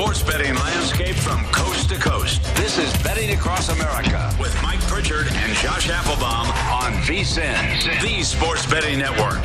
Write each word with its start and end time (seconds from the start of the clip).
Sports 0.00 0.22
betting 0.22 0.54
landscape 0.54 1.14
from 1.14 1.44
coast 1.52 1.90
to 1.90 1.94
coast. 1.96 2.42
This 2.56 2.78
is 2.78 2.90
Betting 3.02 3.34
Across 3.34 3.68
America 3.68 4.34
with 4.40 4.56
Mike 4.62 4.80
Pritchard 4.86 5.26
and 5.30 5.52
Josh 5.56 5.90
Applebaum 5.90 6.46
on 6.46 6.92
VSIN, 7.02 8.00
the 8.00 8.22
sports 8.22 8.64
betting 8.64 8.98
network. 8.98 9.42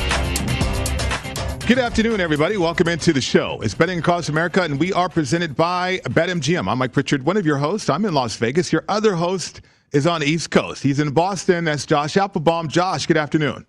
Good 1.67 1.77
afternoon, 1.77 2.21
everybody. 2.21 2.55
Welcome 2.55 2.87
into 2.87 3.11
the 3.11 3.19
show. 3.19 3.59
It's 3.63 3.75
Betting 3.75 3.99
Across 3.99 4.29
America, 4.29 4.61
and 4.61 4.79
we 4.79 4.93
are 4.93 5.09
presented 5.09 5.57
by 5.57 5.99
BetMGM. 6.05 6.71
I'm 6.71 6.77
Mike 6.77 6.93
Pritchard, 6.93 7.25
one 7.25 7.35
of 7.35 7.45
your 7.45 7.57
hosts. 7.57 7.89
I'm 7.89 8.05
in 8.05 8.13
Las 8.13 8.37
Vegas. 8.37 8.71
Your 8.71 8.85
other 8.87 9.15
host 9.15 9.59
is 9.91 10.07
on 10.07 10.21
the 10.21 10.27
East 10.27 10.51
Coast. 10.51 10.81
He's 10.83 11.01
in 11.01 11.11
Boston. 11.11 11.65
That's 11.65 11.85
Josh 11.85 12.15
Applebaum. 12.15 12.69
Josh, 12.69 13.07
good 13.07 13.17
afternoon. 13.17 13.65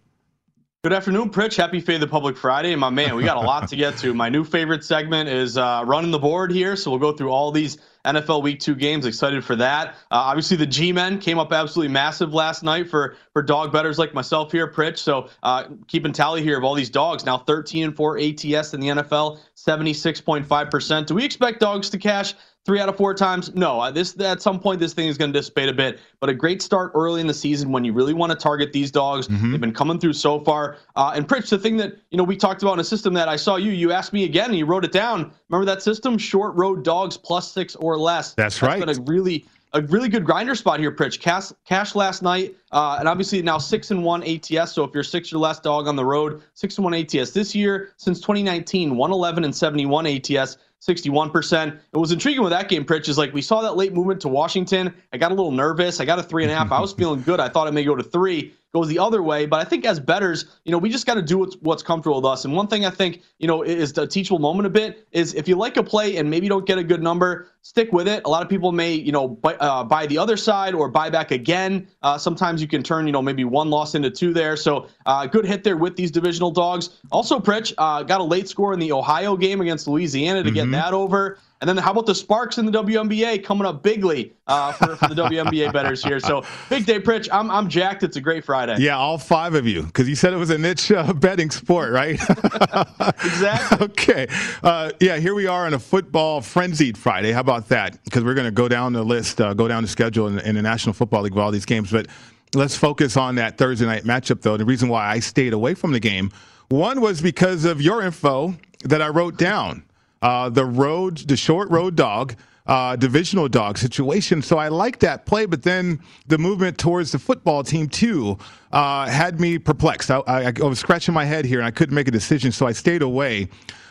Good 0.86 0.92
afternoon, 0.92 1.30
Pritch. 1.30 1.56
Happy 1.56 1.80
Fade 1.80 2.00
the 2.00 2.06
Public 2.06 2.36
Friday. 2.36 2.70
And 2.70 2.80
my 2.80 2.90
man, 2.90 3.16
we 3.16 3.24
got 3.24 3.36
a 3.36 3.40
lot 3.40 3.68
to 3.70 3.74
get 3.74 3.98
to. 3.98 4.14
My 4.14 4.28
new 4.28 4.44
favorite 4.44 4.84
segment 4.84 5.28
is 5.28 5.58
uh, 5.58 5.82
running 5.84 6.12
the 6.12 6.18
board 6.20 6.52
here. 6.52 6.76
So 6.76 6.92
we'll 6.92 7.00
go 7.00 7.10
through 7.10 7.32
all 7.32 7.50
these 7.50 7.78
NFL 8.04 8.44
Week 8.44 8.60
Two 8.60 8.76
games. 8.76 9.04
Excited 9.04 9.44
for 9.44 9.56
that. 9.56 9.96
Uh, 10.12 10.30
obviously, 10.30 10.56
the 10.56 10.64
G-men 10.64 11.18
came 11.18 11.40
up 11.40 11.52
absolutely 11.52 11.92
massive 11.92 12.32
last 12.32 12.62
night 12.62 12.88
for 12.88 13.16
for 13.32 13.42
dog 13.42 13.72
betters 13.72 13.98
like 13.98 14.14
myself 14.14 14.52
here, 14.52 14.70
Pritch. 14.70 14.98
So 14.98 15.28
uh, 15.42 15.64
keeping 15.88 16.12
tally 16.12 16.44
here 16.44 16.56
of 16.56 16.62
all 16.62 16.74
these 16.74 16.88
dogs. 16.88 17.26
Now 17.26 17.38
13 17.38 17.82
and 17.82 17.96
four 17.96 18.16
ATS 18.16 18.72
in 18.72 18.78
the 18.78 18.86
NFL, 18.86 19.40
76.5 19.56 20.70
percent. 20.70 21.08
Do 21.08 21.16
we 21.16 21.24
expect 21.24 21.58
dogs 21.58 21.90
to 21.90 21.98
cash? 21.98 22.34
Three 22.66 22.80
out 22.80 22.88
of 22.88 22.96
four 22.96 23.14
times. 23.14 23.54
No, 23.54 23.90
this 23.92 24.18
at 24.20 24.42
some 24.42 24.58
point 24.58 24.80
this 24.80 24.92
thing 24.92 25.08
is 25.08 25.16
going 25.16 25.32
to 25.32 25.38
dissipate 25.38 25.68
a 25.68 25.72
bit. 25.72 26.00
But 26.20 26.28
a 26.28 26.34
great 26.34 26.60
start 26.60 26.90
early 26.94 27.20
in 27.20 27.28
the 27.28 27.34
season 27.34 27.70
when 27.70 27.84
you 27.84 27.92
really 27.92 28.12
want 28.12 28.32
to 28.32 28.36
target 28.36 28.72
these 28.72 28.90
dogs. 28.90 29.28
Mm-hmm. 29.28 29.52
They've 29.52 29.60
been 29.60 29.72
coming 29.72 29.98
through 30.00 30.14
so 30.14 30.40
far. 30.40 30.76
Uh, 30.96 31.12
and 31.14 31.26
Pritch, 31.26 31.48
the 31.48 31.58
thing 31.58 31.76
that 31.78 31.96
you 32.10 32.18
know 32.18 32.24
we 32.24 32.36
talked 32.36 32.62
about 32.62 32.74
in 32.74 32.80
a 32.80 32.84
system 32.84 33.14
that 33.14 33.28
I 33.28 33.36
saw 33.36 33.56
you, 33.56 33.70
you 33.70 33.92
asked 33.92 34.12
me 34.12 34.24
again, 34.24 34.50
and 34.50 34.58
you 34.58 34.66
wrote 34.66 34.84
it 34.84 34.92
down. 34.92 35.32
Remember 35.48 35.64
that 35.64 35.82
system? 35.82 36.18
Short 36.18 36.54
road 36.56 36.84
dogs 36.84 37.16
plus 37.16 37.50
six 37.50 37.76
or 37.76 37.96
less. 37.96 38.34
That's, 38.34 38.58
That's 38.58 38.62
right. 38.62 38.84
Been 38.84 38.96
a 38.96 39.00
really 39.02 39.46
a 39.72 39.82
really 39.82 40.08
good 40.08 40.24
grinder 40.24 40.54
spot 40.54 40.80
here, 40.80 40.90
Pritch. 40.90 41.20
Cash, 41.20 41.52
cash 41.64 41.94
last 41.94 42.22
night, 42.22 42.56
uh, 42.72 42.96
and 42.98 43.08
obviously 43.08 43.42
now 43.42 43.58
six 43.58 43.90
and 43.90 44.02
one 44.02 44.22
ATS. 44.24 44.72
So 44.72 44.84
if 44.84 44.94
you're 44.94 45.02
six 45.02 45.32
or 45.32 45.38
less 45.38 45.60
dog 45.60 45.86
on 45.86 45.96
the 45.96 46.04
road, 46.04 46.42
six 46.54 46.78
and 46.78 46.84
one 46.84 46.94
ATS 46.94 47.32
this 47.32 47.54
year 47.54 47.92
since 47.96 48.20
2019, 48.20 48.96
111 48.96 49.44
and 49.44 49.54
71 49.54 50.06
ATS. 50.06 50.56
61%. 50.80 51.78
It 51.92 51.96
was 51.96 52.12
intriguing 52.12 52.42
with 52.42 52.52
that 52.52 52.68
game, 52.68 52.84
Pritch, 52.84 53.08
is 53.08 53.18
like 53.18 53.32
we 53.32 53.42
saw 53.42 53.62
that 53.62 53.76
late 53.76 53.92
movement 53.92 54.20
to 54.22 54.28
Washington. 54.28 54.94
I 55.12 55.16
got 55.16 55.32
a 55.32 55.34
little 55.34 55.50
nervous. 55.50 56.00
I 56.00 56.04
got 56.04 56.18
a 56.18 56.22
three 56.22 56.42
and 56.44 56.52
a 56.52 56.54
half. 56.54 56.70
I 56.72 56.80
was 56.80 56.92
feeling 56.98 57.22
good. 57.22 57.40
I 57.40 57.48
thought 57.48 57.66
it 57.66 57.72
may 57.72 57.84
go 57.84 57.94
to 57.94 58.02
three 58.04 58.54
goes 58.76 58.88
the 58.88 58.98
other 58.98 59.22
way. 59.22 59.46
But 59.46 59.60
I 59.60 59.64
think 59.64 59.86
as 59.86 59.98
betters, 59.98 60.44
you 60.64 60.72
know, 60.72 60.78
we 60.78 60.90
just 60.90 61.06
got 61.06 61.14
to 61.14 61.22
do 61.22 61.38
what's, 61.38 61.56
what's 61.56 61.82
comfortable 61.82 62.20
with 62.20 62.26
us. 62.26 62.44
And 62.44 62.54
one 62.54 62.68
thing 62.68 62.84
I 62.84 62.90
think, 62.90 63.22
you 63.38 63.48
know, 63.48 63.62
is 63.62 63.96
a 63.96 64.06
teachable 64.06 64.38
moment 64.38 64.66
a 64.66 64.70
bit 64.70 65.06
is 65.12 65.34
if 65.34 65.48
you 65.48 65.56
like 65.56 65.76
a 65.78 65.82
play 65.82 66.16
and 66.18 66.28
maybe 66.28 66.48
don't 66.48 66.66
get 66.66 66.76
a 66.76 66.84
good 66.84 67.02
number, 67.02 67.48
stick 67.62 67.92
with 67.92 68.06
it. 68.06 68.22
A 68.26 68.28
lot 68.28 68.42
of 68.42 68.48
people 68.48 68.72
may, 68.72 68.92
you 68.92 69.12
know, 69.12 69.28
buy, 69.28 69.54
uh, 69.54 69.82
buy 69.82 70.06
the 70.06 70.18
other 70.18 70.36
side 70.36 70.74
or 70.74 70.88
buy 70.88 71.08
back 71.08 71.30
again. 71.30 71.88
Uh, 72.02 72.18
sometimes 72.18 72.60
you 72.60 72.68
can 72.68 72.82
turn, 72.82 73.06
you 73.06 73.12
know, 73.12 73.22
maybe 73.22 73.44
one 73.44 73.70
loss 73.70 73.94
into 73.94 74.10
two 74.10 74.32
there. 74.34 74.56
So 74.56 74.88
uh, 75.06 75.26
good 75.26 75.46
hit 75.46 75.64
there 75.64 75.76
with 75.76 75.96
these 75.96 76.10
divisional 76.10 76.50
dogs. 76.50 76.90
Also, 77.10 77.40
Pritch 77.40 77.72
uh, 77.78 78.02
got 78.02 78.20
a 78.20 78.24
late 78.24 78.48
score 78.48 78.74
in 78.74 78.78
the 78.78 78.92
Ohio 78.92 79.36
game 79.36 79.60
against 79.60 79.88
Louisiana 79.88 80.42
to 80.42 80.50
mm-hmm. 80.50 80.54
get 80.54 80.70
that 80.72 80.92
over. 80.92 81.38
And 81.66 81.76
then 81.76 81.82
how 81.82 81.90
about 81.90 82.06
the 82.06 82.14
Sparks 82.14 82.58
in 82.58 82.66
the 82.66 82.70
WNBA 82.70 83.42
coming 83.42 83.66
up 83.66 83.82
bigly 83.82 84.32
uh, 84.46 84.70
for, 84.70 84.94
for, 84.94 85.08
the 85.08 85.16
WNBA 85.16 85.72
betters 85.72 86.00
here? 86.00 86.20
So 86.20 86.44
big 86.70 86.86
day, 86.86 87.00
Pritch. 87.00 87.28
I'm, 87.32 87.50
I'm 87.50 87.68
jacked. 87.68 88.04
It's 88.04 88.16
a 88.16 88.20
great 88.20 88.44
Friday. 88.44 88.76
Yeah, 88.78 88.96
all 88.96 89.18
five 89.18 89.56
of 89.56 89.66
you, 89.66 89.82
because 89.82 90.08
you 90.08 90.14
said 90.14 90.32
it 90.32 90.36
was 90.36 90.50
a 90.50 90.58
niche 90.58 90.92
uh, 90.92 91.12
betting 91.12 91.50
sport, 91.50 91.90
right? 91.90 92.20
exactly. 93.24 93.84
okay. 93.84 94.28
Uh, 94.62 94.92
yeah, 95.00 95.16
here 95.16 95.34
we 95.34 95.48
are 95.48 95.66
on 95.66 95.74
a 95.74 95.78
football 95.80 96.40
frenzied 96.40 96.96
Friday. 96.96 97.32
How 97.32 97.40
about 97.40 97.68
that? 97.70 97.98
Because 98.04 98.22
we're 98.22 98.34
going 98.34 98.44
to 98.44 98.52
go 98.52 98.68
down 98.68 98.92
the 98.92 99.02
list, 99.02 99.40
uh, 99.40 99.52
go 99.52 99.66
down 99.66 99.82
the 99.82 99.88
schedule 99.88 100.28
in, 100.28 100.38
in 100.38 100.54
the 100.54 100.62
National 100.62 100.92
Football 100.92 101.22
League 101.22 101.34
with 101.34 101.42
all 101.42 101.50
these 101.50 101.66
games. 101.66 101.90
But 101.90 102.06
let's 102.54 102.76
focus 102.76 103.16
on 103.16 103.34
that 103.34 103.58
Thursday 103.58 103.86
night 103.86 104.04
matchup, 104.04 104.40
though. 104.40 104.56
The 104.56 104.64
reason 104.64 104.88
why 104.88 105.08
I 105.08 105.18
stayed 105.18 105.52
away 105.52 105.74
from 105.74 105.90
the 105.90 105.98
game, 105.98 106.30
one 106.68 107.00
was 107.00 107.20
because 107.20 107.64
of 107.64 107.82
your 107.82 108.02
info 108.02 108.54
that 108.84 109.02
I 109.02 109.08
wrote 109.08 109.36
down 109.36 109.82
uh, 110.22 110.48
the 110.48 110.64
road, 110.64 111.18
the 111.18 111.36
short 111.36 111.70
road 111.70 111.96
dog, 111.96 112.34
uh, 112.66 112.96
divisional 112.96 113.48
dog 113.48 113.78
situation. 113.78 114.42
So 114.42 114.58
I 114.58 114.68
like 114.68 114.98
that 115.00 115.24
play, 115.24 115.46
but 115.46 115.62
then 115.62 116.00
the 116.26 116.38
movement 116.38 116.78
towards 116.78 117.12
the 117.12 117.18
football 117.18 117.62
team 117.62 117.88
too 117.88 118.38
uh, 118.72 119.06
had 119.06 119.40
me 119.40 119.58
perplexed. 119.58 120.10
I, 120.10 120.18
I, 120.26 120.46
I, 120.46 120.64
was 120.64 120.80
scratching 120.80 121.14
my 121.14 121.24
head 121.24 121.44
here 121.44 121.58
and 121.58 121.66
I 121.66 121.70
couldn't 121.70 121.94
make 121.94 122.08
a 122.08 122.12
decision, 122.12 122.50
so 122.50 122.66
I 122.66 122.72
stayed 122.72 123.02
away. 123.02 123.48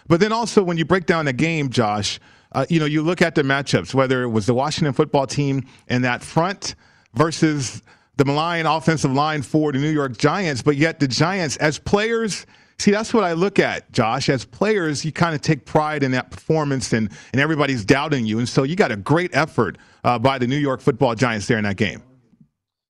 But 0.07 0.19
then 0.19 0.31
also 0.31 0.61
when 0.61 0.77
you 0.77 0.85
break 0.85 1.05
down 1.05 1.25
the 1.25 1.33
game, 1.33 1.69
Josh, 1.69 2.19
uh, 2.51 2.65
you 2.69 2.79
know 2.79 2.85
you 2.85 3.01
look 3.01 3.21
at 3.21 3.35
the 3.35 3.43
matchups, 3.43 3.93
whether 3.93 4.23
it 4.23 4.29
was 4.29 4.45
the 4.45 4.53
Washington 4.53 4.93
football 4.93 5.25
team 5.25 5.65
and 5.87 6.03
that 6.03 6.21
front 6.21 6.75
versus 7.13 7.81
the 8.17 8.25
malign 8.25 8.65
offensive 8.65 9.11
line 9.11 9.41
for 9.41 9.71
the 9.71 9.77
New 9.77 9.89
York 9.89 10.17
Giants, 10.17 10.61
but 10.61 10.77
yet 10.77 10.99
the 10.99 11.07
Giants 11.07 11.57
as 11.57 11.79
players 11.79 12.45
See, 12.77 12.91
that's 12.91 13.13
what 13.13 13.23
I 13.23 13.33
look 13.33 13.57
at, 13.57 13.89
Josh. 13.91 14.29
As 14.29 14.43
players, 14.43 15.05
you 15.05 15.11
kind 15.11 15.33
of 15.33 15.41
take 15.41 15.65
pride 15.65 16.03
in 16.03 16.11
that 16.11 16.29
performance, 16.29 16.91
and, 16.93 17.09
and 17.31 17.41
everybody's 17.41 17.85
doubting 17.85 18.25
you. 18.25 18.37
And 18.39 18.47
so 18.47 18.63
you 18.63 18.75
got 18.75 18.91
a 18.91 18.97
great 18.97 19.35
effort 19.35 19.77
uh, 20.03 20.19
by 20.19 20.37
the 20.37 20.47
New 20.47 20.57
York 20.57 20.81
football 20.81 21.15
Giants 21.15 21.47
there 21.47 21.57
in 21.57 21.63
that 21.63 21.77
game. 21.77 22.03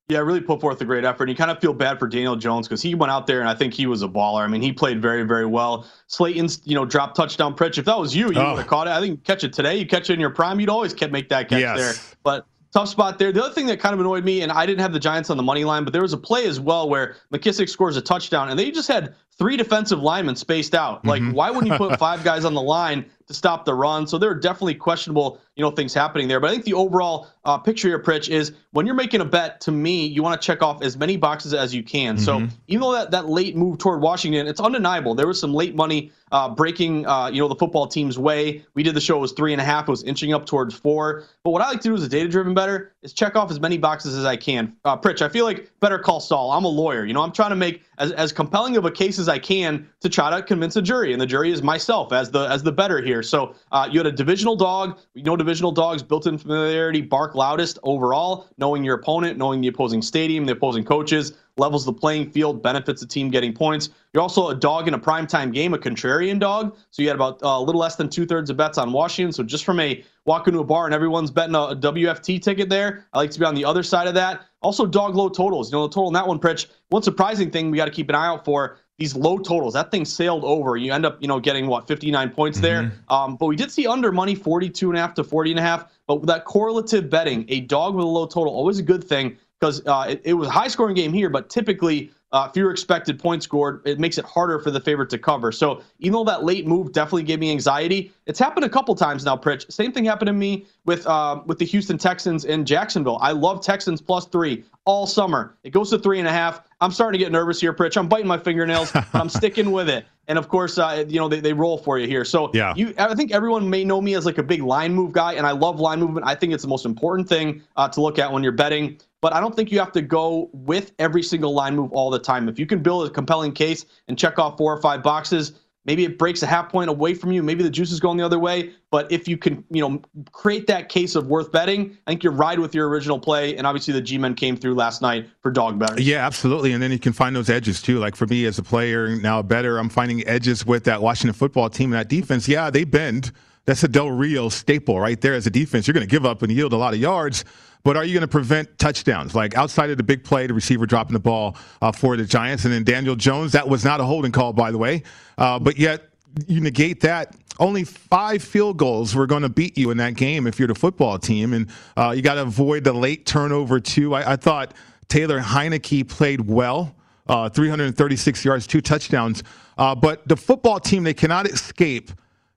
Yeah, 0.07 0.19
really 0.19 0.41
put 0.41 0.61
forth 0.61 0.79
a 0.81 0.85
great 0.85 1.03
effort. 1.03 1.23
And 1.23 1.29
you 1.31 1.35
kind 1.35 1.49
of 1.49 1.59
feel 1.59 1.73
bad 1.73 1.97
for 1.97 2.07
Daniel 2.07 2.35
Jones 2.35 2.67
because 2.67 2.79
he 2.79 2.93
went 2.93 3.11
out 3.11 3.25
there 3.25 3.39
and 3.39 3.49
I 3.49 3.55
think 3.55 3.73
he 3.73 3.87
was 3.87 4.03
a 4.03 4.07
baller. 4.07 4.41
I 4.41 4.47
mean, 4.47 4.61
he 4.61 4.71
played 4.71 5.01
very, 5.01 5.23
very 5.23 5.47
well. 5.47 5.87
Slayton's, 6.05 6.61
you 6.63 6.75
know, 6.75 6.85
drop 6.85 7.15
touchdown 7.15 7.55
pitch. 7.55 7.79
If 7.79 7.85
that 7.85 7.97
was 7.97 8.15
you, 8.15 8.31
you 8.31 8.39
oh. 8.39 8.51
would 8.51 8.59
have 8.59 8.67
caught 8.67 8.85
it. 8.85 8.91
I 8.91 8.99
think 8.99 9.23
catch 9.23 9.43
it 9.43 9.51
today. 9.51 9.77
You 9.77 9.87
catch 9.87 10.11
it 10.11 10.13
in 10.13 10.19
your 10.19 10.29
prime, 10.29 10.59
you'd 10.59 10.69
always 10.69 10.93
make 11.09 11.29
that 11.29 11.49
catch 11.49 11.59
yes. 11.59 11.77
there. 11.79 12.17
But 12.21 12.45
tough 12.75 12.89
spot 12.89 13.18
there. 13.18 13.31
The 13.31 13.42
other 13.42 13.54
thing 13.54 13.68
that 13.68 13.80
kind 13.80 13.94
of 13.94 14.01
annoyed 14.01 14.25
me, 14.25 14.42
and 14.42 14.51
I 14.51 14.66
didn't 14.66 14.81
have 14.81 14.92
the 14.92 15.00
Giants 15.00 15.30
on 15.30 15.38
the 15.38 15.44
money 15.44 15.63
line, 15.63 15.86
but 15.86 15.94
there 15.94 16.01
was 16.01 16.12
a 16.12 16.18
play 16.18 16.45
as 16.45 16.60
well 16.60 16.89
where 16.89 17.16
McKissic 17.31 17.69
scores 17.69 17.95
a 17.95 18.01
touchdown, 18.01 18.50
and 18.50 18.60
they 18.60 18.69
just 18.69 18.89
had 18.89 19.16
three 19.38 19.56
defensive 19.56 20.01
linemen 20.01 20.36
spaced 20.36 20.75
out. 20.75 21.06
Like, 21.06 21.22
mm-hmm. 21.22 21.31
why 21.31 21.51
wouldn't 21.51 21.72
you 21.72 21.77
put 21.77 21.98
five 22.00 22.25
guys 22.25 22.44
on 22.44 22.54
the 22.54 22.62
line 22.62 23.06
to 23.27 23.33
stop 23.33 23.66
the 23.66 23.74
run? 23.74 24.07
So 24.07 24.18
there 24.18 24.30
are 24.30 24.36
definitely 24.36 24.75
questionable, 24.75 25.39
you 25.56 25.63
know, 25.63 25.72
things 25.72 25.94
happening 25.94 26.27
there. 26.27 26.39
But 26.39 26.50
I 26.50 26.54
think 26.54 26.66
the 26.66 26.74
overall 26.74 27.27
uh, 27.44 27.57
picture 27.57 27.88
here, 27.88 28.00
Pritch, 28.00 28.30
is 28.30 28.54
when 28.72 28.86
you're 28.86 28.95
making 28.95 29.22
a 29.22 29.25
bet, 29.25 29.62
to 29.62 29.72
me, 29.72 30.06
you 30.06 30.24
want 30.24 30.39
to 30.39 30.45
check 30.45 30.62
off 30.62 30.81
as 30.81 30.98
many 30.98 31.18
boxes 31.18 31.54
as 31.54 31.74
you 31.74 31.83
can. 31.83 32.16
Mm-hmm. 32.16 32.24
So 32.24 32.48
even 32.68 32.81
though 32.81 32.94
that, 32.94 33.12
that 33.12 33.30
late 33.30 33.56
move 33.56 33.77
toward 33.77 34.01
Washington, 34.01 34.48
it's 34.48 34.60
undeniable. 34.60 35.16
There 35.16 35.27
was 35.27 35.39
some 35.39 35.54
late 35.54 35.75
money 35.75 36.12
uh, 36.31 36.50
breaking, 36.50 37.06
uh, 37.06 37.27
you 37.27 37.39
know, 37.39 37.48
the 37.48 37.56
football 37.56 37.88
team's 37.88 38.18
way. 38.18 38.66
We 38.74 38.83
did 38.83 38.95
the 38.95 39.01
show, 39.01 39.18
it 39.18 39.22
was 39.22 39.31
three 39.31 39.54
and 39.54 39.62
a 39.62 39.66
half. 39.66 39.88
It 39.88 39.92
was 39.92 40.04
inching 40.04 40.33
up 40.33 40.45
towards 40.45 40.75
four. 40.75 41.24
But 41.44 41.51
what 41.51 41.62
I 41.62 41.69
like 41.69 41.81
to 41.81 41.89
do 41.89 41.95
as 41.95 42.04
a 42.04 42.10
data-driven 42.10 42.54
better 42.54 42.94
is 43.06 43.13
check 43.13 43.36
off 43.36 43.50
as 43.50 43.60
many 43.60 43.78
boxes 43.78 44.18
as 44.18 44.25
I 44.25 44.36
can. 44.36 44.75
Uh, 44.84 44.98
Pritch, 44.98 45.22
I 45.22 45.30
feel 45.30 45.46
like 45.46 45.72
better 45.80 46.00
call 46.00 46.19
Saul. 46.19 46.52
I'm 46.52 46.66
a 46.66 46.69
lawyer. 46.69 47.06
You 47.06 47.13
know, 47.13 47.22
I'm 47.22 47.31
trying 47.31 47.52
to 47.52 47.56
make 47.56 47.84
as, 48.00 48.12
as 48.13 48.34
compelling 48.34 48.75
of 48.75 48.84
a 48.84 48.92
case 48.92 49.19
as 49.19 49.30
I 49.30 49.40
can 49.40 49.88
to 50.02 50.10
try 50.10 50.36
to 50.36 50.44
convince 50.44 50.75
a 50.75 50.81
jury, 50.81 51.13
and 51.13 51.22
the 51.22 51.25
jury 51.25 51.52
is 51.52 51.62
myself 51.62 52.12
as 52.12 52.31
the 52.31 52.46
as 52.48 52.63
the 52.63 52.72
better 52.72 53.02
here. 53.02 53.24
So 53.24 53.56
uh, 53.72 53.88
you 53.90 54.00
had 54.00 54.07
a 54.07 54.12
divisional 54.12 54.56
dog. 54.56 55.00
We 55.13 55.22
know 55.22 55.38
divisional 55.38 55.72
dogs 55.72 56.04
built-in 56.04 56.38
familiarity 56.38 57.02
bark 57.02 57.36
loudest 57.36 57.80
overall. 57.84 58.48
Knowing 58.57 58.84
your 58.84 58.96
opponent, 58.96 59.38
knowing 59.38 59.62
the 59.62 59.68
opposing 59.68 60.02
stadium, 60.02 60.46
the 60.46 60.54
opposing 60.54 60.84
coaches 60.84 61.38
levels 61.57 61.86
the 61.86 61.94
playing 61.94 62.30
field, 62.31 62.62
benefits 62.62 63.02
the 63.02 63.07
team 63.07 63.30
getting 63.30 63.54
points. 63.54 63.90
You're 64.13 64.22
also 64.22 64.50
a 64.50 64.56
dog 64.56 64.88
in 64.88 64.94
a 64.94 65.00
primetime 65.00 65.54
game, 65.54 65.74
a 65.74 65.78
contrarian 65.78 66.40
dog. 66.40 66.75
So 66.92 67.02
you 67.02 67.07
had 67.07 67.16
about 67.16 67.42
uh, 67.44 67.48
a 67.48 67.62
little 67.62 67.80
less 67.80 67.96
than 67.96 68.10
two 68.10 68.25
thirds 68.25 68.50
of 68.50 68.57
bets 68.57 68.78
on 68.78 68.92
Washington. 68.92 69.31
So 69.31 69.44
just 69.44 69.63
from 69.63 69.80
a 69.80 70.04
walk 70.25 70.48
into 70.48 70.60
a 70.60 70.63
bar 70.63 70.86
and 70.86 70.94
everyone's 70.94 71.31
betting 71.31 71.56
a, 71.56 71.60
a, 71.60 71.75
WFT 71.75 72.42
ticket 72.42 72.69
there, 72.69 73.06
I 73.13 73.19
like 73.19 73.31
to 73.31 73.40
be 73.40 73.46
on 73.46 73.56
the 73.56 73.66
other 73.66 73.84
side 73.84 74.07
of 74.07 74.13
that. 74.16 74.46
Also, 74.62 74.86
dog 74.86 75.16
low 75.16 75.30
totals. 75.30 75.72
You 75.72 75.78
know, 75.78 75.88
the 75.88 75.94
total 75.94 76.07
in 76.07 76.13
that 76.13 76.28
one, 76.28 76.40
Pritch. 76.40 76.68
One 76.90 77.04
surprising 77.04 77.52
thing 77.52 77.72
we 77.72 77.78
got 77.78 77.86
to 77.86 77.92
keep 77.92 78.10
an 78.10 78.16
eye 78.16 78.28
out 78.28 78.44
for 78.44 78.78
these 78.98 79.16
low 79.16 79.38
totals. 79.38 79.74
That 79.74 79.92
thing 79.92 80.06
sailed 80.06 80.44
over. 80.44 80.78
You 80.78 80.94
end 80.94 81.06
up, 81.06 81.22
you 81.22 81.28
know, 81.28 81.40
getting 81.40 81.68
what 81.68 81.88
59 81.88 82.30
points 82.31 82.57
mm-hmm. 82.57 82.66
there. 82.66 82.92
Um, 83.10 83.36
but 83.36 83.48
we 83.48 83.56
did 83.56 83.72
see 83.72 83.88
under 83.88 84.12
money 84.12 84.36
42 84.36 84.90
and 84.90 84.98
a 84.98 85.02
half 85.02 85.13
to 85.16 85.24
40 85.24 85.52
and 85.52 85.60
a 85.60 85.63
half. 85.63 85.92
But 86.07 86.25
that 86.28 86.46
correlative 86.46 87.10
betting, 87.10 87.46
a 87.50 87.62
dog 87.62 87.96
with 87.96 88.06
a 88.06 88.07
low 88.07 88.25
total, 88.25 88.54
always 88.54 88.80
a 88.80 88.84
good 88.84 89.04
thing 89.04 89.38
because 89.60 89.86
uh, 89.86 90.06
it, 90.10 90.22
it, 90.25 90.34
was 90.34 90.48
a 90.48 90.52
high 90.52 90.68
scoring 90.68 90.96
game 90.96 91.13
here, 91.13 91.30
but 91.30 91.50
typically 91.50 92.12
uh, 92.31 92.50
fewer 92.50 92.72
expected 92.72 93.18
points 93.18 93.46
scored. 93.46 93.81
It 93.86 94.00
makes 94.00 94.18
it 94.18 94.25
harder 94.25 94.60
for 94.60 94.69
the 94.69 94.81
favorite 94.81 95.10
to 95.12 95.18
cover. 95.18 95.54
So 95.54 95.81
even 96.00 96.13
though 96.13 96.25
that 96.25 96.44
late 96.44 96.68
move 96.68 96.92
definitely 96.92 97.24
gave 97.24 97.40
me 97.40 97.50
anxiety, 97.52 98.12
it's 98.25 98.40
happened 98.40 98.66
a 98.66 98.69
couple 98.69 98.94
times 98.96 99.24
now. 99.24 99.38
Pritch, 99.38 99.72
same 99.72 99.94
thing 99.94 100.04
happened 100.04 100.28
to 100.28 100.34
me 100.34 100.66
with 100.86 101.07
uh, 101.07 101.42
with 101.46 101.60
the 101.60 101.66
Houston 101.66 101.98
Texans 101.98 102.44
in 102.44 102.66
Jacksonville. 102.66 103.19
I 103.22 103.31
love 103.31 103.63
Texans 103.63 104.02
plus 104.02 104.25
three 104.25 104.66
all 104.84 105.07
summer. 105.07 105.56
It 105.63 105.69
goes 105.69 105.90
to 105.92 106.00
three 106.00 106.19
and 106.19 106.28
a 106.28 106.31
half. 106.31 106.62
I'm 106.81 106.92
starting 106.92 107.18
to 107.18 107.24
get 107.24 107.31
nervous 107.31 107.62
here, 107.62 107.74
Pritch. 107.74 107.96
I'm 107.96 108.10
biting 108.10 108.28
my 108.28 108.38
fingernails, 108.38 108.92
but 108.94 109.07
I'm 109.13 109.30
sticking 109.30 109.72
with 109.72 109.88
it. 109.88 110.06
And 110.28 110.38
of 110.38 110.50
course, 110.50 110.78
uh, 110.78 111.06
you 111.07 111.19
know 111.19 111.30
they, 111.30 111.40
they 111.40 111.54
roll 111.54 111.78
for 111.78 112.00
you 112.00 112.07
here. 112.07 112.25
So 112.25 112.52
yeah. 112.54 112.74
you, 112.75 112.94
I 112.98 113.13
think 113.16 113.31
everyone 113.31 113.69
may 113.69 113.86
know 113.86 114.02
me 114.02 114.16
as 114.16 114.25
like 114.25 114.40
a 114.40 114.44
big 114.44 114.62
line 114.62 114.94
move 114.94 115.13
guy, 115.13 115.34
and 115.34 115.48
I 115.48 115.52
love 115.52 115.80
line 115.80 116.00
movement. 116.00 116.25
I 116.25 116.36
think 116.36 116.52
it's 116.52 116.63
the 116.63 116.69
most 116.69 116.86
important 116.86 117.30
thing 117.30 117.62
uh, 117.78 117.88
to 117.90 118.02
look 118.02 118.19
at 118.19 118.31
when 118.31 118.44
you're 118.44 118.52
betting 118.52 119.00
but 119.25 119.33
I 119.33 119.39
don't 119.39 119.56
think 119.56 119.72
you 119.72 119.80
have 119.80 119.92
to 119.94 120.04
go 120.04 120.51
with 120.54 120.92
every 121.00 121.24
single 121.24 121.51
line 121.51 121.75
move 121.75 121.92
all 121.94 122.12
the 122.12 122.19
time. 122.19 122.48
If 122.48 122.60
you 122.60 122.68
can 122.68 122.83
build 122.83 123.07
a 123.07 123.10
compelling 123.10 123.54
case 123.54 123.83
and 124.07 124.16
check 124.16 124.38
off 124.38 124.56
four 124.56 124.72
or 124.72 124.80
five 124.80 125.01
boxes, 125.01 125.54
maybe 125.83 126.06
it 126.06 126.19
breaks 126.19 126.44
a 126.44 126.45
half 126.45 126.69
point 126.69 126.92
away 126.92 127.16
from 127.16 127.31
you. 127.31 127.42
Maybe 127.42 127.63
the 127.63 127.72
juice 127.72 127.92
is 127.92 128.00
going 128.00 128.19
the 128.19 128.24
other 128.24 128.38
way. 128.38 128.74
But 128.92 129.12
if 129.12 129.27
you 129.27 129.36
can, 129.36 129.63
you 129.72 129.81
know, 129.81 130.00
create 130.31 130.68
that 130.68 130.89
case 130.89 131.16
of 131.16 131.25
worth 131.25 131.51
betting, 131.51 131.98
I 132.06 132.12
think 132.12 132.24
you 132.24 132.30
ride 132.30 132.60
with 132.60 132.75
your 132.75 132.88
original 132.88 133.18
play. 133.18 133.57
And 133.57 133.66
obviously, 133.66 133.95
the 133.95 134.01
G-men 134.01 134.36
came 134.36 134.56
through 134.56 134.75
last 134.75 135.01
night 135.01 135.28
for 135.42 135.50
dog 135.50 135.80
better. 135.80 136.00
Yeah, 136.00 136.24
absolutely. 136.24 136.74
And 136.74 136.83
then 136.83 136.92
you 136.92 137.00
can 137.00 137.12
find 137.12 137.36
those 137.36 137.50
edges 137.50 137.81
too. 137.81 137.98
Like 137.98 138.16
for 138.16 138.28
me 138.28 138.45
as 138.45 138.60
a 138.60 138.63
player 138.63 139.16
now, 139.16 139.42
better, 139.42 139.80
I'm 139.80 139.89
finding 139.89 140.24
edges 140.28 140.68
with 140.68 140.83
that 140.83 141.01
Washington 141.01 141.33
football 141.33 141.68
team 141.71 141.94
and 141.94 142.00
that 142.00 142.10
defense. 142.10 142.48
Yeah, 142.48 142.69
they 142.69 142.83
bend. 142.83 143.31
That's 143.66 143.83
a 143.83 143.88
Del 143.88 144.12
Rio 144.12 144.50
staple 144.50 145.00
right 145.00 145.19
there 145.19 145.33
as 145.33 145.48
a 145.48 145.50
defense. 145.50 145.88
You're 145.88 145.95
going 145.95 146.06
to 146.06 146.12
give 146.12 146.28
up 146.28 146.44
and 146.44 146.51
yield 146.51 146.74
a 146.74 146.78
lot 146.78 146.94
of 146.94 147.00
yards, 147.00 147.44
but 147.85 147.95
are 147.95 148.03
you 148.03 148.13
going 148.13 148.21
to 148.21 148.27
prevent 148.27 148.79
touchdowns? 148.79 149.35
Like 149.35 149.55
outside 149.55 149.91
of 149.91 149.97
the 149.97 150.03
big 150.03 150.23
play, 150.23 150.47
the 150.47 150.55
receiver 150.55 150.87
dropping 150.87 151.13
the 151.13 151.19
ball 151.19 151.55
uh, 151.83 151.91
for 151.91 152.17
the 152.17 152.25
Giants, 152.25 152.65
and 152.65 152.73
then 152.73 152.83
Daniel 152.83 153.15
Jones, 153.15 153.51
that 153.51 153.69
was 153.69 153.85
not 153.85 154.01
a 154.01 154.03
holding 154.03 154.31
call, 154.31 154.53
by 154.53 154.71
the 154.71 154.77
way. 154.79 155.03
Uh, 155.37 155.59
but 155.59 155.77
yet 155.77 156.09
you 156.47 156.61
negate 156.61 157.01
that. 157.01 157.35
Only 157.59 157.83
five 157.83 158.43
field 158.43 158.77
goals 158.77 159.13
were 159.13 159.27
going 159.27 159.43
to 159.43 159.49
beat 159.49 159.77
you 159.77 159.91
in 159.91 159.97
that 159.97 160.15
game 160.15 160.47
if 160.47 160.57
you're 160.57 160.67
the 160.67 160.73
football 160.75 161.19
team, 161.19 161.53
and 161.53 161.69
uh, 161.95 162.09
you 162.09 162.23
got 162.23 162.35
to 162.35 162.41
avoid 162.41 162.83
the 162.83 162.91
late 162.91 163.27
turnover 163.27 163.79
too. 163.79 164.15
I, 164.15 164.33
I 164.33 164.35
thought 164.35 164.73
Taylor 165.07 165.39
Heinicke 165.39 166.09
played 166.09 166.41
well. 166.41 166.95
Uh, 167.27 167.49
336 167.49 168.43
yards, 168.43 168.65
two 168.65 168.81
touchdowns. 168.81 169.43
Uh, 169.77 169.93
but 169.93 170.27
the 170.27 170.35
football 170.35 170.79
team, 170.79 171.03
they 171.03 171.13
cannot 171.13 171.47
escape 171.47 172.11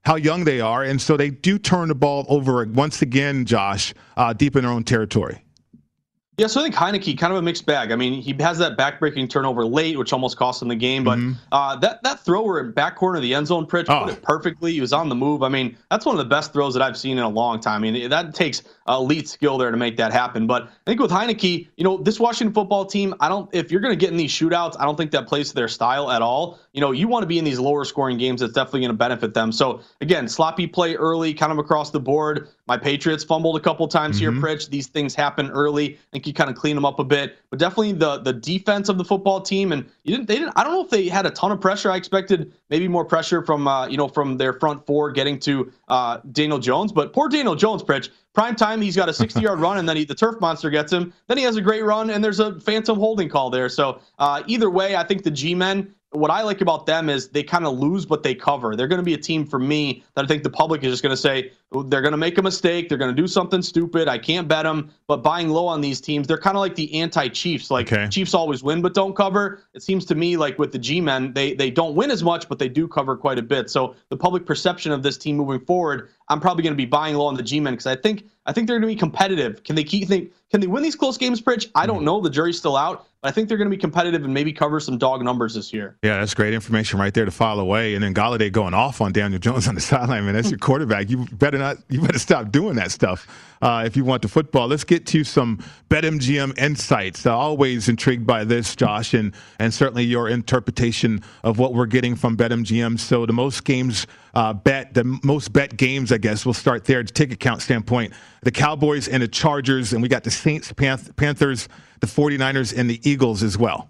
how 0.05 0.15
young 0.15 0.43
they 0.43 0.61
are, 0.61 0.83
and 0.83 1.01
so 1.01 1.17
they 1.17 1.29
do 1.29 1.57
turn 1.57 1.89
the 1.89 1.95
ball 1.95 2.25
over 2.29 2.65
once 2.65 3.01
again, 3.01 3.45
Josh, 3.45 3.93
uh, 4.17 4.33
deep 4.33 4.55
in 4.55 4.63
their 4.63 4.71
own 4.71 4.83
territory. 4.83 5.43
Yeah, 6.39 6.47
so 6.47 6.61
I 6.61 6.63
think 6.63 6.75
Heinicke 6.75 7.17
kind 7.17 7.33
of 7.33 7.39
a 7.39 7.41
mixed 7.41 7.65
bag. 7.65 7.91
I 7.91 7.97
mean, 7.97 8.21
he 8.21 8.33
has 8.39 8.57
that 8.59 8.77
backbreaking 8.77 9.29
turnover 9.29 9.65
late, 9.65 9.97
which 9.97 10.13
almost 10.13 10.37
cost 10.37 10.61
him 10.61 10.69
the 10.69 10.75
game. 10.75 11.03
But 11.03 11.17
mm-hmm. 11.17 11.33
uh, 11.51 11.75
that 11.77 12.01
that 12.03 12.21
thrower 12.21 12.61
in 12.61 12.71
back 12.71 12.95
corner 12.95 13.17
of 13.17 13.23
the 13.23 13.33
end 13.33 13.47
zone, 13.47 13.65
Pritch, 13.65 13.89
oh. 13.89 14.05
put 14.05 14.13
it 14.13 14.21
perfectly. 14.21 14.71
He 14.71 14.79
was 14.79 14.93
on 14.93 15.09
the 15.09 15.15
move. 15.15 15.43
I 15.43 15.49
mean, 15.49 15.75
that's 15.91 16.05
one 16.05 16.15
of 16.15 16.19
the 16.19 16.29
best 16.29 16.53
throws 16.53 16.73
that 16.75 16.81
I've 16.81 16.97
seen 16.97 17.17
in 17.17 17.25
a 17.25 17.29
long 17.29 17.59
time. 17.59 17.83
I 17.83 17.91
mean, 17.91 18.09
that 18.09 18.33
takes 18.33 18.63
elite 18.87 19.27
skill 19.27 19.57
there 19.57 19.69
to 19.69 19.75
make 19.75 19.97
that 19.97 20.13
happen. 20.13 20.47
But 20.47 20.63
I 20.63 20.69
think 20.85 21.01
with 21.01 21.11
Heinicke, 21.11 21.67
you 21.75 21.83
know, 21.83 21.97
this 21.97 22.21
Washington 22.21 22.53
football 22.53 22.85
team, 22.85 23.13
I 23.19 23.27
don't. 23.27 23.49
If 23.53 23.69
you're 23.69 23.81
going 23.81 23.93
to 23.93 23.99
get 23.99 24.11
in 24.11 24.17
these 24.17 24.31
shootouts, 24.31 24.77
I 24.79 24.85
don't 24.85 24.95
think 24.95 25.11
that 25.11 25.27
plays 25.27 25.49
to 25.49 25.55
their 25.55 25.67
style 25.67 26.09
at 26.09 26.21
all. 26.21 26.57
You 26.71 26.79
know, 26.79 26.91
you 26.91 27.09
want 27.09 27.23
to 27.23 27.27
be 27.27 27.37
in 27.37 27.43
these 27.43 27.59
lower 27.59 27.83
scoring 27.83 28.17
games. 28.17 28.39
That's 28.39 28.53
definitely 28.53 28.81
going 28.81 28.91
to 28.91 28.97
benefit 28.97 29.33
them. 29.33 29.51
So 29.51 29.81
again, 29.99 30.29
sloppy 30.29 30.67
play 30.67 30.95
early, 30.95 31.33
kind 31.33 31.51
of 31.51 31.57
across 31.57 31.91
the 31.91 31.99
board. 31.99 32.47
My 32.69 32.77
Patriots 32.77 33.23
fumbled 33.23 33.57
a 33.57 33.59
couple 33.59 33.87
times 33.87 34.21
mm-hmm. 34.21 34.31
here, 34.31 34.55
Pritch. 34.55 34.69
These 34.69 34.87
things 34.87 35.15
happen 35.15 35.49
early. 35.49 35.95
I 35.95 35.97
think 36.11 36.27
you 36.27 36.33
kind 36.33 36.51
of 36.51 36.55
clean 36.55 36.75
them 36.75 36.85
up 36.85 36.99
a 36.99 37.03
bit, 37.03 37.37
but 37.49 37.57
definitely 37.57 37.93
the 37.93 38.19
the 38.19 38.31
defense 38.31 38.89
of 38.89 38.99
the 38.99 39.03
football 39.03 39.41
team. 39.41 39.71
And 39.71 39.89
you 40.03 40.15
didn't, 40.15 40.27
they 40.27 40.35
didn't. 40.35 40.53
I 40.55 40.63
don't 40.63 40.73
know 40.73 40.83
if 40.83 40.91
they 40.91 41.09
had 41.09 41.25
a 41.25 41.31
ton 41.31 41.51
of 41.51 41.59
pressure. 41.59 41.89
I 41.91 41.97
expected 41.97 42.53
maybe 42.69 42.87
more 42.87 43.03
pressure 43.03 43.43
from 43.43 43.67
uh, 43.67 43.87
you 43.87 43.97
know 43.97 44.07
from 44.07 44.37
their 44.37 44.53
front 44.53 44.85
four 44.85 45.09
getting 45.09 45.39
to 45.39 45.73
uh, 45.87 46.19
Daniel 46.31 46.59
Jones, 46.59 46.91
but 46.91 47.11
poor 47.11 47.27
Daniel 47.27 47.55
Jones, 47.55 47.81
Pritch. 47.81 48.09
Prime 48.35 48.55
time, 48.55 48.79
he's 48.79 48.95
got 48.95 49.09
a 49.09 49.13
60 49.13 49.41
yard 49.41 49.59
run, 49.65 49.79
and 49.79 49.89
then 49.89 49.97
he, 49.97 50.05
the 50.05 50.13
turf 50.13 50.39
monster 50.39 50.69
gets 50.69 50.93
him. 50.93 51.11
Then 51.27 51.39
he 51.39 51.43
has 51.45 51.55
a 51.55 51.61
great 51.61 51.83
run, 51.83 52.11
and 52.11 52.23
there's 52.23 52.39
a 52.39 52.59
phantom 52.59 52.99
holding 52.99 53.27
call 53.27 53.49
there. 53.49 53.67
So 53.67 53.99
uh, 54.19 54.43
either 54.45 54.69
way, 54.69 54.95
I 54.95 55.03
think 55.03 55.23
the 55.23 55.31
G 55.31 55.55
men 55.55 55.93
what 56.11 56.31
I 56.31 56.41
like 56.41 56.61
about 56.61 56.87
them 56.87 57.07
is 57.07 57.29
they 57.29 57.43
kind 57.43 57.65
of 57.65 57.77
lose, 57.77 58.05
but 58.05 58.23
they 58.23 58.33
cover. 58.33 58.75
They're 58.75 58.87
going 58.87 58.99
to 58.99 59.05
be 59.05 59.13
a 59.13 59.19
team 59.19 59.45
for 59.45 59.59
me 59.59 60.03
that 60.15 60.25
I 60.25 60.27
think 60.27 60.41
the 60.41 60.49
public 60.49 60.83
is 60.83 60.91
just 60.91 61.03
going 61.03 61.13
to 61.13 61.17
say 61.17 61.51
they're 61.85 62.01
going 62.01 62.13
to 62.13 62.17
make 62.17 62.39
a 62.39 62.41
mistake. 62.41 62.89
They're 62.89 62.97
going 62.97 63.15
to 63.15 63.21
do 63.21 63.27
something 63.27 63.61
stupid. 63.61 64.07
I 64.07 64.17
can't 64.17 64.47
bet 64.47 64.63
them. 64.63 64.89
But 65.05 65.17
buying 65.17 65.49
low 65.49 65.67
on 65.67 65.81
these 65.81 66.01
teams, 66.01 66.25
they're 66.25 66.39
kind 66.39 66.57
of 66.57 66.61
like 66.61 66.73
the 66.73 66.99
anti-Chiefs. 66.99 67.69
Like 67.69 67.93
okay. 67.93 68.07
Chiefs 68.07 68.33
always 68.33 68.63
win, 68.63 68.81
but 68.81 68.95
don't 68.95 69.15
cover. 69.15 69.61
It 69.75 69.83
seems 69.83 70.03
to 70.05 70.15
me 70.15 70.35
like 70.35 70.57
with 70.57 70.71
the 70.71 70.79
G-men, 70.79 71.33
they 71.33 71.53
they 71.53 71.69
don't 71.69 71.93
win 71.93 72.09
as 72.09 72.23
much, 72.23 72.49
but 72.49 72.57
they 72.57 72.69
do 72.69 72.87
cover 72.87 73.15
quite 73.15 73.37
a 73.37 73.43
bit. 73.43 73.69
So 73.69 73.95
the 74.09 74.17
public 74.17 74.47
perception 74.47 74.91
of 74.91 75.03
this 75.03 75.15
team 75.15 75.37
moving 75.37 75.63
forward, 75.63 76.09
I'm 76.27 76.39
probably 76.39 76.63
going 76.63 76.73
to 76.73 76.77
be 76.77 76.85
buying 76.85 77.15
low 77.15 77.27
on 77.27 77.35
the 77.35 77.43
G-men 77.43 77.73
because 77.73 77.85
I 77.85 77.95
think 77.95 78.25
I 78.45 78.53
think 78.53 78.67
they're 78.67 78.79
going 78.79 78.89
to 78.89 78.95
be 78.95 78.99
competitive. 78.99 79.63
Can 79.63 79.75
they 79.75 79.83
keep 79.83 80.07
think? 80.07 80.31
Can 80.49 80.61
they 80.61 80.67
win 80.67 80.81
these 80.81 80.95
close 80.95 81.17
games, 81.17 81.41
Pritch? 81.41 81.69
I 81.75 81.85
don't 81.85 81.97
mm-hmm. 81.97 82.05
know. 82.05 82.21
The 82.21 82.29
jury's 82.29 82.57
still 82.57 82.75
out. 82.75 83.07
But 83.21 83.29
I 83.29 83.31
think 83.31 83.49
they're 83.49 83.57
going 83.57 83.69
to 83.69 83.75
be 83.75 83.79
competitive 83.79 84.23
and 84.23 84.33
maybe 84.33 84.53
cover 84.53 84.79
some 84.79 84.97
dog 84.97 85.21
numbers 85.23 85.53
this 85.53 85.73
year. 85.73 85.97
Yeah, 86.03 86.19
that's 86.19 86.33
great 86.33 86.53
information 86.53 86.99
right 86.99 87.13
there 87.13 87.25
to 87.25 87.31
file 87.31 87.59
away. 87.59 87.93
And 87.93 88.03
then 88.03 88.13
Golladay 88.13 88.51
going 88.51 88.73
off 88.73 89.01
on 89.01 89.11
Daniel 89.11 89.39
Jones 89.39 89.67
on 89.67 89.75
the 89.75 89.81
sideline, 89.81 90.25
man. 90.25 90.33
That's 90.33 90.49
your 90.49 90.59
quarterback. 90.59 91.09
You 91.09 91.25
better 91.33 91.57
not. 91.57 91.77
You 91.89 92.01
better 92.01 92.19
stop 92.19 92.51
doing 92.51 92.75
that 92.77 92.91
stuff 92.91 93.27
uh, 93.61 93.83
if 93.85 93.97
you 93.97 94.05
want 94.05 94.21
the 94.21 94.27
football. 94.27 94.67
Let's 94.67 94.83
get 94.83 95.05
to 95.07 95.23
some 95.23 95.63
BetMGM 95.89 96.57
insights. 96.57 97.25
Uh, 97.25 97.37
always 97.37 97.89
intrigued 97.89 98.25
by 98.25 98.43
this, 98.43 98.75
Josh, 98.75 99.13
and 99.13 99.33
and 99.59 99.73
certainly 99.73 100.03
your 100.03 100.29
interpretation 100.29 101.21
of 101.43 101.59
what 101.59 101.73
we're 101.73 101.85
getting 101.85 102.15
from 102.15 102.37
BetMGM. 102.37 102.99
So 102.99 103.25
the 103.25 103.33
most 103.33 103.63
games 103.63 104.07
uh, 104.33 104.53
bet, 104.53 104.93
the 104.93 105.03
most 105.23 105.53
bet 105.53 105.75
games, 105.77 106.11
I 106.11 106.17
guess, 106.17 106.45
we'll 106.45 106.53
start 106.53 106.85
there. 106.85 107.03
To 107.03 107.13
ticket 107.13 107.39
count 107.39 107.61
standpoint, 107.61 108.13
the 108.43 108.51
Cowboys 108.51 109.07
and 109.07 109.23
the 109.23 109.27
Chargers, 109.27 109.93
and 109.93 110.01
we 110.01 110.07
got 110.07 110.23
the 110.23 110.31
Saints, 110.31 110.71
Panth- 110.73 111.15
Panthers 111.15 111.67
the 111.99 112.07
49ers 112.07 112.77
and 112.77 112.89
the 112.89 112.99
Eagles 113.09 113.43
as 113.43 113.57
well. 113.57 113.89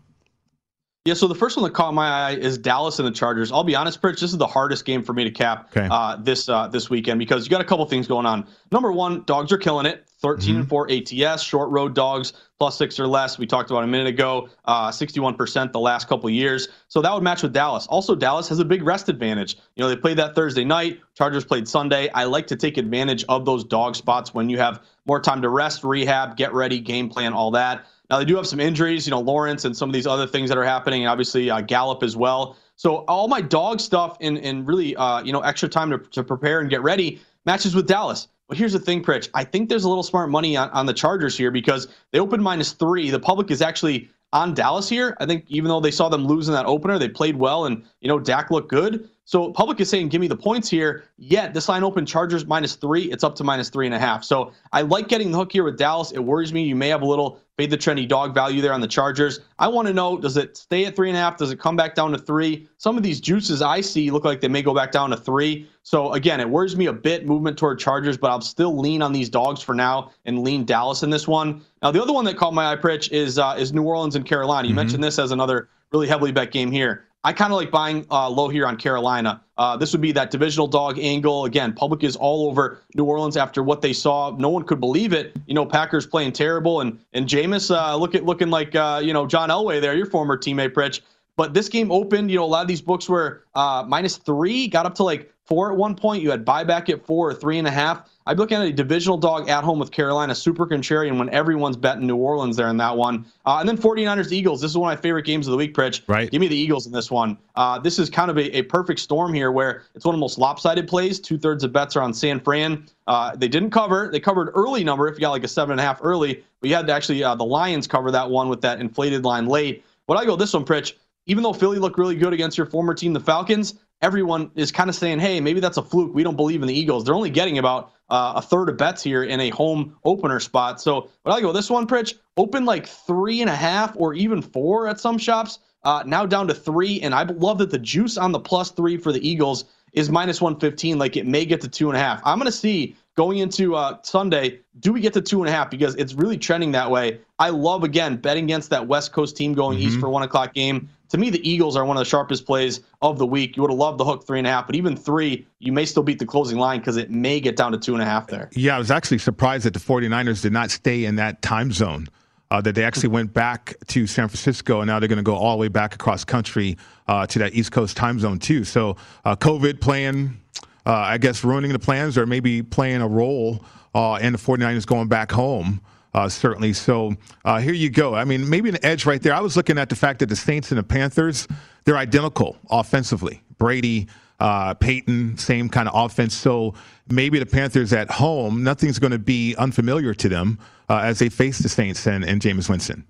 Yeah, 1.09 1.15
so 1.15 1.27
the 1.27 1.33
first 1.33 1.57
one 1.57 1.63
that 1.63 1.73
caught 1.73 1.95
my 1.95 2.07
eye 2.07 2.35
is 2.35 2.59
Dallas 2.59 2.99
and 2.99 3.07
the 3.07 3.11
Chargers. 3.11 3.51
I'll 3.51 3.63
be 3.63 3.75
honest, 3.75 3.99
Pritch, 3.99 4.19
this 4.19 4.31
is 4.31 4.37
the 4.37 4.45
hardest 4.45 4.85
game 4.85 5.01
for 5.03 5.11
me 5.11 5.23
to 5.23 5.31
cap 5.31 5.75
okay. 5.75 5.87
uh, 5.89 6.17
this 6.17 6.47
uh, 6.47 6.67
this 6.67 6.87
weekend 6.91 7.17
because 7.17 7.45
you 7.47 7.49
got 7.49 7.61
a 7.61 7.63
couple 7.65 7.83
things 7.87 8.05
going 8.05 8.27
on. 8.27 8.45
Number 8.71 8.91
one, 8.91 9.23
dogs 9.23 9.51
are 9.51 9.57
killing 9.57 9.87
it. 9.87 10.05
13 10.19 10.49
mm-hmm. 10.49 10.59
and 10.59 10.69
4 10.69 10.91
ATS, 10.91 11.41
short 11.41 11.71
road 11.71 11.95
dogs, 11.95 12.33
plus 12.59 12.77
six 12.77 12.99
or 12.99 13.07
less. 13.07 13.39
We 13.39 13.47
talked 13.47 13.71
about 13.71 13.85
a 13.85 13.87
minute 13.87 14.05
ago, 14.05 14.49
uh, 14.65 14.89
61% 14.89 15.71
the 15.71 15.79
last 15.79 16.07
couple 16.07 16.29
years. 16.29 16.67
So 16.89 17.01
that 17.01 17.11
would 17.11 17.23
match 17.23 17.41
with 17.41 17.53
Dallas. 17.53 17.87
Also, 17.87 18.15
Dallas 18.15 18.47
has 18.49 18.59
a 18.59 18.65
big 18.65 18.83
rest 18.83 19.09
advantage. 19.09 19.55
You 19.75 19.83
know, 19.83 19.89
they 19.89 19.95
played 19.95 20.17
that 20.17 20.35
Thursday 20.35 20.65
night, 20.65 20.99
Chargers 21.15 21.45
played 21.45 21.67
Sunday. 21.67 22.09
I 22.09 22.25
like 22.25 22.45
to 22.47 22.55
take 22.55 22.77
advantage 22.77 23.25
of 23.29 23.45
those 23.45 23.63
dog 23.63 23.95
spots 23.95 24.31
when 24.31 24.47
you 24.47 24.59
have 24.59 24.83
more 25.07 25.21
time 25.21 25.41
to 25.41 25.49
rest, 25.49 25.83
rehab, 25.83 26.37
get 26.37 26.53
ready, 26.53 26.79
game 26.79 27.09
plan, 27.09 27.33
all 27.33 27.51
that. 27.51 27.85
Now 28.09 28.19
they 28.19 28.25
do 28.25 28.35
have 28.35 28.47
some 28.47 28.59
injuries, 28.59 29.05
you 29.05 29.11
know, 29.11 29.19
Lawrence 29.19 29.65
and 29.65 29.75
some 29.75 29.89
of 29.89 29.93
these 29.93 30.07
other 30.07 30.25
things 30.25 30.49
that 30.49 30.57
are 30.57 30.63
happening, 30.63 31.03
and 31.03 31.09
obviously 31.09 31.49
uh, 31.49 31.61
Gallup 31.61 32.03
as 32.03 32.15
well. 32.17 32.57
So 32.75 32.97
all 33.07 33.27
my 33.27 33.41
dog 33.41 33.79
stuff 33.79 34.17
and 34.21 34.37
and 34.39 34.67
really 34.67 34.95
uh, 34.95 35.21
you 35.23 35.31
know 35.33 35.41
extra 35.41 35.69
time 35.69 35.89
to, 35.91 35.97
to 35.97 36.23
prepare 36.23 36.61
and 36.61 36.69
get 36.69 36.81
ready 36.81 37.21
matches 37.45 37.75
with 37.75 37.87
Dallas. 37.87 38.27
But 38.47 38.57
here's 38.57 38.73
the 38.73 38.79
thing, 38.79 39.03
Pritch. 39.03 39.29
I 39.35 39.43
think 39.43 39.69
there's 39.69 39.83
a 39.83 39.89
little 39.89 40.03
smart 40.03 40.29
money 40.31 40.57
on, 40.57 40.69
on 40.71 40.87
the 40.87 40.93
Chargers 40.93 41.37
here 41.37 41.51
because 41.51 41.87
they 42.11 42.19
opened 42.19 42.43
minus 42.43 42.71
three. 42.71 43.11
The 43.11 43.19
public 43.19 43.51
is 43.51 43.61
actually 43.61 44.09
on 44.33 44.55
Dallas 44.55 44.89
here. 44.89 45.15
I 45.19 45.25
think 45.27 45.45
even 45.49 45.69
though 45.69 45.79
they 45.79 45.91
saw 45.91 46.09
them 46.09 46.25
lose 46.25 46.47
in 46.47 46.53
that 46.55 46.65
opener, 46.65 46.97
they 46.97 47.09
played 47.09 47.35
well 47.35 47.65
and 47.65 47.83
you 48.01 48.07
know 48.07 48.19
Dak 48.19 48.49
looked 48.49 48.69
good. 48.69 49.09
So 49.29 49.51
public 49.51 49.79
is 49.79 49.87
saying, 49.87 50.09
give 50.09 50.21
me 50.21 50.27
the 50.27 50.35
points 50.35 50.67
here. 50.71 51.03
Yet 51.19 51.53
this 51.53 51.69
line 51.69 51.83
open 51.83 52.03
Chargers 52.03 52.47
minus 52.47 52.75
three. 52.75 53.11
It's 53.11 53.23
up 53.23 53.35
to 53.35 53.43
minus 53.43 53.69
three 53.69 53.85
and 53.85 53.93
a 53.93 53.99
half. 53.99 54.23
So 54.23 54.53
I 54.73 54.81
like 54.81 55.07
getting 55.07 55.31
the 55.31 55.37
hook 55.37 55.51
here 55.51 55.63
with 55.63 55.77
Dallas. 55.77 56.11
It 56.11 56.17
worries 56.17 56.51
me. 56.51 56.63
You 56.63 56.75
may 56.75 56.87
have 56.87 57.03
a 57.03 57.05
little 57.05 57.39
fade 57.55 57.69
the 57.69 57.77
trendy 57.77 58.07
dog 58.07 58.33
value 58.33 58.59
there 58.59 58.73
on 58.73 58.81
the 58.81 58.87
Chargers. 58.87 59.41
I 59.59 59.67
want 59.67 59.87
to 59.87 59.93
know, 59.93 60.17
does 60.17 60.35
it 60.35 60.57
stay 60.57 60.85
at 60.85 60.95
three 60.95 61.09
and 61.09 61.15
a 61.15 61.21
half? 61.21 61.37
Does 61.37 61.51
it 61.51 61.59
come 61.59 61.75
back 61.75 61.93
down 61.93 62.11
to 62.13 62.17
three? 62.17 62.67
Some 62.79 62.97
of 62.97 63.03
these 63.03 63.21
juices 63.21 63.61
I 63.61 63.81
see 63.81 64.09
look 64.09 64.25
like 64.25 64.41
they 64.41 64.47
may 64.47 64.63
go 64.63 64.73
back 64.73 64.91
down 64.91 65.11
to 65.11 65.17
three. 65.17 65.69
So 65.83 66.11
again, 66.13 66.39
it 66.39 66.49
worries 66.49 66.75
me 66.75 66.87
a 66.87 66.93
bit 66.93 67.27
movement 67.27 67.55
toward 67.55 67.77
Chargers, 67.77 68.17
but 68.17 68.31
I'll 68.31 68.41
still 68.41 68.79
lean 68.79 69.03
on 69.03 69.13
these 69.13 69.29
dogs 69.29 69.61
for 69.61 69.75
now 69.75 70.09
and 70.25 70.39
lean 70.41 70.65
Dallas 70.65 71.03
in 71.03 71.11
this 71.11 71.27
one. 71.27 71.61
Now 71.83 71.91
the 71.91 72.01
other 72.01 72.13
one 72.13 72.25
that 72.25 72.35
caught 72.35 72.55
my 72.55 72.71
eye, 72.71 72.77
Pritch, 72.77 73.11
is 73.11 73.37
uh, 73.37 73.55
is 73.59 73.73
New 73.73 73.83
Orleans 73.83 74.15
and 74.15 74.25
Carolina. 74.25 74.67
You 74.67 74.71
mm-hmm. 74.71 74.77
mentioned 74.77 75.03
this 75.03 75.19
as 75.19 75.29
another 75.29 75.69
really 75.91 76.07
heavily 76.07 76.31
bet 76.31 76.51
game 76.51 76.71
here. 76.71 77.05
I 77.23 77.33
kind 77.33 77.51
of 77.51 77.57
like 77.57 77.69
buying 77.69 78.05
uh, 78.09 78.29
low 78.29 78.47
here 78.47 78.65
on 78.65 78.77
Carolina. 78.77 79.41
Uh, 79.57 79.75
this 79.75 79.91
would 79.91 79.99
be 79.99 80.13
that 80.13 80.31
divisional 80.31 80.67
dog 80.67 80.97
angle. 80.97 81.43
Again, 81.43 81.73
public 81.73 82.03
is 82.03 82.15
all 82.15 82.47
over 82.47 82.79
New 82.95 83.03
Orleans 83.03 83.35
after 83.35 83.61
what 83.61 83.81
they 83.81 83.91
saw. 83.91 84.33
No 84.37 84.47
one 84.47 84.63
could 84.63 84.79
believe 84.79 85.11
it. 85.11 85.35
You 85.45 85.53
know, 85.53 85.65
Packers 85.65 86.07
playing 86.07 86.31
terrible, 86.31 86.79
and 86.79 86.97
and 87.13 87.27
Jameis 87.27 87.75
uh, 87.75 87.97
look 87.97 88.15
at 88.15 88.23
looking 88.23 88.49
like 88.49 88.73
uh, 88.73 89.01
you 89.03 89.11
know 89.11 89.27
John 89.27 89.49
Elway 89.49 89.81
there, 89.81 89.95
your 89.95 90.05
former 90.05 90.37
teammate, 90.37 90.69
Pritch. 90.73 91.01
But 91.35 91.53
this 91.53 91.67
game 91.67 91.91
opened. 91.91 92.31
You 92.31 92.37
know, 92.37 92.45
a 92.45 92.47
lot 92.47 92.61
of 92.61 92.67
these 92.69 92.81
books 92.81 93.09
were 93.09 93.43
uh, 93.53 93.83
minus 93.85 94.15
three, 94.15 94.67
got 94.67 94.85
up 94.85 94.95
to 94.95 95.03
like 95.03 95.33
four 95.43 95.71
at 95.71 95.77
one 95.77 95.95
point. 95.95 96.23
You 96.23 96.31
had 96.31 96.45
buyback 96.45 96.89
at 96.89 97.05
four 97.05 97.29
or 97.29 97.33
three 97.33 97.57
and 97.57 97.67
a 97.67 97.71
half. 97.71 98.09
I'm 98.29 98.37
looking 98.37 98.57
at 98.57 98.67
a 98.67 98.71
divisional 98.71 99.17
dog 99.17 99.49
at 99.49 99.63
home 99.63 99.79
with 99.79 99.89
Carolina, 99.89 100.35
super 100.35 100.67
contrarian 100.67 101.17
when 101.17 101.31
everyone's 101.31 101.75
betting 101.75 102.05
New 102.05 102.15
Orleans 102.15 102.55
there 102.55 102.67
in 102.67 102.77
that 102.77 102.95
one. 102.95 103.25
Uh, 103.43 103.57
and 103.59 103.67
then 103.67 103.75
49ers 103.75 104.31
Eagles. 104.31 104.61
This 104.61 104.69
is 104.69 104.77
one 104.77 104.93
of 104.93 104.95
my 104.95 105.01
favorite 105.01 105.25
games 105.25 105.47
of 105.47 105.51
the 105.51 105.57
week, 105.57 105.73
Pritch. 105.73 106.03
Right. 106.05 106.29
Give 106.29 106.39
me 106.39 106.47
the 106.47 106.55
Eagles 106.55 106.85
in 106.85 106.91
this 106.91 107.09
one. 107.09 107.39
Uh, 107.55 107.79
this 107.79 107.97
is 107.97 108.07
kind 108.07 108.29
of 108.29 108.37
a, 108.37 108.57
a, 108.57 108.61
perfect 108.61 108.99
storm 108.99 109.33
here 109.33 109.51
where 109.51 109.81
it's 109.95 110.05
one 110.05 110.13
of 110.13 110.19
the 110.19 110.21
most 110.21 110.37
lopsided 110.37 110.87
plays. 110.87 111.19
Two 111.19 111.39
thirds 111.39 111.63
of 111.63 111.73
bets 111.73 111.95
are 111.95 112.03
on 112.03 112.13
San 112.13 112.39
Fran. 112.39 112.85
Uh, 113.07 113.35
they 113.35 113.47
didn't 113.47 113.71
cover. 113.71 114.09
They 114.11 114.19
covered 114.19 114.51
early 114.53 114.83
number 114.83 115.07
if 115.07 115.15
you 115.15 115.21
got 115.21 115.31
like 115.31 115.43
a 115.43 115.47
seven 115.47 115.71
and 115.71 115.81
a 115.81 115.83
half 115.83 115.99
early. 116.03 116.43
But 116.61 116.69
you 116.69 116.75
had 116.75 116.85
to 116.85 116.93
actually, 116.93 117.23
uh, 117.23 117.33
the 117.33 117.45
Lions 117.45 117.87
cover 117.87 118.11
that 118.11 118.29
one 118.29 118.47
with 118.47 118.61
that 118.61 118.79
inflated 118.79 119.25
line 119.25 119.47
late. 119.47 119.83
But 120.05 120.17
I 120.17 120.25
go 120.25 120.35
this 120.35 120.53
one, 120.53 120.65
Pritch. 120.65 120.93
Even 121.25 121.41
though 121.41 121.53
Philly 121.53 121.79
looked 121.79 121.97
really 121.97 122.15
good 122.15 122.33
against 122.33 122.59
your 122.59 122.67
former 122.67 122.93
team, 122.93 123.13
the 123.13 123.19
Falcons, 123.19 123.73
everyone 124.03 124.51
is 124.53 124.71
kind 124.71 124.87
of 124.87 124.95
saying, 124.95 125.17
hey, 125.17 125.41
maybe 125.41 125.59
that's 125.59 125.77
a 125.77 125.83
fluke. 125.83 126.13
We 126.13 126.21
don't 126.21 126.35
believe 126.35 126.61
in 126.61 126.67
the 126.67 126.77
Eagles. 126.77 127.05
They're 127.05 127.15
only 127.15 127.31
getting 127.31 127.57
about 127.57 127.91
uh, 128.09 128.33
a 128.35 128.41
third 128.41 128.69
of 128.69 128.77
bets 128.77 129.03
here 129.03 129.23
in 129.23 129.39
a 129.39 129.49
home 129.49 129.95
opener 130.03 130.39
spot. 130.39 130.81
So, 130.81 131.09
but 131.23 131.31
I'll 131.31 131.41
go 131.41 131.51
this 131.51 131.69
one, 131.69 131.87
Pritch, 131.87 132.15
open 132.37 132.65
like 132.65 132.87
three 132.87 133.41
and 133.41 133.49
a 133.49 133.55
half 133.55 133.95
or 133.95 134.13
even 134.13 134.41
four 134.41 134.87
at 134.87 134.99
some 134.99 135.17
shops. 135.17 135.59
Uh, 135.83 136.03
now 136.05 136.25
down 136.25 136.47
to 136.47 136.53
three. 136.53 136.99
And 137.01 137.15
I 137.15 137.23
love 137.23 137.57
that 137.59 137.71
the 137.71 137.79
juice 137.79 138.17
on 138.17 138.31
the 138.31 138.39
plus 138.39 138.71
three 138.71 138.97
for 138.97 139.11
the 139.11 139.27
Eagles 139.27 139.65
is 139.93 140.09
minus 140.09 140.41
115. 140.41 140.97
Like 140.97 141.15
it 141.15 141.25
may 141.25 141.45
get 141.45 141.61
to 141.61 141.67
two 141.67 141.89
and 141.89 141.97
a 141.97 141.99
half. 141.99 142.21
I'm 142.25 142.37
going 142.37 142.51
to 142.51 142.57
see 142.57 142.95
going 143.15 143.39
into 143.39 143.75
uh, 143.75 143.97
Sunday, 144.01 144.59
do 144.79 144.93
we 144.93 145.01
get 145.01 145.13
to 145.13 145.21
two 145.21 145.41
and 145.41 145.49
a 145.49 145.51
half? 145.51 145.69
Because 145.69 145.95
it's 145.95 146.13
really 146.13 146.37
trending 146.37 146.71
that 146.71 146.89
way. 146.89 147.19
I 147.37 147.49
love, 147.49 147.83
again, 147.83 148.17
betting 148.17 148.45
against 148.45 148.69
that 148.69 148.87
West 148.87 149.11
Coast 149.11 149.37
team 149.37 149.53
going 149.53 149.77
mm-hmm. 149.77 149.87
east 149.87 149.99
for 149.99 150.09
one 150.09 150.23
o'clock 150.23 150.53
game 150.53 150.89
to 151.09 151.17
me, 151.17 151.29
the 151.29 151.47
Eagles 151.47 151.75
are 151.75 151.85
one 151.85 151.97
of 151.97 152.01
the 152.01 152.05
sharpest 152.05 152.45
plays 152.45 152.81
of 153.01 153.17
the 153.17 153.25
week. 153.25 153.57
You 153.57 153.63
would 153.63 153.71
have 153.71 153.79
loved 153.79 153.97
the 153.97 154.05
hook 154.05 154.25
three 154.25 154.37
and 154.37 154.47
a 154.47 154.51
half, 154.51 154.67
but 154.67 154.75
even 154.75 154.95
three, 154.95 155.45
you 155.57 155.71
may 155.71 155.85
still 155.85 156.03
beat 156.03 156.19
the 156.19 156.25
closing 156.25 156.57
line 156.57 156.79
because 156.79 156.97
it 156.97 157.09
may 157.09 157.39
get 157.39 157.55
down 157.55 157.71
to 157.71 157.77
two 157.77 157.93
and 157.93 158.01
a 158.01 158.05
half 158.05 158.27
there. 158.27 158.49
Yeah, 158.53 158.75
I 158.75 158.79
was 158.79 158.91
actually 158.91 159.17
surprised 159.17 159.65
that 159.65 159.73
the 159.73 159.79
49ers 159.79 160.41
did 160.41 160.53
not 160.53 160.69
stay 160.71 161.05
in 161.05 161.15
that 161.15 161.41
time 161.41 161.71
zone. 161.71 162.07
Uh, 162.51 162.59
that 162.59 162.73
they 162.73 162.83
actually 162.83 163.09
went 163.09 163.31
back 163.31 163.75
to 163.85 164.07
San 164.07 164.27
Francisco, 164.27 164.81
and 164.81 164.87
now 164.87 164.99
they're 164.99 165.07
going 165.07 165.17
to 165.17 165.23
go 165.23 165.35
all 165.35 165.55
the 165.55 165.61
way 165.61 165.67
back 165.67 165.93
across 165.93 166.25
country 166.25 166.75
uh, 167.07 167.23
to 167.27 167.37
that 167.37 167.53
East 167.53 167.71
Coast 167.71 167.95
time 167.95 168.19
zone 168.19 168.39
too. 168.39 168.63
So 168.63 168.97
uh, 169.23 169.35
COVID 169.35 169.79
playing, 169.79 170.41
uh, 170.83 170.91
I 170.93 171.19
guess, 171.19 171.43
ruining 171.43 171.73
the 171.73 171.77
plans, 171.77 172.17
or 172.17 172.25
maybe 172.25 172.63
playing 172.63 173.01
a 173.01 173.07
role 173.07 173.63
uh, 173.93 174.17
in 174.19 174.33
the 174.33 174.39
49ers 174.39 174.87
going 174.87 175.07
back 175.07 175.31
home 175.31 175.79
uh, 176.13 176.29
certainly. 176.29 176.73
So 176.73 177.15
uh, 177.45 177.59
here 177.59 177.73
you 177.73 177.89
go. 177.89 178.15
I 178.15 178.23
mean, 178.23 178.49
maybe 178.49 178.69
an 178.69 178.77
edge 178.83 179.05
right 179.05 179.21
there. 179.21 179.33
I 179.33 179.41
was 179.41 179.55
looking 179.55 179.77
at 179.77 179.89
the 179.89 179.95
fact 179.95 180.19
that 180.19 180.29
the 180.29 180.35
Saints 180.35 180.71
and 180.71 180.77
the 180.77 180.83
Panthers, 180.83 181.47
they're 181.85 181.97
identical 181.97 182.57
offensively. 182.69 183.43
Brady, 183.57 184.07
uh, 184.39 184.73
Peyton, 184.73 185.37
same 185.37 185.69
kind 185.69 185.89
of 185.89 185.95
offense. 185.95 186.33
So 186.33 186.73
maybe 187.09 187.39
the 187.39 187.45
Panthers 187.45 187.93
at 187.93 188.09
home, 188.09 188.63
nothing's 188.63 188.99
going 188.99 189.11
to 189.11 189.19
be 189.19 189.55
unfamiliar 189.57 190.13
to 190.13 190.29
them 190.29 190.59
uh, 190.89 191.01
as 191.03 191.19
they 191.19 191.29
face 191.29 191.59
the 191.59 191.69
Saints 191.69 192.07
and, 192.07 192.23
and 192.23 192.43
Winston. 192.43 193.05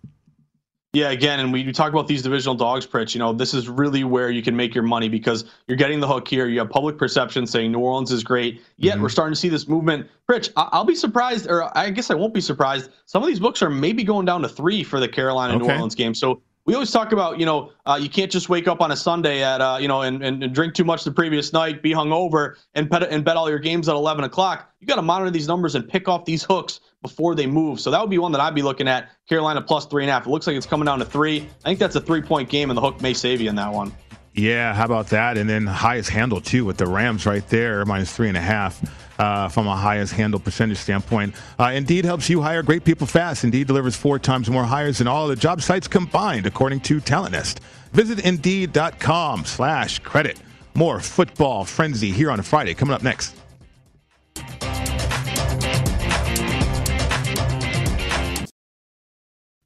Yeah, 0.93 1.11
again, 1.11 1.39
and 1.39 1.53
we 1.53 1.71
talk 1.71 1.93
about 1.93 2.07
these 2.07 2.23
divisional 2.23 2.55
dogs, 2.55 2.87
Pritch. 2.87 3.13
You 3.13 3.19
know, 3.19 3.31
this 3.31 3.53
is 3.53 3.69
really 3.69 4.03
where 4.03 4.31
you 4.31 4.41
can 4.41 4.55
make 4.55 4.73
your 4.73 4.83
money 4.83 5.07
because 5.07 5.45
you're 5.67 5.77
getting 5.77 5.99
the 5.99 6.07
hook 6.07 6.27
here. 6.27 6.47
You 6.47 6.57
have 6.59 6.71
public 6.71 6.97
perception 6.97 7.45
saying 7.45 7.71
New 7.71 7.77
Orleans 7.77 8.11
is 8.11 8.23
great. 8.23 8.63
Yet 8.77 8.93
mm-hmm. 8.93 9.03
we're 9.03 9.09
starting 9.09 9.33
to 9.33 9.39
see 9.39 9.49
this 9.49 9.67
movement. 9.67 10.07
Pritch, 10.27 10.49
I- 10.57 10.75
will 10.75 10.85
be 10.85 10.95
surprised, 10.95 11.47
or 11.47 11.77
I 11.77 11.91
guess 11.91 12.09
I 12.09 12.15
won't 12.15 12.33
be 12.33 12.41
surprised. 12.41 12.89
Some 13.05 13.21
of 13.21 13.27
these 13.27 13.39
books 13.39 13.61
are 13.61 13.69
maybe 13.69 14.03
going 14.03 14.25
down 14.25 14.41
to 14.41 14.49
three 14.49 14.83
for 14.83 14.99
the 14.99 15.07
Carolina 15.07 15.53
okay. 15.57 15.67
New 15.67 15.73
Orleans 15.73 15.93
game. 15.93 16.15
So 16.15 16.41
we 16.65 16.73
always 16.73 16.89
talk 16.89 17.11
about, 17.11 17.39
you 17.39 17.45
know, 17.45 17.71
uh, 17.85 17.99
you 18.01 18.09
can't 18.09 18.31
just 18.31 18.49
wake 18.49 18.67
up 18.67 18.81
on 18.81 18.91
a 18.91 18.95
Sunday 18.95 19.43
at, 19.43 19.61
uh, 19.61 19.77
you 19.79 19.87
know, 19.87 20.01
and, 20.01 20.23
and, 20.23 20.43
and, 20.43 20.53
drink 20.53 20.73
too 20.73 20.83
much 20.83 21.03
the 21.03 21.11
previous 21.11 21.53
night, 21.53 21.83
be 21.83 21.93
hungover, 21.93 22.55
and 22.73 22.89
bet, 22.89 23.03
and 23.03 23.23
bet 23.23 23.37
all 23.37 23.49
your 23.49 23.59
games 23.59 23.89
at 23.89 23.95
11 23.95 24.23
o'clock. 24.23 24.71
You 24.79 24.87
got 24.87 24.95
to 24.95 25.01
monitor 25.01 25.31
these 25.31 25.47
numbers 25.47 25.75
and 25.75 25.87
pick 25.87 26.07
off 26.07 26.25
these 26.25 26.43
hooks 26.43 26.79
before 27.01 27.35
they 27.35 27.47
move. 27.47 27.79
So 27.79 27.91
that 27.91 28.01
would 28.01 28.09
be 28.09 28.17
one 28.17 28.31
that 28.33 28.41
I'd 28.41 28.55
be 28.55 28.61
looking 28.61 28.87
at. 28.87 29.09
Carolina 29.27 29.61
plus 29.61 29.85
three 29.85 30.03
and 30.03 30.09
a 30.09 30.13
half. 30.13 30.25
It 30.25 30.29
looks 30.29 30.47
like 30.47 30.55
it's 30.55 30.65
coming 30.65 30.85
down 30.85 30.99
to 30.99 31.05
three. 31.05 31.47
I 31.63 31.69
think 31.69 31.79
that's 31.79 31.95
a 31.95 32.01
three 32.01 32.21
point 32.21 32.49
game, 32.49 32.69
and 32.69 32.77
the 32.77 32.81
hook 32.81 33.01
may 33.01 33.13
save 33.13 33.41
you 33.41 33.49
in 33.49 33.55
that 33.55 33.71
one. 33.71 33.93
Yeah, 34.33 34.73
how 34.73 34.85
about 34.85 35.07
that? 35.07 35.37
And 35.37 35.49
then 35.49 35.65
highest 35.65 36.09
handle 36.09 36.39
too 36.39 36.63
with 36.63 36.77
the 36.77 36.85
Rams 36.85 37.25
right 37.25 37.47
there, 37.49 37.85
minus 37.85 38.15
three 38.15 38.27
and 38.27 38.37
a 38.37 38.41
half. 38.41 38.81
Uh, 39.19 39.49
from 39.49 39.67
a 39.67 39.75
highest 39.75 40.13
handle 40.13 40.39
percentage 40.39 40.77
standpoint. 40.77 41.35
Uh, 41.59 41.71
Indeed 41.73 42.05
helps 42.05 42.29
you 42.29 42.39
hire 42.39 42.63
great 42.63 42.85
people 42.85 43.05
fast. 43.05 43.43
Indeed 43.43 43.67
delivers 43.67 43.93
four 43.93 44.17
times 44.17 44.49
more 44.49 44.63
hires 44.63 44.99
than 44.99 45.09
all 45.09 45.27
the 45.27 45.35
job 45.35 45.61
sites 45.61 45.89
combined, 45.89 46.45
according 46.45 46.79
to 46.81 47.01
Talent 47.01 47.33
Nest. 47.33 47.59
Visit 47.91 48.23
Indeed.com 48.25 49.43
slash 49.43 49.99
credit. 49.99 50.37
More 50.73 51.01
football 51.01 51.65
frenzy 51.65 52.11
here 52.11 52.31
on 52.31 52.41
Friday 52.43 52.73
coming 52.73 52.93
up 52.93 53.03
next. 53.03 53.35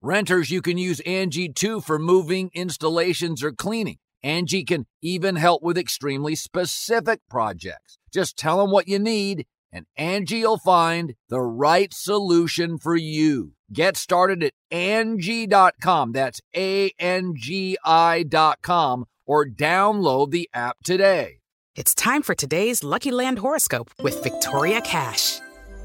Renters, 0.00 0.50
you 0.50 0.62
can 0.62 0.78
use 0.78 1.00
Angi 1.06 1.54
too 1.54 1.80
for 1.80 1.98
moving, 1.98 2.50
installations, 2.54 3.42
or 3.42 3.52
cleaning. 3.52 3.98
Angi 4.24 4.66
can 4.66 4.86
even 5.02 5.36
help 5.36 5.62
with 5.62 5.78
extremely 5.78 6.34
specific 6.34 7.20
projects. 7.28 7.98
Just 8.12 8.36
tell 8.36 8.58
them 8.58 8.70
what 8.70 8.88
you 8.88 8.98
need 8.98 9.46
and 9.72 9.86
Angi 9.98 10.42
will 10.42 10.58
find 10.58 11.14
the 11.28 11.40
right 11.40 11.92
solution 11.92 12.78
for 12.78 12.96
you. 12.96 13.52
Get 13.72 13.96
started 13.96 14.42
at 14.42 14.52
Angi.com. 14.72 16.12
That's 16.12 16.40
A-N-G-I.com 16.54 16.94
or 19.26 19.46
download 19.46 20.30
the 20.30 20.48
app 20.54 20.78
today. 20.84 21.40
It's 21.76 21.94
time 21.94 22.22
for 22.22 22.34
today's 22.34 22.82
Lucky 22.82 23.10
Land 23.10 23.38
horoscope 23.40 23.90
with 24.02 24.22
Victoria 24.22 24.80
Cash. 24.80 25.40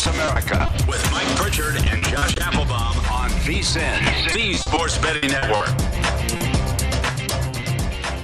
Across 0.00 0.14
America 0.14 0.72
with 0.88 1.10
Mike 1.12 1.26
Pritchard 1.36 1.76
and 1.76 2.02
Josh 2.04 2.34
Applebaum 2.38 2.96
on 3.12 3.28
VSIN, 3.42 4.32
the 4.32 4.54
Sports 4.54 4.96
Betting 4.96 5.30
Network. 5.30 5.68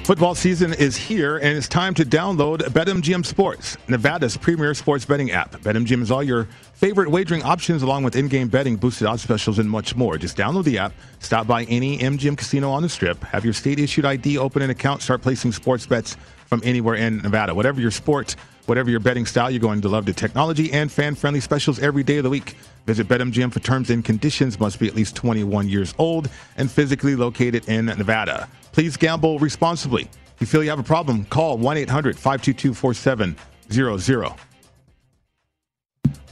Football 0.06 0.34
season 0.34 0.72
is 0.72 0.96
here, 0.96 1.36
and 1.36 1.58
it's 1.58 1.68
time 1.68 1.92
to 1.94 2.04
download 2.04 2.60
BetMGM 2.60 3.26
Sports, 3.26 3.76
Nevada's 3.88 4.38
premier 4.38 4.72
sports 4.72 5.04
betting 5.04 5.32
app. 5.32 5.52
BetMGM 5.56 6.00
is 6.00 6.10
all 6.10 6.22
your 6.22 6.44
favorite 6.72 7.10
wagering 7.10 7.42
options, 7.42 7.82
along 7.82 8.04
with 8.04 8.16
in-game 8.16 8.48
betting, 8.48 8.76
boosted 8.76 9.06
odds 9.06 9.22
specials, 9.22 9.58
and 9.58 9.68
much 9.68 9.94
more. 9.96 10.16
Just 10.16 10.36
download 10.36 10.64
the 10.64 10.78
app, 10.78 10.94
stop 11.18 11.46
by 11.46 11.64
any 11.64 11.98
MGM 11.98 12.38
casino 12.38 12.70
on 12.70 12.82
the 12.82 12.88
Strip, 12.88 13.22
have 13.24 13.44
your 13.44 13.52
state-issued 13.52 14.06
ID, 14.06 14.38
open 14.38 14.62
an 14.62 14.70
account, 14.70 15.02
start 15.02 15.20
placing 15.20 15.52
sports 15.52 15.84
bets 15.84 16.16
from 16.46 16.62
anywhere 16.64 16.94
in 16.94 17.18
Nevada. 17.18 17.54
Whatever 17.54 17.80
your 17.80 17.90
sport, 17.90 18.36
whatever 18.66 18.90
your 18.90 19.00
betting 19.00 19.24
style, 19.26 19.50
you're 19.50 19.60
going 19.60 19.80
to 19.80 19.88
love 19.88 20.06
the 20.06 20.12
technology 20.12 20.72
and 20.72 20.92
fan-friendly 20.92 21.40
specials 21.40 21.78
every 21.78 22.02
day 22.02 22.18
of 22.18 22.24
the 22.24 22.30
week. 22.30 22.56
Visit 22.86 23.08
BetMGM 23.08 23.52
for 23.52 23.60
terms 23.60 23.90
and 23.90 24.04
conditions. 24.04 24.60
Must 24.60 24.78
be 24.78 24.86
at 24.86 24.94
least 24.94 25.16
21 25.16 25.68
years 25.68 25.94
old 25.98 26.28
and 26.56 26.70
physically 26.70 27.16
located 27.16 27.68
in 27.68 27.86
Nevada. 27.86 28.48
Please 28.72 28.96
gamble 28.96 29.38
responsibly. 29.38 30.02
If 30.02 30.40
you 30.40 30.46
feel 30.46 30.62
you 30.62 30.70
have 30.70 30.78
a 30.78 30.82
problem, 30.82 31.24
call 31.24 31.58
1-800-522-4700. 31.58 34.38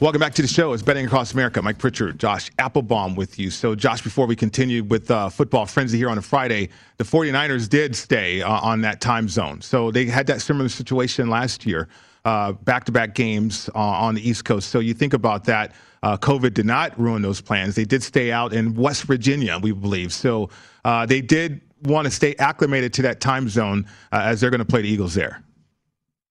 Welcome 0.00 0.20
back 0.20 0.34
to 0.34 0.42
the 0.42 0.48
show. 0.48 0.72
It's 0.72 0.82
Betting 0.82 1.06
Across 1.06 1.34
America. 1.34 1.62
Mike 1.62 1.78
Pritchard, 1.78 2.18
Josh 2.18 2.50
Applebaum 2.58 3.14
with 3.14 3.38
you. 3.38 3.48
So, 3.48 3.74
Josh, 3.74 4.02
before 4.02 4.26
we 4.26 4.36
continue 4.36 4.84
with 4.84 5.10
uh, 5.10 5.28
football 5.28 5.66
frenzy 5.66 5.96
here 5.96 6.10
on 6.10 6.18
a 6.18 6.22
Friday, 6.22 6.68
the 6.98 7.04
49ers 7.04 7.68
did 7.68 7.96
stay 7.96 8.42
uh, 8.42 8.50
on 8.50 8.82
that 8.82 9.00
time 9.00 9.28
zone. 9.28 9.62
So 9.62 9.90
they 9.90 10.06
had 10.06 10.26
that 10.26 10.42
similar 10.42 10.68
situation 10.68 11.30
last 11.30 11.64
year, 11.64 11.88
back 12.24 12.84
to 12.84 12.92
back 12.92 13.14
games 13.14 13.68
uh, 13.74 13.78
on 13.78 14.14
the 14.14 14.28
East 14.28 14.44
Coast. 14.44 14.70
So 14.70 14.80
you 14.80 14.94
think 14.94 15.12
about 15.12 15.44
that. 15.44 15.74
Uh, 16.02 16.16
COVID 16.18 16.52
did 16.52 16.66
not 16.66 16.98
ruin 16.98 17.22
those 17.22 17.40
plans. 17.40 17.74
They 17.74 17.84
did 17.84 18.02
stay 18.02 18.30
out 18.30 18.52
in 18.52 18.74
West 18.74 19.04
Virginia, 19.04 19.58
we 19.58 19.72
believe. 19.72 20.12
So 20.12 20.50
uh, 20.84 21.06
they 21.06 21.20
did 21.22 21.60
want 21.84 22.06
to 22.06 22.10
stay 22.10 22.34
acclimated 22.36 22.92
to 22.94 23.02
that 23.02 23.20
time 23.20 23.48
zone 23.48 23.86
uh, 24.12 24.20
as 24.24 24.40
they're 24.40 24.50
going 24.50 24.58
to 24.58 24.64
play 24.64 24.82
the 24.82 24.88
Eagles 24.88 25.14
there. 25.14 25.42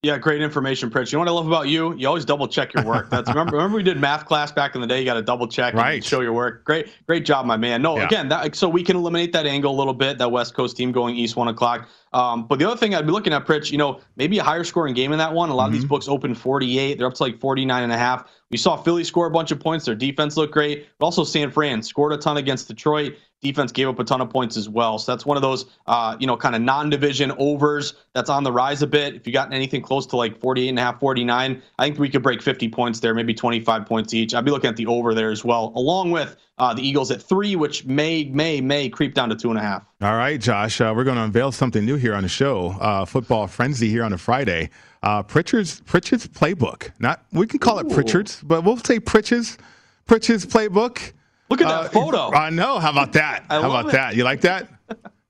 Yeah, 0.04 0.18
great 0.18 0.42
information, 0.42 0.90
Pritch. 0.90 1.14
You 1.14 1.16
know 1.16 1.20
what 1.22 1.30
I 1.30 1.32
love 1.32 1.48
about 1.48 1.70
you? 1.70 1.96
You 1.96 2.10
always 2.10 2.26
double 2.26 2.46
check 2.46 2.74
your 2.74 2.84
work. 2.84 3.10
That's 3.10 3.30
remember, 3.30 3.54
remember 3.56 3.78
we 3.78 3.84
did 3.84 3.98
math 3.98 4.26
class 4.26 4.52
back 4.52 4.76
in 4.76 4.82
the 4.82 4.88
day. 4.88 5.00
You 5.00 5.06
got 5.06 5.14
to 5.14 5.22
double 5.22 5.48
check 5.48 5.74
right. 5.74 5.94
and 5.94 6.04
show 6.04 6.20
your 6.20 6.34
work. 6.34 6.66
Great, 6.66 6.90
great 7.08 7.24
job, 7.24 7.46
my 7.46 7.56
man. 7.56 7.82
No, 7.82 7.96
Yeah. 7.96 8.04
again, 8.08 8.28
that, 8.28 8.54
so 8.54 8.68
we 8.68 8.84
can 8.84 8.98
eliminate 8.98 9.32
that 9.32 9.46
angle 9.46 9.74
a 9.74 9.78
little 9.78 9.94
bit. 9.94 10.18
That 10.18 10.30
West 10.30 10.56
Coast 10.56 10.76
team 10.76 10.92
going 10.92 11.16
east 11.16 11.38
one 11.38 11.48
o'clock. 11.48 11.88
Um, 12.12 12.46
but 12.48 12.60
the 12.60 12.66
other 12.66 12.76
thing 12.76 12.94
I'd 12.94 13.06
be 13.06 13.14
looking 13.14 13.32
at, 13.32 13.46
Pritch, 13.46 13.72
you 13.72 13.78
know, 13.78 14.02
maybe 14.18 14.38
a 14.40 14.44
higher 14.44 14.66
scoring 14.66 14.94
game 14.94 15.14
in 15.14 15.18
that 15.20 15.34
one. 15.34 15.50
A 15.50 15.56
lot 15.56 15.68
of 15.68 15.74
these 15.74 15.86
books 15.86 16.10
open 16.10 16.36
48. 16.36 16.98
They're 16.98 17.08
up 17.08 17.14
to 17.14 17.24
like 17.24 17.40
49 17.40 17.84
and 17.84 17.92
a 17.94 17.98
half. 17.98 18.30
We 18.52 18.58
saw 18.58 18.76
Philly 18.76 19.06
score 19.06 19.28
a 19.28 19.32
bunch 19.32 19.52
of 19.52 19.60
points. 19.62 19.86
Their 19.86 19.96
defense 19.96 20.36
looked 20.36 20.54
great, 20.54 20.86
but 21.00 21.06
also 21.06 21.24
San 21.24 21.50
Fran 21.50 21.82
scored 21.82 22.12
a 22.12 22.18
ton 22.18 22.36
against 22.36 22.68
Detroit. 22.68 23.16
Defense 23.44 23.72
gave 23.72 23.88
up 23.88 24.00
a 24.00 24.04
ton 24.04 24.22
of 24.22 24.30
points 24.30 24.58
as 24.58 24.70
well. 24.70 24.98
So 24.98 25.12
that's 25.12 25.26
one 25.26 25.38
of 25.38 25.44
those, 25.44 25.66
uh, 25.86 26.16
you 26.20 26.26
know, 26.26 26.38
kind 26.38 26.56
of 26.56 26.62
non-division 26.62 27.34
overs 27.38 27.94
that's 28.14 28.30
on 28.30 28.44
the 28.44 28.52
rise 28.52 28.82
a 28.82 28.88
bit. 28.88 29.16
If 29.16 29.28
you 29.28 29.34
got 29.34 29.54
anything 29.54 29.82
close 29.82 30.06
to 30.08 30.16
like 30.16 30.40
48 30.40 30.70
and 30.70 30.80
a 30.80 30.82
half, 30.82 31.00
49, 31.00 31.62
I 31.78 31.84
think 31.84 32.00
we 32.00 32.10
could 32.10 32.24
break 32.24 32.42
50 32.42 32.70
points 32.70 33.00
there, 33.02 33.14
maybe 33.14 33.34
25 33.34 33.86
points 33.86 34.14
each. 34.14 34.34
I'd 34.34 34.46
be 34.46 34.52
looking 34.52 34.70
at 34.70 34.78
the 34.78 34.88
over 34.88 35.14
there 35.14 35.30
as 35.30 35.44
well, 35.44 35.74
along 35.76 36.12
with 36.12 36.36
uh, 36.58 36.74
the 36.74 36.88
Eagles 36.88 37.12
at 37.12 37.22
three, 37.22 37.56
which 37.56 37.86
may, 37.86 38.26
may, 38.26 38.62
may 38.62 38.90
creep 38.90 39.14
down 39.14 39.30
to 39.30 39.36
two 39.36 39.50
and 39.50 39.60
a 39.60 39.62
half. 39.62 39.86
All 40.02 40.16
right, 40.16 40.40
Josh, 40.40 40.80
uh, 40.80 40.94
we're 40.96 41.04
going 41.04 41.18
to 41.18 41.24
unveil 41.24 41.52
something 41.52 41.86
new 41.86 41.96
here 41.96 42.16
on 42.16 42.24
the 42.24 42.30
show. 42.30 42.70
Uh, 42.80 43.06
football 43.06 43.48
frenzy 43.48 43.90
here 43.90 44.04
on 44.04 44.14
a 44.14 44.18
Friday. 44.18 44.70
Uh, 45.02 45.22
Pritchard's 45.22 45.82
Pritchard's 45.82 46.28
playbook. 46.28 46.92
Not 47.00 47.26
we 47.34 47.46
can 47.46 47.60
call 47.60 47.80
it 47.80 47.90
Pritchard's, 47.90 48.42
but 48.42 48.64
we'll 48.64 48.78
say 48.78 49.00
Pritchard's 49.02 49.58
Pritchard's 50.06 50.46
playbook. 50.46 51.12
Look 51.54 51.62
at 51.62 51.84
that 51.84 51.94
photo. 51.94 52.32
I 52.34 52.50
know. 52.50 52.80
How 52.80 52.90
about 52.90 53.14
that? 53.14 53.46
I 53.48 53.62
How 53.62 53.70
about 53.70 53.90
it. 53.90 53.92
that? 53.92 54.16
You 54.16 54.24
like 54.24 54.42
that? 54.42 54.68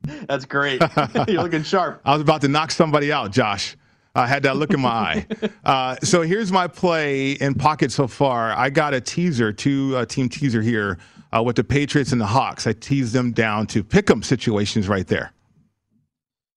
That's 0.28 0.46
great. 0.46 0.82
You're 1.28 1.44
looking 1.44 1.64
sharp. 1.64 2.02
I 2.06 2.14
was 2.14 2.22
about 2.22 2.40
to 2.42 2.48
knock 2.48 2.72
somebody 2.72 3.12
out, 3.12 3.32
Josh. 3.32 3.76
I 4.16 4.26
had 4.28 4.44
that 4.44 4.56
look 4.56 4.72
in 4.72 4.80
my 4.80 4.90
eye. 4.90 5.28
Uh, 5.66 5.96
so 6.02 6.22
here's 6.22 6.50
my 6.52 6.68
play 6.68 7.32
in 7.32 7.56
pocket 7.56 7.92
so 7.92 8.08
far. 8.08 8.54
I 8.54 8.70
got 8.70 8.94
a 8.94 9.02
teaser, 9.02 9.52
two 9.52 9.98
uh, 9.98 10.06
team 10.06 10.30
teaser 10.30 10.62
here 10.62 10.98
uh, 11.36 11.44
with 11.44 11.58
the 11.58 11.64
Patriots 11.64 12.14
and 12.14 12.22
the 12.22 12.26
Hawks. 12.28 12.68
I 12.68 12.74
teased 12.74 13.12
them 13.14 13.32
down 13.34 13.68
to 13.68 13.84
pick 13.84 14.10
'em 14.10 14.24
situations 14.24 14.88
right 14.88 15.08
there. 15.08 15.34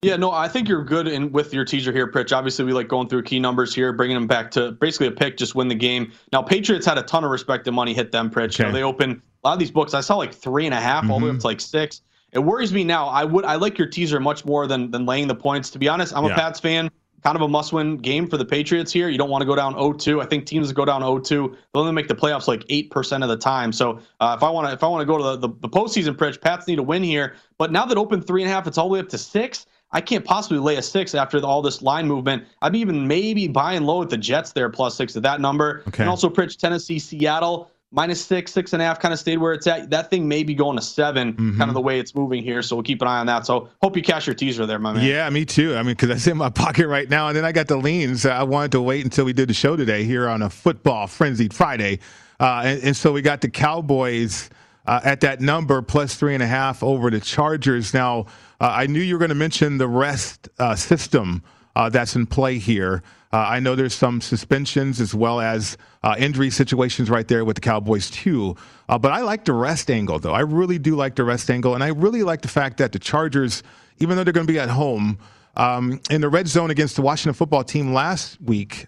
Yeah, 0.03 0.17
no, 0.17 0.31
I 0.31 0.47
think 0.47 0.69
you're 0.69 0.85
good 0.85 1.09
in 1.09 1.33
with 1.33 1.53
your 1.55 1.65
teaser 1.65 1.91
here, 1.91 2.07
Pritch. 2.07 2.37
Obviously, 2.37 2.65
we 2.65 2.73
like 2.73 2.87
going 2.87 3.09
through 3.09 3.23
key 3.23 3.41
numbers 3.41 3.75
here, 3.75 3.93
bringing 3.93 4.15
them 4.15 4.27
back 4.27 4.51
to 4.53 4.73
basically 4.73 5.07
a 5.09 5.11
pick, 5.11 5.37
just 5.37 5.55
win 5.55 5.67
the 5.69 5.75
game. 5.75 6.13
Now, 6.33 6.43
Patriots 6.43 6.85
had 6.87 6.99
a 6.99 7.03
ton 7.03 7.25
of 7.25 7.31
respect 7.31 7.67
and 7.67 7.75
money 7.75 7.95
hit 7.95 8.13
them, 8.13 8.31
Pritch. 8.31 8.59
You 8.59 8.67
know, 8.67 8.73
they 8.73 8.83
opened 8.83 9.23
a 9.45 9.49
lot 9.49 9.53
of 9.55 9.59
these 9.59 9.71
books. 9.71 9.95
I 9.95 10.01
saw 10.01 10.17
like 10.17 10.35
three 10.35 10.67
and 10.67 10.75
a 10.75 10.81
half, 10.81 11.09
all 11.11 11.19
the 11.21 11.27
way 11.27 11.31
up 11.33 11.39
to 11.41 11.47
like 11.47 11.61
six. 11.61 12.03
It 12.33 12.41
worries 12.41 12.73
me 12.73 12.85
now. 12.85 13.07
I 13.07 13.25
would 13.25 13.45
I 13.45 13.55
like 13.57 13.79
your 13.79 13.89
teaser 13.89 14.21
much 14.21 14.45
more 14.45 14.67
than 14.67 14.91
than 14.91 15.07
laying 15.07 15.29
the 15.29 15.35
points. 15.35 15.71
To 15.71 15.79
be 15.79 15.89
honest, 15.89 16.15
I'm 16.17 16.25
a 16.25 16.29
Yeah. 16.29 16.35
Pats 16.37 16.61
fan. 16.61 16.91
kind 17.25 17.35
of 17.35 17.43
a 17.43 17.49
must-win 17.49 17.97
game 17.97 18.29
for 18.29 18.37
the 18.37 18.45
Patriots 18.45 18.93
here. 18.93 19.09
You 19.09 19.19
don't 19.19 19.31
want 19.31 19.43
to 19.43 19.47
go 19.47 19.57
down 19.57 19.75
0-2. 19.75 20.23
I 20.23 20.27
think 20.27 20.47
teams 20.47 20.69
that 20.69 20.75
go 20.75 20.85
down 20.85 21.01
0-2, 21.03 21.57
they'll 21.73 21.83
only 21.83 21.93
make 21.93 22.07
the 22.07 22.15
playoffs 22.15 22.47
like 22.47 22.63
eight 22.69 22.91
percent 22.93 23.25
of 23.25 23.29
the 23.29 23.37
time. 23.37 23.73
So 23.73 23.99
uh, 24.21 24.35
if 24.37 24.45
I 24.45 24.51
want 24.51 24.69
to, 24.69 24.73
if 24.75 24.85
I 24.85 24.87
want 24.87 25.01
to 25.01 25.07
go 25.07 25.17
to 25.19 25.25
the, 25.25 25.49
the, 25.49 25.55
the 25.61 25.69
postseason, 25.69 26.15
Pritch, 26.15 26.41
Pats 26.41 26.69
need 26.69 26.77
to 26.77 26.85
win 26.85 27.03
here. 27.03 27.35
But 27.59 27.73
now 27.73 27.85
that 27.87 27.97
open 27.99 28.21
three 28.23 28.43
and 28.43 28.51
a 28.51 28.55
half, 28.55 28.67
it's 28.69 28.79
all 28.79 28.89
the 28.89 28.93
way 28.95 29.01
up 29.01 29.09
to 29.09 29.19
six. 29.19 29.67
I 29.91 30.01
can't 30.01 30.25
possibly 30.25 30.59
lay 30.59 30.77
a 30.77 30.83
six 30.83 31.15
after 31.17 31.45
all 31.45 31.63
this 31.63 31.81
line 31.83 32.07
movement. 32.07 32.45
I'd 32.63 32.73
be 32.73 32.81
even 32.81 33.09
maybe 33.09 33.49
buying 33.49 33.83
low 33.85 34.03
at 34.03 34.11
the 34.11 34.19
Jets 34.19 34.53
there, 34.53 34.69
plus 34.69 34.95
six 34.95 35.17
at 35.17 35.23
that 35.23 35.41
number. 35.41 35.83
Okay. 35.89 36.03
And 36.03 36.11
also, 36.11 36.29
Pritch 36.29 36.57
Tennessee, 36.59 36.99
Seattle 36.99 37.71
minus 37.93 38.25
six, 38.25 38.53
six 38.53 38.73
and 38.73 38.83
a 38.83 38.85
half 38.85 38.99
kind 39.01 39.15
of 39.15 39.19
stayed 39.21 39.39
where 39.39 39.53
it's 39.53 39.67
at. 39.67 39.91
That 39.91 40.11
thing 40.11 40.27
may 40.29 40.43
be 40.43 40.55
going 40.55 40.77
to 40.77 40.83
7 40.83 41.33
Mm-hmm. 41.35 41.59
kind 41.59 41.71
of 41.71 41.75
the 41.75 41.81
way 41.81 41.99
it's 42.01 42.15
moving 42.15 42.43
here. 42.43 42.61
So 42.63 42.77
we'll 42.77 42.83
keep 42.83 43.01
an 43.03 43.09
eye 43.09 43.19
on 43.19 43.27
that. 43.27 43.47
So 43.47 43.69
hope 43.83 43.97
you 43.97 44.03
cash 44.03 44.27
your 44.27 44.35
teaser 44.35 44.67
there, 44.67 44.79
my 44.79 44.93
man. 44.93 45.05
Yeah, 45.05 45.29
me 45.31 45.45
too. 45.45 45.75
I 45.77 45.83
mean, 45.83 45.93
because 45.93 46.09
that's 46.09 46.27
in 46.27 46.37
my 46.37 46.51
pocket 46.65 46.89
right 46.89 47.09
now. 47.09 47.29
And 47.29 47.37
then 47.37 47.45
I 47.45 47.53
got 47.53 47.69
the 47.69 47.77
leans. 47.77 48.27
I 48.27 48.43
wanted 48.43 48.73
to 48.73 48.83
wait 48.83 49.05
until 49.05 49.25
we 49.25 49.33
did 49.33 49.49
the 49.49 49.55
show 49.55 49.77
today 49.77 50.05
here 50.05 50.29
on 50.29 50.43
a 50.43 50.51
football 50.51 51.07
frenzied 51.07 51.55
Friday. 51.55 52.01
Uh, 52.41 52.63
and, 52.65 52.83
and 52.83 52.97
so 52.97 53.13
we 53.13 53.23
got 53.23 53.41
the 53.41 53.49
Cowboys 53.49 54.51
uh, 54.87 55.01
at 55.05 55.21
that 55.21 55.41
number 55.41 55.81
plus 55.83 56.15
three 56.17 56.35
and 56.35 56.43
a 56.43 56.47
half 56.47 56.83
over 56.83 57.11
the 57.11 57.21
Chargers. 57.21 57.95
Now, 57.95 58.27
uh, 58.61 58.73
I 58.75 58.87
knew 58.87 59.01
you 59.01 59.15
were 59.15 59.19
going 59.21 59.31
to 59.31 59.35
mention 59.35 59.79
the 59.79 59.89
rest 59.89 60.49
uh, 60.59 60.75
system 60.75 61.43
uh, 61.75 61.89
that's 61.89 62.15
in 62.17 62.27
play 62.27 62.59
here. 62.59 63.03
Uh, 63.33 63.39
I 63.39 63.61
know 63.61 63.75
there's 63.75 63.95
some 63.95 64.21
suspensions 64.21 65.01
as 65.01 65.15
well 65.15 65.41
as 65.41 65.77
uh, 66.03 66.15
injury 66.19 66.51
situations 66.51 67.11
right 67.11 67.27
there 67.27 67.45
with 67.45 67.57
the 67.57 67.61
Cowboys 67.61 68.11
too. 68.11 68.57
Uh, 68.89 68.99
but 68.99 69.13
I 69.13 69.21
like 69.21 69.45
the 69.45 69.53
rest 69.53 69.91
angle 69.91 70.19
though. 70.19 70.33
I 70.33 70.41
really 70.41 70.79
do 70.79 70.95
like 70.95 71.17
the 71.17 71.25
rest 71.25 71.51
angle, 71.51 71.75
and 71.75 71.83
I 71.83 71.89
really 71.89 72.23
like 72.23 72.43
the 72.43 72.49
fact 72.49 72.79
that 72.79 72.93
the 72.93 72.99
Chargers, 72.99 73.63
even 73.99 74.17
though 74.17 74.25
they're 74.25 74.33
going 74.33 74.47
to 74.47 74.53
be 74.53 74.61
at 74.61 74.71
home 74.71 75.19
um, 75.57 76.01
in 76.11 76.21
the 76.21 76.29
red 76.29 76.47
zone 76.47 76.71
against 76.71 76.97
the 76.97 77.03
Washington 77.03 77.35
football 77.35 77.65
team 77.65 77.93
last 77.93 78.41
week, 78.41 78.87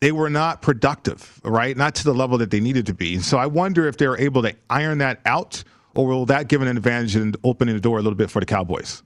they 0.00 0.12
were 0.12 0.30
not 0.30 0.62
productive, 0.62 1.40
right? 1.44 1.76
Not 1.76 1.94
to 1.96 2.04
the 2.04 2.14
level 2.14 2.38
that 2.38 2.50
they 2.50 2.60
needed 2.60 2.86
to 2.86 2.94
be. 2.94 3.18
So 3.18 3.36
I 3.36 3.46
wonder 3.46 3.88
if 3.88 3.96
they're 3.96 4.18
able 4.18 4.42
to 4.42 4.54
iron 4.70 4.98
that 4.98 5.20
out, 5.26 5.62
or 5.94 6.06
will 6.06 6.26
that 6.26 6.48
give 6.48 6.62
an 6.62 6.68
advantage 6.68 7.16
and 7.16 7.36
opening 7.44 7.74
the 7.74 7.80
door 7.80 7.98
a 7.98 8.02
little 8.02 8.16
bit 8.16 8.30
for 8.30 8.40
the 8.40 8.46
Cowboys? 8.46 9.02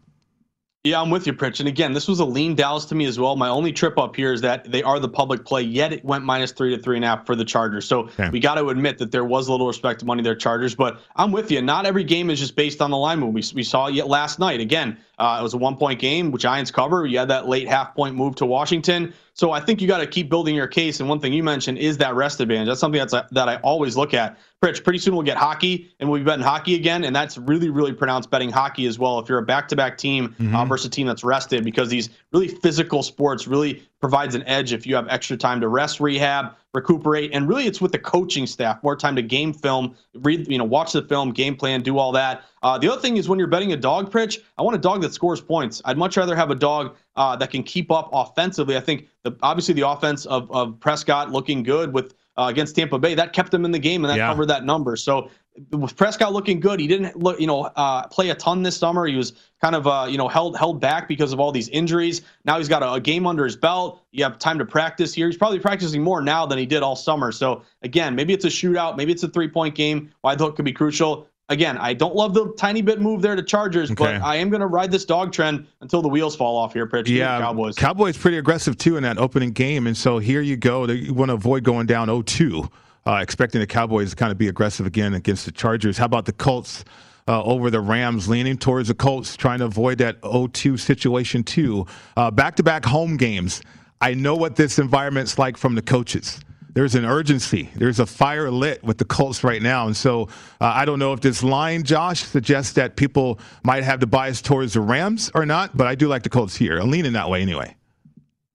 Yeah, 0.85 1.01
I'm 1.01 1.11
with 1.11 1.29
you, 1.29 1.33
Pritch. 1.33 1.61
And 1.61 1.69
again, 1.69 1.93
this 1.93 2.09
was 2.09 2.19
a 2.19 2.25
lean 2.25 2.57
Dallas 2.57 2.87
to 2.87 2.97
me 2.97 3.05
as 3.05 3.17
well. 3.17 3.37
My 3.37 3.49
only 3.49 3.73
trip 3.73 3.99
up 3.99 4.17
here 4.17 4.33
is 4.33 4.41
that 4.41 4.69
they 4.69 4.83
are 4.83 4.99
the 4.99 5.09
public 5.09 5.45
play, 5.45 5.63
yet 5.63 5.93
it 5.93 6.05
went 6.05 6.25
minus 6.25 6.51
three 6.51 6.75
to 6.75 6.83
three 6.83 6.97
and 6.97 7.05
a 7.05 7.09
half 7.09 7.25
for 7.25 7.37
the 7.37 7.45
Chargers. 7.45 7.85
So 7.87 8.01
Okay. 8.07 8.31
we 8.31 8.41
got 8.41 8.57
to 8.57 8.67
admit 8.67 8.99
that 8.99 9.13
there 9.13 9.25
was 9.25 9.47
a 9.47 9.53
little 9.53 9.69
respect 9.69 10.01
to 10.01 10.07
money 10.07 10.25
there, 10.25 10.35
Chargers. 10.35 10.75
But 10.75 11.01
I'm 11.15 11.31
with 11.31 11.53
you. 11.53 11.63
Not 11.63 11.87
every 11.87 12.03
game 12.03 12.31
is 12.31 12.41
just 12.41 12.57
based 12.57 12.83
on 12.83 12.91
the 12.91 12.97
line 12.97 13.21
move. 13.21 13.33
We, 13.33 13.45
we 13.55 13.63
saw 13.63 13.87
it 13.87 13.95
yet 13.95 14.09
last 14.09 14.41
night. 14.41 14.59
Again, 14.59 14.99
uh, 15.21 15.37
it 15.39 15.43
was 15.45 15.55
a 15.55 15.59
one 15.59 15.77
point 15.77 16.01
game, 16.01 16.37
Giants 16.37 16.73
cover. 16.73 17.07
You 17.07 17.21
had 17.21 17.29
that 17.29 17.49
late 17.49 17.69
half 17.69 17.95
point 17.95 18.17
move 18.17 18.35
to 18.37 18.47
Washington. 18.47 19.15
So 19.35 19.53
I 19.53 19.61
think 19.61 19.83
you 19.83 19.87
got 19.87 19.99
to 19.99 20.07
keep 20.09 20.29
building 20.29 20.57
your 20.57 20.67
case. 20.67 20.99
And 20.99 21.09
one 21.09 21.21
thing 21.21 21.33
you 21.33 21.45
mentioned 21.45 21.79
is 21.79 21.99
that 21.99 22.17
rest 22.17 22.41
advantage. 22.41 22.67
That's 22.67 22.81
something 22.81 22.99
that's 22.99 23.15
that 23.31 23.49
I 23.49 23.57
always 23.59 23.97
look 23.97 24.15
at. 24.15 24.37
Pritch, 24.63 24.85
pretty 24.85 25.01
soon 25.01 25.15
we'll 25.15 25.25
get 25.25 25.37
hockey 25.37 25.93
and 25.99 26.09
we'll 26.09 26.21
be 26.21 26.25
betting 26.25 26.45
hockey 26.45 26.77
again. 26.77 27.03
And 27.05 27.15
that's 27.15 27.37
really, 27.37 27.69
really 27.69 27.93
pronounced 27.93 28.31
betting 28.31 28.51
hockey 28.51 28.87
as 28.87 28.97
well. 28.97 29.19
If 29.19 29.29
you're 29.29 29.39
a 29.39 29.43
back 29.43 29.67
to 29.69 29.77
back 29.77 29.99
team 29.99 30.37
uh, 30.55 30.65
versus 30.65 30.87
a 30.87 30.91
team 30.91 31.09
that's 31.09 31.25
rested, 31.25 31.65
because 31.65 31.89
these 31.89 32.11
really 32.33 32.47
physical 32.47 33.03
sports 33.03 33.49
really 33.49 33.83
provides 34.01 34.37
an 34.37 34.45
edge 34.47 34.73
if 34.73 34.87
you 34.87 34.95
have 34.95 35.09
extra 35.09 35.37
time 35.37 35.61
to 35.61 35.69
rest, 35.69 35.99
rehab, 35.99 36.55
recuperate, 36.75 37.31
and 37.33 37.49
really 37.49 37.67
it's 37.67 37.81
with 37.81 37.93
the 37.93 37.99
coaching 37.99 38.47
staff 38.47 38.83
more 38.83 38.97
time 38.97 39.15
to 39.17 39.23
game 39.23 39.53
film, 39.53 39.97
read, 40.15 40.49
you 40.49 40.59
know, 40.59 40.65
watch 40.65 40.93
the 40.93 41.03
film, 41.03 41.33
game 41.33 41.57
plan, 41.57 41.83
do 41.83 41.99
all 41.99 42.13
that. 42.13 42.45
Uh, 42.63 42.79
the 42.79 42.91
other 42.91 43.01
thing 43.01 43.17
is 43.17 43.29
when 43.29 43.39
you're 43.39 43.49
betting 43.49 43.73
a 43.73 43.77
dog, 43.77 44.11
Pritch, 44.13 44.39
I 44.59 44.63
want 44.63 44.77
a 44.77 44.81
dog 44.81 45.03
that 45.03 45.13
scores 45.13 45.41
points. 45.41 45.83
I'd 45.85 45.99
much 45.99 46.17
rather 46.17 46.37
have 46.37 46.51
a 46.51 46.55
dog 46.55 46.97
uh, 47.17 47.37
that 47.37 47.51
can 47.51 47.63
keep 47.63 47.91
up 47.91 48.11
offensively. 48.13 48.77
I 48.77 48.81
think 48.81 49.09
the 49.23 49.37
obviously 49.43 49.75
the 49.75 49.89
offense 49.89 50.25
of, 50.27 50.51
of 50.51 50.79
Prescott 50.81 51.31
looking 51.31 51.63
good 51.63 51.93
with 51.93 52.15
uh, 52.37 52.47
against 52.51 52.77
Tampa 52.77 52.99
Bay 52.99 53.15
that 53.15 53.33
kept 53.33 53.51
them 53.51 53.65
in 53.65 53.71
the 53.71 53.79
game 53.79 54.05
and 54.05 54.11
that 54.11 54.17
Yeah. 54.19 54.29
covered 54.29 54.47
that 54.47 54.65
number. 54.65 54.97
So 54.97 55.29
with 55.71 55.97
Prescott 55.97 56.33
looking 56.33 56.61
good, 56.61 56.81
he 56.81 56.87
didn't 56.87 57.19
look, 57.19 57.39
you 57.39 57.47
know, 57.47 57.65
uh, 57.65 58.07
play 58.09 58.31
a 58.31 58.35
ton 58.35 58.63
this 58.63 58.77
summer. 58.77 59.07
He 59.07 59.17
was 59.17 59.35
kind 59.61 59.75
of, 59.75 59.87
uh, 59.87 60.07
you 60.09 60.17
know, 60.17 60.27
held 60.29 60.57
held 60.57 60.81
back 60.81 61.09
because 61.09 61.33
of 61.33 61.41
all 61.41 61.53
these 61.53 61.69
injuries. 61.69 62.23
Now 62.47 62.57
he's 62.57 62.69
got 62.69 62.83
a, 62.83 62.93
a 62.95 63.01
game 63.01 63.27
under 63.27 63.45
his 63.45 63.55
belt. 63.57 64.03
You 64.13 64.25
have 64.25 64.39
time 64.39 64.59
to 64.61 64.65
practice 64.65 65.13
here. 65.13 65.27
He's 65.27 65.37
probably 65.37 65.59
practicing 65.59 66.03
more 66.03 66.23
now 66.23 66.47
than 66.47 66.57
he 66.59 66.65
did 66.65 66.83
all 66.83 66.97
summer. 66.97 67.33
So 67.33 67.63
again, 67.83 68.15
maybe 68.15 68.33
it's 68.33 68.47
a 68.47 68.49
shootout, 68.49 68.97
maybe 68.97 69.13
it's 69.13 69.23
a 69.23 69.29
three 69.29 69.49
point 69.49 69.75
game. 69.75 70.11
Wide 70.25 70.41
hook 70.41 70.57
could 70.57 70.65
be 70.65 70.73
crucial. 70.73 71.27
Again, 71.49 71.77
I 71.77 71.93
don't 71.93 72.15
love 72.15 72.35
the 72.35 72.53
tiny 72.57 72.81
bit 72.83 73.01
move 73.01 73.21
there 73.21 73.37
to 73.37 73.43
Chargers, 73.43 73.91
but 73.91 74.23
I 74.23 74.37
am 74.37 74.49
going 74.49 74.61
to 74.61 74.67
ride 74.69 74.91
this 74.91 75.05
dog 75.05 75.33
trend 75.33 75.67
until 75.81 76.01
the 76.01 76.09
wheels 76.09 76.35
fall 76.35 76.57
off 76.57 76.73
here. 76.73 76.87
Pritch, 76.87 77.05
Give 77.05 77.09
me 77.09 77.15
the 77.15 77.19
Yeah, 77.19 77.41
Cowboys. 77.41 77.77
Cowboys 77.77 78.17
pretty 78.17 78.39
aggressive 78.39 78.79
too 78.79 78.97
in 78.97 79.03
that 79.03 79.19
opening 79.19 79.51
game, 79.51 79.87
and 79.87 79.97
so 79.97 80.19
here 80.19 80.41
you 80.41 80.57
go. 80.57 80.87
You 80.87 81.13
want 81.13 81.29
to 81.29 81.35
avoid 81.35 81.63
going 81.63 81.87
down 81.87 82.09
0-2, 82.09 82.71
uh, 83.07 83.19
expecting 83.21 83.61
the 83.61 83.67
Cowboys 83.67 84.11
to 84.11 84.17
kind 84.17 84.33
of 84.33 84.39
be 84.39 84.49
aggressive 84.49 84.87
again 84.87 85.15
against 85.15 85.45
the 85.45 85.53
Chargers. 85.53 85.99
How 85.99 86.07
about 86.07 86.25
the 86.25 86.33
Colts 86.33 86.85
uh, 87.29 87.43
over 87.43 87.71
the 87.71 87.81
Rams, 87.81 88.29
leaning 88.29 88.57
towards 88.57 88.89
the 88.89 88.95
Colts, 88.95 89.37
trying 89.37 89.59
to 89.59 89.67
avoid 89.67 89.99
that 89.99 90.21
0-2 90.23 90.79
situation 90.79 91.45
too. 91.45 91.87
Uh, 92.17 92.31
back-to-back 92.31 92.85
home 92.85 93.17
games. 93.17 93.63
I 94.01 94.15
know 94.15 94.35
what 94.35 94.57
this 94.57 94.79
environment's 94.79 95.39
like 95.39 95.57
from 95.57 95.75
the 95.75 95.83
coaches. 95.83 96.41
There's 96.75 96.95
an 96.95 97.05
urgency. 97.05 97.69
There's 97.75 98.01
a 98.01 98.07
fire 98.07 98.51
lit 98.51 98.83
with 98.83 98.99
the 98.99 99.05
Colts 99.05 99.45
right 99.45 99.61
now. 99.61 99.87
And 99.87 99.97
so 99.97 100.29
uh, 100.61 100.73
I 100.75 100.85
don't 100.85 100.99
know 100.99 101.13
if 101.13 101.21
this 101.21 101.43
line, 101.43 101.83
Josh, 101.83 102.23
suggests 102.23 102.73
that 102.75 102.97
people 102.97 103.39
might 103.63 103.85
have 103.85 104.01
the 104.01 104.07
bias 104.07 104.41
towards 104.41 104.73
the 104.75 104.81
Rams 104.81 105.31
or 105.35 105.45
not, 105.45 105.77
but 105.77 105.87
I 105.87 105.95
do 105.95 106.09
like 106.09 106.23
the 106.23 106.31
Colts 106.31 106.57
here. 106.57 106.79
I'm 106.79 106.91
leaning 106.91 107.13
that 107.13 107.29
way 107.29 107.43
anyway. 107.43 107.77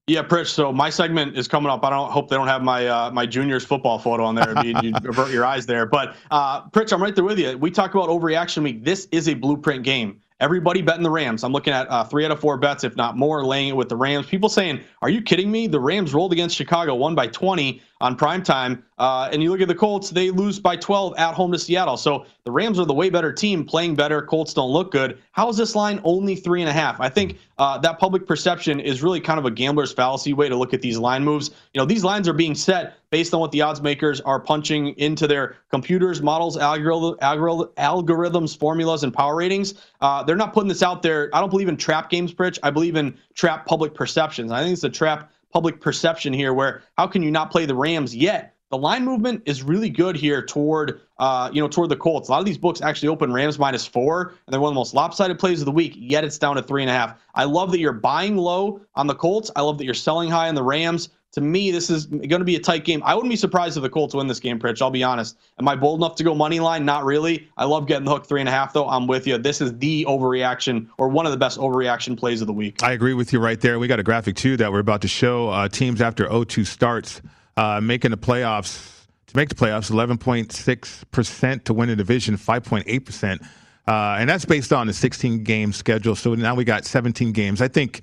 Yeah, 0.08 0.23
Pritch. 0.23 0.47
So 0.47 0.71
my 0.71 0.89
segment 0.89 1.38
is 1.38 1.49
coming 1.49 1.69
up. 1.69 1.84
I 1.84 1.89
don't 1.89 2.10
hope 2.10 2.30
they 2.30 2.38
don't 2.38 2.47
have 2.47 2.63
my 2.63 2.88
uh, 2.88 3.12
my 3.12 3.25
juniors 3.25 3.65
football 3.65 3.99
photo 3.99 4.23
on 4.23 4.36
there. 4.36 4.53
You, 4.63 4.73
you 4.82 4.93
avert 5.03 5.32
your 5.32 5.45
eyes 5.45 5.65
there. 5.65 5.86
But 5.86 6.15
uh, 6.32 6.69
Pritch, 6.69 6.93
I'm 6.93 7.03
right 7.03 7.13
there 7.13 7.25
with 7.25 7.38
you. 7.38 7.58
We 7.58 7.71
talk 7.71 7.93
about 7.93 8.08
overreaction 8.08 8.63
week. 8.63 8.86
This 8.86 9.10
is 9.12 9.27
a 9.27 9.34
blueprint 9.34 9.84
game. 9.84 10.21
Everybody 10.39 10.84
betting 10.84 11.02
the 11.02 11.10
Rams. 11.10 11.43
I'm 11.43 11.52
looking 11.52 11.73
at 11.73 11.89
uh, 11.89 12.04
three 12.04 12.23
out 12.23 12.30
of 12.30 12.39
four 12.39 12.58
bets, 12.58 12.84
if 12.84 12.95
not 12.95 13.17
more, 13.17 13.43
laying 13.43 13.69
it 13.69 13.76
with 13.76 13.89
the 13.89 13.95
Rams. 13.95 14.28
People 14.28 14.50
saying, 14.50 14.82
"Are 15.02 15.10
you 15.10 15.19
kidding 15.19 15.52
me?" 15.52 15.65
The 15.65 15.80
Rams 15.80 16.13
rolled 16.13 16.32
against 16.32 16.56
Chicago, 16.56 16.93
won 16.93 17.15
by 17.15 17.26
20 17.26 17.82
on 18.02 18.15
prime 18.15 18.43
time. 18.43 18.84
Uh, 19.00 19.30
and 19.32 19.41
you 19.41 19.50
look 19.50 19.62
at 19.62 19.67
the 19.67 19.73
Colts; 19.73 20.12
they 20.12 20.30
lose 20.30 20.60
by 20.60 20.76
12 20.76 21.15
at 21.17 21.34
home 21.34 21.52
to 21.54 21.58
Seattle. 21.58 21.97
So 21.97 22.28
the 22.43 22.52
Rams 22.52 22.78
are 22.78 22.86
the 22.86 22.93
way 22.93 23.10
better 23.10 23.34
team, 23.34 23.65
playing 23.65 23.95
better. 23.95 24.21
Colts 24.21 24.54
don't 24.54 24.69
look 24.69 24.91
good. 24.91 25.17
How 25.32 25.50
is 25.50 25.58
this 25.58 25.73
line 25.73 26.00
only 26.04 26.36
three 26.36 26.62
and 26.62 26.69
a 26.69 26.73
half? 26.73 27.02
I 27.02 27.10
think 27.10 27.39
uh, 27.58 27.80
that 27.80 27.97
public 27.97 28.28
perception 28.28 28.80
is 28.80 29.02
really 29.02 29.19
kind 29.19 29.39
of 29.39 29.45
a 29.45 29.52
gambler's 29.52 29.91
fallacy 29.91 30.34
way 30.34 30.50
to 30.50 30.56
look 30.56 30.71
at 30.71 30.82
these 30.82 31.00
line 31.00 31.23
moves. 31.23 31.50
You 31.73 31.82
know, 31.82 31.86
these 31.86 32.04
lines 32.04 32.28
are 32.28 32.34
being 32.34 32.54
set 32.54 32.96
based 33.10 33.34
on 33.34 33.39
what 33.39 33.52
the 33.52 33.62
odds 33.62 33.82
makers 33.82 34.22
are 34.22 34.39
punching 34.39 34.89
into 34.98 35.28
their 35.28 35.58
computers, 35.72 36.22
models, 36.22 36.58
algorith- 36.58 37.17
algorith- 37.20 37.74
algorithms, 37.76 38.58
formulas, 38.58 39.04
and 39.04 39.13
power 39.13 39.36
ratings. 39.36 39.76
Uh, 40.02 40.24
they're 40.24 40.36
not 40.36 40.54
putting 40.54 40.67
this 40.67 40.84
out 40.84 41.02
there. 41.02 41.30
I 41.34 41.39
don't 41.39 41.50
believe 41.50 41.70
in 41.70 41.78
trap 41.78 42.10
games, 42.10 42.34
Pritch. 42.34 42.60
I 42.63 42.70
believe 42.70 42.96
in 42.96 43.17
trap 43.34 43.65
public 43.65 43.93
perceptions. 43.93 44.52
I 44.52 44.62
think 44.62 44.74
it's 44.74 44.84
a 44.84 44.89
trap 44.89 45.32
public 45.52 45.80
perception 45.80 46.34
here 46.34 46.54
where 46.54 46.84
how 46.98 47.08
can 47.08 47.24
you 47.24 47.32
not 47.32 47.52
play 47.52 47.65
the 47.65 47.76
Rams 47.76 48.15
yet? 48.15 48.54
The 48.70 48.78
line 48.78 49.06
movement 49.06 49.43
is 49.46 49.63
really 49.63 49.89
good 49.89 50.17
here 50.17 50.46
toward, 50.46 51.00
uh, 51.20 51.50
you 51.54 51.62
know, 51.62 51.70
toward 51.70 51.88
the 51.88 51.96
Colts. 51.96 52.28
A 52.28 52.34
lot 52.34 52.39
of 52.39 52.46
these 52.46 52.58
books 52.58 52.82
actually 52.82 53.08
open 53.08 53.32
Rams 53.32 53.58
minus 53.58 53.88
four, 53.88 54.34
and 54.46 54.54
they're 54.54 54.60
one 54.60 54.72
of 54.72 54.74
the 54.74 54.80
most 54.80 54.93
lopsided 54.93 55.39
plays 55.39 55.62
of 55.62 55.65
the 55.65 55.72
week. 55.72 55.93
Yet 55.96 56.26
it's 56.26 56.38
down 56.38 56.58
to 56.58 56.62
three 56.62 56.84
and 56.84 56.89
a 56.89 56.93
half. 56.93 57.17
I 57.34 57.46
love 57.46 57.72
that 57.72 57.80
you're 57.80 57.93
buying 57.93 58.36
low 58.36 58.82
on 58.96 59.08
the 59.08 59.15
Colts. 59.15 59.50
I 59.56 59.62
love 59.62 59.78
that 59.78 59.86
you're 59.86 59.93
selling 59.93 60.30
high 60.30 60.50
on 60.50 60.56
the 60.56 60.63
Rams. 60.63 61.08
To 61.33 61.41
me, 61.41 61.71
this 61.71 61.89
is 61.89 62.05
going 62.05 62.29
to 62.29 62.45
be 62.45 62.55
a 62.55 62.59
tight 62.59 62.85
game. 62.85 63.03
I 63.05 63.13
wouldn't 63.13 63.29
be 63.29 63.35
surprised 63.35 63.77
if 63.77 63.83
the 63.83 63.89
Colts 63.89 64.15
win 64.15 64.27
this 64.27 64.39
game, 64.39 64.59
Pritch. 64.59 64.81
I'll 64.81 64.89
be 64.89 65.03
honest. 65.03 65.37
Am 65.59 65.67
I 65.67 65.75
bold 65.75 65.99
enough 65.99 66.15
to 66.15 66.23
go 66.23 66.33
money 66.33 66.59
line? 66.59 66.85
Not 66.85 67.03
really. 67.05 67.47
I 67.57 67.65
love 67.65 67.85
getting 67.85 68.05
the 68.05 68.11
hook 68.11 68.25
three 68.25 68.39
and 68.39 68.49
a 68.49 68.51
half, 68.51 68.73
though. 68.73 68.87
I'm 68.87 69.07
with 69.07 69.27
you. 69.27 69.37
This 69.37 69.61
is 69.61 69.77
the 69.77 70.05
overreaction 70.05 70.87
or 70.97 71.09
one 71.09 71.25
of 71.25 71.31
the 71.31 71.37
best 71.37 71.59
overreaction 71.59 72.17
plays 72.17 72.41
of 72.41 72.47
the 72.47 72.53
week. 72.53 72.81
I 72.81 72.93
agree 72.93 73.13
with 73.13 73.33
you 73.33 73.39
right 73.39 73.59
there. 73.59 73.77
We 73.77 73.87
got 73.87 73.99
a 73.99 74.03
graphic 74.03 74.35
too 74.35 74.57
that 74.57 74.71
we're 74.71 74.79
about 74.79 75.01
to 75.01 75.07
show. 75.07 75.49
Uh, 75.49 75.67
teams 75.67 76.01
after 76.01 76.25
0-2 76.27 76.65
starts 76.65 77.21
uh, 77.57 77.81
making 77.81 78.11
the 78.11 78.17
playoffs 78.17 78.97
to 79.27 79.35
make 79.35 79.49
the 79.49 79.55
playoffs, 79.55 79.91
11.6% 79.91 81.63
to 81.65 81.73
win 81.73 81.89
the 81.89 81.95
division, 81.95 82.37
5.8%. 82.37 83.47
Uh, 83.87 84.17
and 84.19 84.29
that's 84.29 84.45
based 84.45 84.73
on 84.73 84.87
the 84.87 84.93
16 84.93 85.43
game 85.43 85.71
schedule. 85.71 86.15
So 86.15 86.33
now 86.35 86.55
we 86.55 86.63
got 86.63 86.85
17 86.85 87.31
games. 87.31 87.61
I 87.61 87.67
think, 87.67 88.01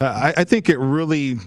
uh, 0.00 0.32
I, 0.36 0.40
I 0.42 0.44
think 0.44 0.68
it 0.68 0.78
really 0.78 1.38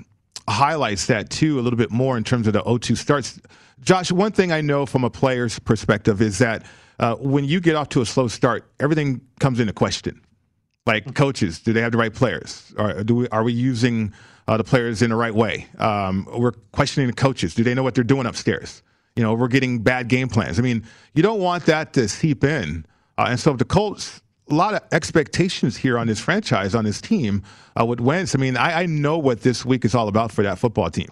highlights 0.49 1.05
that 1.07 1.29
too 1.29 1.59
a 1.59 1.62
little 1.62 1.77
bit 1.77 1.91
more 1.91 2.17
in 2.17 2.23
terms 2.23 2.47
of 2.47 2.53
the 2.53 2.62
0-2 2.62 2.97
starts. 2.97 3.39
Josh, 3.81 4.12
one 4.12 4.31
thing 4.31 4.51
I 4.51 4.62
know 4.62 4.85
from 4.85 5.03
a 5.03 5.09
player's 5.09 5.59
perspective 5.59 6.21
is 6.21 6.39
that 6.39 6.65
uh, 6.99 7.15
when 7.15 7.45
you 7.45 7.62
get 7.62 7.75
off 7.75 7.89
to 7.89 8.01
a 8.01 8.05
slow 8.05 8.27
start, 8.27 8.65
everything 8.79 9.21
comes 9.39 9.59
into 9.59 9.73
question. 9.73 10.21
Like 10.85 11.13
coaches 11.13 11.59
do 11.59 11.71
they 11.71 11.81
have 11.81 11.91
the 11.91 11.97
right 11.97 12.13
players? 12.13 12.73
Or 12.77 13.03
do 13.03 13.15
we 13.15 13.27
are 13.29 13.43
we 13.43 13.53
using 13.53 14.13
uh, 14.47 14.57
the 14.57 14.63
players 14.63 15.01
in 15.01 15.12
the 15.12 15.15
right 15.15 15.33
way? 15.33 15.67
Um, 15.77 16.27
we're 16.35 16.53
questioning 16.71 17.07
the 17.07 17.13
coaches. 17.13 17.53
Do 17.53 17.63
they 17.63 17.73
know 17.73 17.83
what 17.83 17.95
they're 17.95 18.03
doing 18.03 18.25
upstairs? 18.25 18.81
You 19.15 19.23
know 19.23 19.33
we're 19.33 19.49
getting 19.49 19.79
bad 19.79 20.07
game 20.07 20.29
plans. 20.29 20.57
I 20.57 20.63
mean 20.63 20.83
you 21.13 21.21
don't 21.21 21.39
want 21.39 21.65
that 21.67 21.93
to 21.93 22.07
seep 22.07 22.43
in. 22.43 22.85
Uh, 23.17 23.27
and 23.29 23.39
so 23.39 23.51
if 23.51 23.59
the 23.59 23.65
colts 23.65 24.21
a 24.51 24.55
lot 24.55 24.73
of 24.73 24.81
expectations 24.91 25.77
here 25.77 25.97
on 25.97 26.07
this 26.07 26.19
franchise, 26.19 26.75
on 26.75 26.85
this 26.85 27.01
team 27.01 27.43
uh, 27.79 27.85
with 27.85 27.99
Wentz. 27.99 28.35
I 28.35 28.38
mean, 28.38 28.57
I, 28.57 28.81
I 28.81 28.85
know 28.85 29.17
what 29.17 29.41
this 29.41 29.65
week 29.65 29.85
is 29.85 29.95
all 29.95 30.07
about 30.07 30.31
for 30.31 30.43
that 30.43 30.59
football 30.59 30.89
team. 30.89 31.09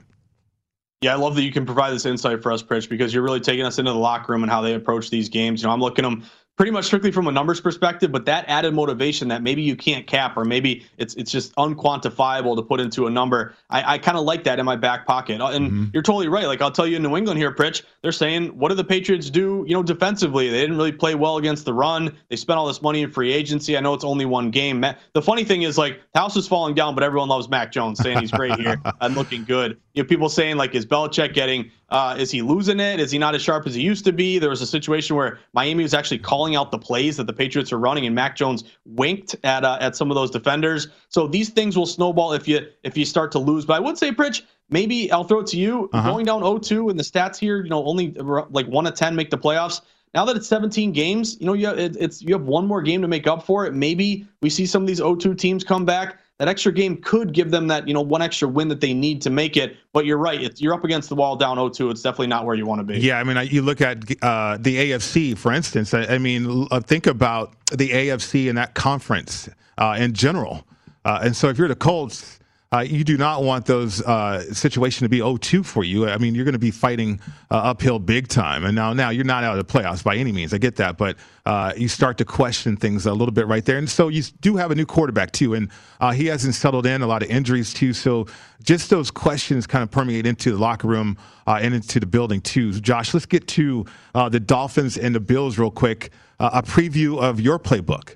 Yeah, 1.02 1.14
I 1.14 1.18
love 1.18 1.36
that 1.36 1.44
you 1.44 1.52
can 1.52 1.66
provide 1.66 1.92
this 1.92 2.06
insight 2.06 2.42
for 2.42 2.52
us, 2.52 2.64
Pritch, 2.64 2.90
because 2.90 3.14
you're 3.14 3.24
really 3.24 3.40
taking 3.40 3.66
us 3.66 3.78
into 3.78 3.92
the 3.92 4.00
locker 4.00 4.32
room 4.34 4.42
and 4.42 4.52
how 4.52 4.62
they 4.62 4.74
approach 4.74 5.12
these 5.12 5.30
games. 5.30 5.62
You 5.62 5.68
know, 5.68 5.74
I'm 5.74 5.80
looking 5.80 6.04
them 6.04 6.24
pretty 6.58 6.72
much 6.72 6.86
strictly 6.86 7.12
from 7.12 7.28
a 7.28 7.32
numbers 7.32 7.62
perspective, 7.62 8.12
but 8.12 8.26
that 8.26 8.44
added 8.48 8.74
motivation 8.74 9.28
that 9.28 9.44
maybe 9.44 9.62
you 9.62 9.76
can't 9.76 10.08
cap 10.08 10.36
or 10.36 10.44
maybe 10.44 10.86
it's 10.98 11.14
it's 11.14 11.32
just 11.32 11.56
unquantifiable 11.56 12.56
to 12.56 12.64
put 12.64 12.80
into 12.80 13.06
a 13.06 13.10
number. 13.10 13.54
I, 13.70 13.94
I 13.94 13.98
kind 14.00 14.18
of 14.18 14.26
like 14.26 14.44
that 14.46 14.60
in 14.60 14.66
my 14.66 14.76
back 14.76 15.06
pocket. 15.06 15.40
And 15.40 15.68
mm-hmm. 15.68 15.86
you're 15.94 16.04
totally 16.04 16.28
right. 16.28 16.48
Like 16.48 16.62
I'll 16.62 16.72
tell 16.72 16.88
you 16.88 16.98
in 16.98 17.04
New 17.04 17.16
England 17.16 17.40
here, 17.40 17.52
Pritch, 17.52 17.84
they're 18.02 18.12
saying, 18.12 18.48
what 18.58 18.70
do 18.70 18.76
the 18.76 18.84
Patriots 18.84 19.30
do, 19.30 19.64
you 19.68 19.76
know, 19.76 19.84
defensively? 19.84 20.50
They 20.50 20.62
didn't 20.62 20.78
really 20.78 20.92
play 20.92 21.14
well 21.14 21.38
against 21.38 21.64
the 21.64 21.74
run. 21.74 22.18
They 22.30 22.36
spent 22.36 22.58
all 22.58 22.66
this 22.66 22.82
money 22.82 23.04
in 23.04 23.12
free 23.12 23.32
agency. 23.32 23.78
I 23.78 23.80
know 23.80 23.94
it's 23.94 24.04
only 24.04 24.26
one 24.26 24.50
game. 24.50 24.84
The 25.14 25.22
funny 25.22 25.44
thing 25.44 25.62
is 25.62 25.78
like 25.78 26.02
the 26.14 26.20
house 26.20 26.36
is 26.36 26.48
falling 26.48 26.74
down, 26.74 26.96
but 26.96 27.04
everyone 27.04 27.30
loves 27.30 27.48
Mac 27.50 27.72
Jones 27.72 28.00
saying 28.00 28.18
he's 28.18 28.32
great 28.32 28.60
here 28.60 28.82
and 29.02 29.16
looking 29.16 29.44
good. 29.44 29.80
You 29.94 30.02
know, 30.02 30.08
people 30.10 30.28
saying 30.28 30.58
like, 30.58 30.74
is 30.74 30.88
Belichick 30.88 31.34
getting 31.34 31.72
uh, 31.90 32.16
is 32.20 32.30
he 32.30 32.42
losing 32.42 32.80
it? 32.80 33.00
Is 33.00 33.12
he 33.12 33.18
not 33.18 33.34
as 33.34 33.42
sharp 33.42 33.66
as 33.66 33.74
he 33.74 33.82
used 33.82 34.04
to 34.06 34.12
be? 34.12 34.40
There 34.40 34.50
was 34.50 34.62
a 34.62 34.68
situation 34.68 35.16
where 35.16 35.40
Miami 35.54 35.84
was 35.84 35.94
actually 35.94 36.20
calling 36.20 36.56
out 36.56 36.70
the 36.72 36.78
plays 36.78 37.16
that 37.18 37.28
the 37.28 37.34
Patriots 37.34 37.72
are 37.72 37.80
running, 37.80 38.06
and 38.06 38.14
Mac 38.14 38.36
Jones 38.36 38.66
winked 38.86 39.36
at 39.44 39.64
uh, 39.64 39.78
at 39.80 39.96
some 39.96 40.12
of 40.12 40.16
those 40.16 40.30
defenders. 40.30 40.90
So 41.08 41.28
these 41.28 41.50
things 41.50 41.78
will 41.78 41.86
snowball 41.86 42.34
if 42.34 42.48
you 42.48 42.68
if 42.84 42.98
you 42.98 43.06
start 43.06 43.32
to 43.34 43.40
lose. 43.40 43.66
But 43.66 43.76
I 43.76 43.80
would 43.80 43.98
say, 43.98 44.12
Pritch, 44.12 44.42
maybe 44.70 45.10
I'll 45.12 45.24
throw 45.24 45.40
it 45.40 45.48
to 45.48 45.58
you. 45.58 45.90
Uh-huh. 45.94 46.12
Going 46.12 46.26
down 46.26 46.42
0-2 46.42 46.90
and 46.90 47.00
the 47.00 47.04
stats 47.04 47.38
here, 47.38 47.64
you 47.64 47.70
know, 47.70 47.86
only 47.86 48.12
like 48.50 48.68
one 48.68 48.86
of 48.86 48.96
ten 48.96 49.16
make 49.16 49.30
the 49.30 49.38
playoffs. 49.38 49.82
Now 50.14 50.26
that 50.26 50.36
it's 50.36 50.48
17 50.48 50.94
games, 50.94 51.38
you 51.40 51.46
know, 51.46 51.54
you 51.54 51.68
have, 51.68 51.78
it's 51.78 52.22
you 52.22 52.34
have 52.34 52.44
one 52.44 52.66
more 52.66 52.82
game 52.82 53.02
to 53.02 53.08
make 53.08 53.28
up 53.28 53.44
for 53.44 53.66
it. 53.66 53.74
Maybe 53.74 54.26
we 54.42 54.50
see 54.50 54.66
some 54.66 54.82
of 54.82 54.88
these 54.88 55.00
0-2 55.00 55.38
teams 55.38 55.64
come 55.64 55.86
back 55.86 56.20
that 56.40 56.48
extra 56.48 56.72
game 56.72 56.98
could 56.98 57.34
give 57.34 57.50
them 57.50 57.68
that 57.68 57.88
you 57.88 57.94
know 57.94 58.02
one 58.02 58.22
extra 58.22 58.48
win 58.48 58.68
that 58.68 58.82
they 58.82 58.94
need 58.94 59.22
to 59.24 59.30
make 59.30 59.58
it. 59.58 59.78
But 59.94 60.06
you're 60.06 60.18
right, 60.18 60.60
you're 60.60 60.74
up 60.74 60.84
against 60.84 61.10
the 61.10 61.16
wall 61.16 61.36
down 61.36 61.58
0-2. 61.58 61.92
It's 61.92 62.02
definitely 62.02 62.28
not 62.28 62.46
where 62.46 62.56
you 62.56 62.66
want 62.66 62.80
to 62.80 62.84
be. 62.84 63.00
Yeah, 63.00 63.20
I 63.20 63.24
mean, 63.24 63.48
you 63.50 63.62
look 63.62 63.82
at 63.82 63.98
uh, 64.24 64.58
the 64.60 64.92
AFC 64.92 65.38
for 65.38 65.52
instance. 65.52 65.94
I, 65.94 66.04
I, 66.04 66.18
mean, 66.18 66.68
uh, 66.70 66.80
think 66.80 67.08
about 67.08 67.56
the 67.72 67.90
AFC 67.90 68.50
and 68.50 68.58
that 68.58 68.76
conference 68.76 69.50
uh, 69.78 69.96
in 70.00 70.14
general. 70.14 70.66
Uh, 71.06 71.20
and 71.24 71.36
so 71.36 71.50
if 71.50 71.58
you're 71.58 71.68
the 71.68 71.76
Colts 71.76 72.40
uh, 72.74 72.80
you 72.80 73.04
do 73.06 73.18
not 73.18 73.44
want 73.44 73.66
those 73.66 74.02
uh, 74.02 74.42
situation 74.54 75.06
to 75.06 75.10
be 75.10 75.20
0-2 75.20 75.66
for 75.66 75.86
you. 75.86 76.08
I 76.10 76.18
mean, 76.18 76.36
you're 76.36 76.44
going 76.44 76.54
to 76.54 76.60
be 76.60 76.72
fighting 76.72 77.22
uh, 77.50 77.56
uphill 77.56 77.98
big 77.98 78.28
time. 78.28 78.66
And 78.66 78.76
now, 78.76 78.92
now 78.92 79.10
you're 79.10 79.24
not 79.24 79.46
out 79.46 79.58
of 79.58 79.66
the 79.66 79.74
playoffs 79.74 80.04
by 80.04 80.18
any 80.18 80.34
means. 80.34 80.54
I 80.54 80.58
get 80.58 80.76
that, 80.76 80.98
but 80.98 81.16
uh, 81.46 81.72
you 81.78 81.88
start 81.88 82.18
to 82.18 82.26
question 82.26 82.76
things 82.76 83.06
a 83.06 83.14
little 83.14 83.32
bit 83.32 83.48
right 83.48 83.64
there. 83.64 83.78
And 83.78 83.90
so 83.90 84.10
you 84.10 84.22
do 84.42 84.58
have 84.58 84.72
a 84.72 84.76
new 84.76 84.86
quarterback 84.86 85.32
too, 85.32 85.54
and 85.54 85.70
uh, 86.02 86.12
he 86.12 86.26
hasn't 86.26 86.56
settled 86.56 86.86
in. 86.86 87.02
A 87.02 87.08
lot 87.08 87.24
of 87.24 87.30
injuries 87.30 87.74
too. 87.74 87.94
So 87.94 88.28
just 88.62 88.90
those 88.90 89.12
questions 89.12 89.66
kind 89.66 89.82
of 89.82 89.90
permeate 89.90 90.26
into 90.26 90.52
the 90.52 90.58
locker 90.58 90.90
room 90.90 91.18
uh, 91.48 91.60
and 91.62 91.74
into 91.74 92.02
the 92.02 92.06
building 92.06 92.42
too. 92.42 92.74
Josh, 92.74 93.14
let's 93.14 93.26
get 93.26 93.48
to 93.50 93.86
the 94.14 94.40
Dolphins 94.40 94.98
and 94.98 95.16
the 95.16 95.22
Bills 95.22 95.58
real 95.58 95.72
quick. 95.72 96.12
a 96.40 96.62
preview 96.62 97.22
of 97.22 97.40
your 97.40 97.60
playbook. 97.60 98.16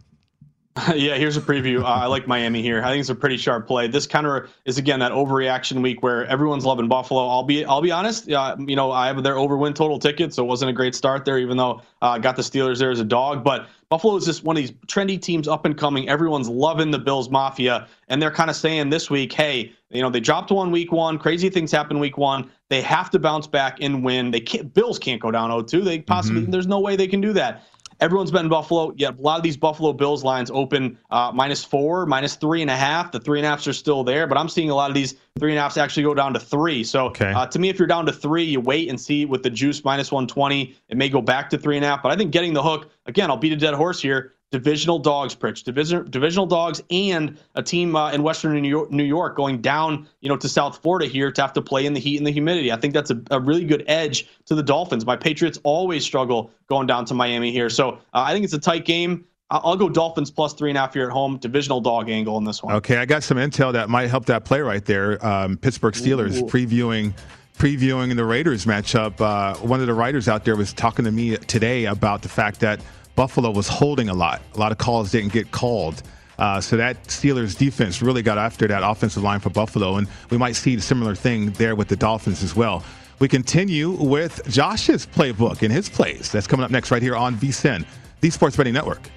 yeah, 0.96 1.16
here's 1.16 1.36
a 1.36 1.42
preview. 1.42 1.82
Uh, 1.82 1.88
I 1.88 2.06
like 2.06 2.28
Miami 2.28 2.62
here. 2.62 2.82
I 2.82 2.90
think 2.92 3.02
it's 3.02 3.10
a 3.10 3.16
pretty 3.16 3.36
sharp 3.36 3.68
play. 3.68 3.88
This 3.88 4.08
kind 4.08 4.26
of 4.26 4.50
is 4.64 4.78
again 4.78 5.00
that 5.00 5.12
overreaction 5.12 5.82
week 5.82 6.02
where 6.02 6.26
everyone's 6.28 6.66
loving 6.66 6.88
Buffalo. 6.88 7.28
I'll 7.28 7.44
be 7.44 7.66
I'll 7.66 7.82
be 7.82 7.92
honest. 7.92 8.32
Uh, 8.32 8.56
you 8.58 8.78
know, 8.78 8.90
I 8.90 9.08
have 9.08 9.22
their 9.22 9.36
overwin 9.36 9.76
total 9.76 10.00
ticket, 10.00 10.34
so 10.34 10.44
it 10.44 10.48
wasn't 10.48 10.70
a 10.70 10.74
great 10.74 10.96
start 10.96 11.26
there. 11.26 11.38
Even 11.40 11.58
though 11.58 11.82
I 12.02 12.16
uh, 12.16 12.18
got 12.20 12.38
the 12.38 12.42
Steelers 12.42 12.80
there 12.80 12.90
as 12.90 13.02
a 13.02 13.06
dog, 13.06 13.44
but 13.44 13.68
Buffalo 13.90 14.16
is 14.16 14.24
just 14.24 14.46
one 14.46 14.56
of 14.56 14.62
these 14.62 14.72
trendy 14.88 15.22
teams 15.22 15.50
up 15.50 15.66
and 15.66 15.78
coming. 15.78 16.08
Everyone's 16.08 16.48
loving 16.48 16.90
the 16.90 17.00
Bills 17.00 17.30
Mafia, 17.30 17.90
and 18.08 18.22
they're 18.22 18.32
kind 18.32 18.50
of 18.50 18.56
saying 18.56 18.90
this 18.90 19.10
week, 19.10 19.34
hey, 19.34 19.74
you 19.90 20.02
know, 20.02 20.10
they 20.10 20.22
dropped 20.22 20.52
one 20.52 20.72
week 20.72 20.94
one. 20.94 21.18
Crazy 21.18 21.50
things 21.50 21.70
happen 21.74 22.00
week 22.00 22.18
one. 22.18 22.50
They 22.70 22.82
have 22.82 23.10
to 23.10 23.20
bounce 23.20 23.48
back 23.48 23.80
and 23.82 24.06
win. 24.06 24.32
They 24.32 24.40
can't. 24.40 24.74
Bills 24.74 24.98
can't 24.98 25.22
go 25.22 25.32
down 25.32 25.50
0-2. 25.50 25.84
They 25.84 26.00
possibly. 26.00 26.44
Mm-hmm. 26.44 26.52
There's 26.52 26.68
no 26.68 26.80
way 26.80 26.96
they 26.96 27.08
can 27.08 27.20
do 27.20 27.34
that. 27.34 27.66
Everyone's 28.02 28.32
betting 28.32 28.50
Buffalo. 28.50 28.94
Yeah, 28.98 29.10
a 29.10 29.22
lot 29.22 29.38
of 29.38 29.44
these 29.44 29.56
Buffalo 29.56 29.94
Bills 29.94 30.24
lines 30.24 30.50
open 30.52 30.98
uh, 31.12 31.32
minus 31.34 31.64
four, 31.64 32.08
minus 32.08 32.36
three 32.36 32.64
and 32.64 32.72
a 32.72 32.76
half. 32.76 33.12
The 33.12 33.20
three 33.20 33.38
and 33.38 33.46
a 33.46 33.50
halfs 33.50 33.68
are 33.68 33.74
still 33.74 34.04
there, 34.04 34.26
but 34.26 34.40
I'm 34.40 34.50
seeing 34.50 34.72
a 34.72 34.76
lot 34.76 34.90
of 34.90 34.96
these 34.96 35.14
three 35.40 35.52
and 35.52 35.60
a 35.60 35.62
halfs 35.62 35.78
actually 35.78 36.04
go 36.04 36.16
down 36.16 36.34
to 36.34 36.40
three. 36.40 36.84
So 36.84 37.06
okay. 37.06 37.32
uh, 37.32 37.46
to 37.46 37.60
me, 37.60 37.70
if 37.70 37.78
you're 37.78 37.88
down 37.88 38.08
to 38.08 38.12
three, 38.12 38.44
you 38.44 38.60
wait 38.60 38.90
and 38.90 39.00
see 39.00 39.26
with 39.26 39.44
the 39.44 39.52
juice 39.52 39.84
minus 39.86 40.12
120. 40.12 40.76
It 40.90 40.98
may 40.98 41.10
go 41.10 41.22
back 41.22 41.50
to 41.52 41.60
three 41.60 41.76
and 41.76 41.86
a 41.86 41.90
half, 41.90 42.02
but 42.02 42.12
I 42.12 42.16
think 42.16 42.32
getting 42.32 42.54
the 42.54 42.64
hook 42.64 42.90
again. 43.06 43.30
I'll 43.30 43.38
beat 43.38 43.54
a 43.54 43.58
dead 43.58 43.76
horse 43.76 44.02
here 44.02 44.34
divisional 44.52 45.00
dogs, 45.00 45.34
Pritch, 45.34 45.64
division, 45.64 46.10
divisional 46.10 46.46
dogs, 46.46 46.84
and 46.92 47.38
a 47.56 47.64
team 47.64 47.96
uh, 47.96 48.12
in 48.12 48.22
Western 48.22 48.62
New 48.62 48.68
York, 48.68 48.92
New 48.92 49.04
York 49.04 49.36
going 49.36 49.62
down, 49.62 50.08
you 50.20 50.30
know, 50.30 50.38
to 50.38 50.50
South 50.50 50.82
Florida 50.82 51.08
here 51.08 51.32
to 51.32 51.42
have 51.42 51.54
to 51.54 51.62
play 51.62 51.86
in 51.86 51.94
the 51.94 52.00
heat 52.00 52.18
and 52.18 52.28
the 52.28 52.32
humidity. 52.32 52.72
I 52.72 52.76
think 52.76 52.94
that's 52.94 53.12
a, 53.12 53.22
a 53.32 53.40
really 53.40 53.64
good 53.64 53.84
edge 53.88 54.28
to 54.46 54.56
the 54.56 54.64
Dolphins. 54.64 55.06
My 55.06 55.16
Patriots 55.16 55.58
always 55.64 56.04
struggle 56.04 56.52
going 56.68 56.86
down 56.86 57.06
to 57.06 57.14
Miami 57.14 57.52
here, 57.52 57.70
so 57.70 57.94
uh, 57.94 57.98
I 58.14 58.34
think 58.34 58.44
it's 58.44 58.54
a 58.54 58.60
tight 58.60 58.86
game. 58.86 59.26
I'll 59.50 59.76
go 59.76 59.90
Dolphins 59.90 60.32
plus 60.32 60.54
three 60.54 60.70
and 60.70 60.78
a 60.78 60.82
half 60.82 60.94
here 60.94 61.06
at 61.06 61.12
home. 61.12 61.38
Divisional 61.38 61.82
dog 61.82 62.10
angle 62.10 62.38
in 62.38 62.46
this 62.46 62.64
one. 62.64 62.74
Okay, 62.76 62.96
I 62.98 63.06
got 63.06 63.22
some 63.22 63.38
intel 63.38 63.74
that 63.74 63.90
might 63.90 64.10
help 64.10 64.26
that 64.28 64.46
play 64.46 64.62
right 64.62 64.84
there. 64.86 65.26
Um, 65.26 65.58
Pittsburgh 65.58 65.94
Steelers 65.94 66.38
Ooh. 66.38 66.46
previewing 66.46 67.14
previewing 67.58 68.16
the 68.16 68.24
Raiders 68.24 68.66
matchup. 68.66 69.20
Uh, 69.20 69.56
one 69.58 69.82
of 69.82 69.88
the 69.88 69.94
writers 69.94 70.30
out 70.30 70.46
there 70.46 70.56
was 70.56 70.72
talking 70.72 71.04
to 71.04 71.12
me 71.12 71.36
today 71.36 71.86
about 71.86 72.22
the 72.22 72.30
fact 72.30 72.62
that 72.62 72.80
Buffalo 73.16 73.52
was 73.52 73.68
holding 73.68 74.10
a 74.10 74.14
lot. 74.14 74.42
A 74.56 74.60
lot 74.60 74.72
of 74.72 74.78
calls 74.78 75.12
didn't 75.12 75.34
get 75.34 75.52
called. 75.52 76.04
Uh, 76.40 76.60
so 76.60 76.76
that 76.78 77.04
Steelers 77.04 77.56
defense 77.58 78.02
really 78.02 78.24
got 78.24 78.38
after 78.38 78.68
that 78.68 78.82
offensive 78.84 79.22
line 79.22 79.40
for 79.40 79.52
Buffalo, 79.52 79.98
and 79.98 80.08
we 80.32 80.38
might 80.38 80.56
see 80.56 80.76
a 80.76 80.82
similar 80.82 81.14
thing 81.14 81.52
there 81.52 81.76
with 81.76 81.88
the 81.88 81.96
Dolphins 81.96 82.42
as 82.42 82.56
well. 82.56 82.84
We 83.20 83.28
continue 83.28 83.92
with 83.92 84.42
Josh's 84.48 85.06
playbook 85.06 85.62
and 85.62 85.72
his 85.72 85.88
plays. 85.88 86.32
That's 86.32 86.48
coming 86.48 86.64
up 86.64 86.72
next 86.72 86.90
right 86.90 87.02
here 87.02 87.16
on 87.16 87.36
VSIN, 87.36 87.86
the 88.22 88.32
Sports 88.32 88.58
Betting 88.58 88.74
Network. 88.74 89.08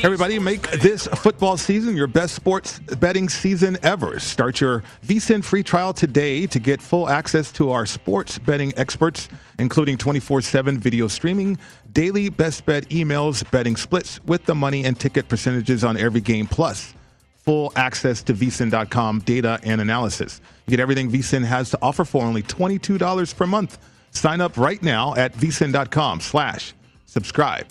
Everybody, 0.00 0.38
make 0.38 0.70
this 0.70 1.08
football 1.08 1.56
season 1.56 1.96
your 1.96 2.06
best 2.06 2.36
sports 2.36 2.78
betting 2.78 3.28
season 3.28 3.76
ever. 3.82 4.20
Start 4.20 4.60
your 4.60 4.84
VSIN 5.04 5.42
free 5.42 5.64
trial 5.64 5.92
today 5.92 6.46
to 6.46 6.60
get 6.60 6.80
full 6.80 7.08
access 7.08 7.50
to 7.52 7.72
our 7.72 7.84
sports 7.84 8.38
betting 8.38 8.72
experts, 8.76 9.28
including 9.58 9.98
24 9.98 10.42
7 10.42 10.78
video 10.78 11.08
streaming, 11.08 11.58
daily 11.92 12.28
best 12.28 12.64
bet 12.64 12.88
emails, 12.90 13.48
betting 13.50 13.74
splits 13.74 14.22
with 14.24 14.44
the 14.44 14.54
money 14.54 14.84
and 14.84 15.00
ticket 15.00 15.28
percentages 15.28 15.82
on 15.82 15.96
every 15.96 16.20
game, 16.20 16.46
plus 16.46 16.94
full 17.34 17.72
access 17.74 18.22
to 18.22 18.34
vsin.com 18.34 19.18
data 19.20 19.58
and 19.64 19.80
analysis. 19.80 20.40
You 20.66 20.70
get 20.72 20.80
everything 20.80 21.10
vsin 21.10 21.44
has 21.44 21.70
to 21.70 21.78
offer 21.82 22.04
for 22.04 22.22
only 22.24 22.44
$22 22.44 23.36
per 23.36 23.46
month. 23.48 23.78
Sign 24.12 24.40
up 24.40 24.56
right 24.56 24.80
now 24.80 25.16
at 25.16 25.32
vsin.com 25.34 26.20
slash 26.20 26.72
subscribe. 27.06 27.66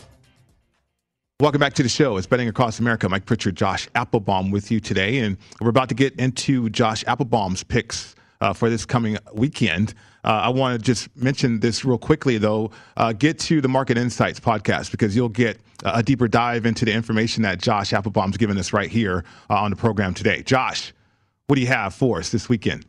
Welcome 1.39 1.59
back 1.59 1.73
to 1.73 1.83
the 1.83 1.89
show. 1.89 2.17
It's 2.17 2.25
Betting 2.25 2.49
Across 2.49 2.79
America. 2.79 3.07
Mike 3.07 3.27
Pritchard, 3.27 3.55
Josh 3.55 3.87
Applebaum 3.93 4.49
with 4.49 4.71
you 4.71 4.79
today. 4.79 5.19
And 5.19 5.37
we're 5.61 5.69
about 5.69 5.87
to 5.89 5.93
get 5.93 6.15
into 6.15 6.67
Josh 6.71 7.03
Applebaum's 7.05 7.63
picks 7.63 8.15
uh, 8.41 8.53
for 8.53 8.71
this 8.71 8.87
coming 8.87 9.19
weekend. 9.33 9.93
Uh, 10.23 10.29
I 10.45 10.49
want 10.49 10.79
to 10.79 10.83
just 10.83 11.15
mention 11.15 11.59
this 11.59 11.85
real 11.85 11.99
quickly, 11.99 12.39
though. 12.39 12.71
Uh, 12.95 13.13
get 13.13 13.37
to 13.41 13.61
the 13.61 13.67
Market 13.67 13.99
Insights 13.99 14.39
podcast 14.39 14.89
because 14.89 15.15
you'll 15.15 15.29
get 15.29 15.59
a 15.83 16.01
deeper 16.01 16.27
dive 16.27 16.65
into 16.65 16.85
the 16.85 16.91
information 16.91 17.43
that 17.43 17.61
Josh 17.61 17.93
Applebaum's 17.93 18.37
given 18.37 18.57
us 18.57 18.73
right 18.73 18.89
here 18.89 19.23
uh, 19.51 19.61
on 19.61 19.69
the 19.69 19.77
program 19.77 20.15
today. 20.15 20.41
Josh, 20.41 20.91
what 21.45 21.57
do 21.57 21.61
you 21.61 21.67
have 21.67 21.93
for 21.93 22.17
us 22.17 22.31
this 22.31 22.49
weekend? 22.49 22.83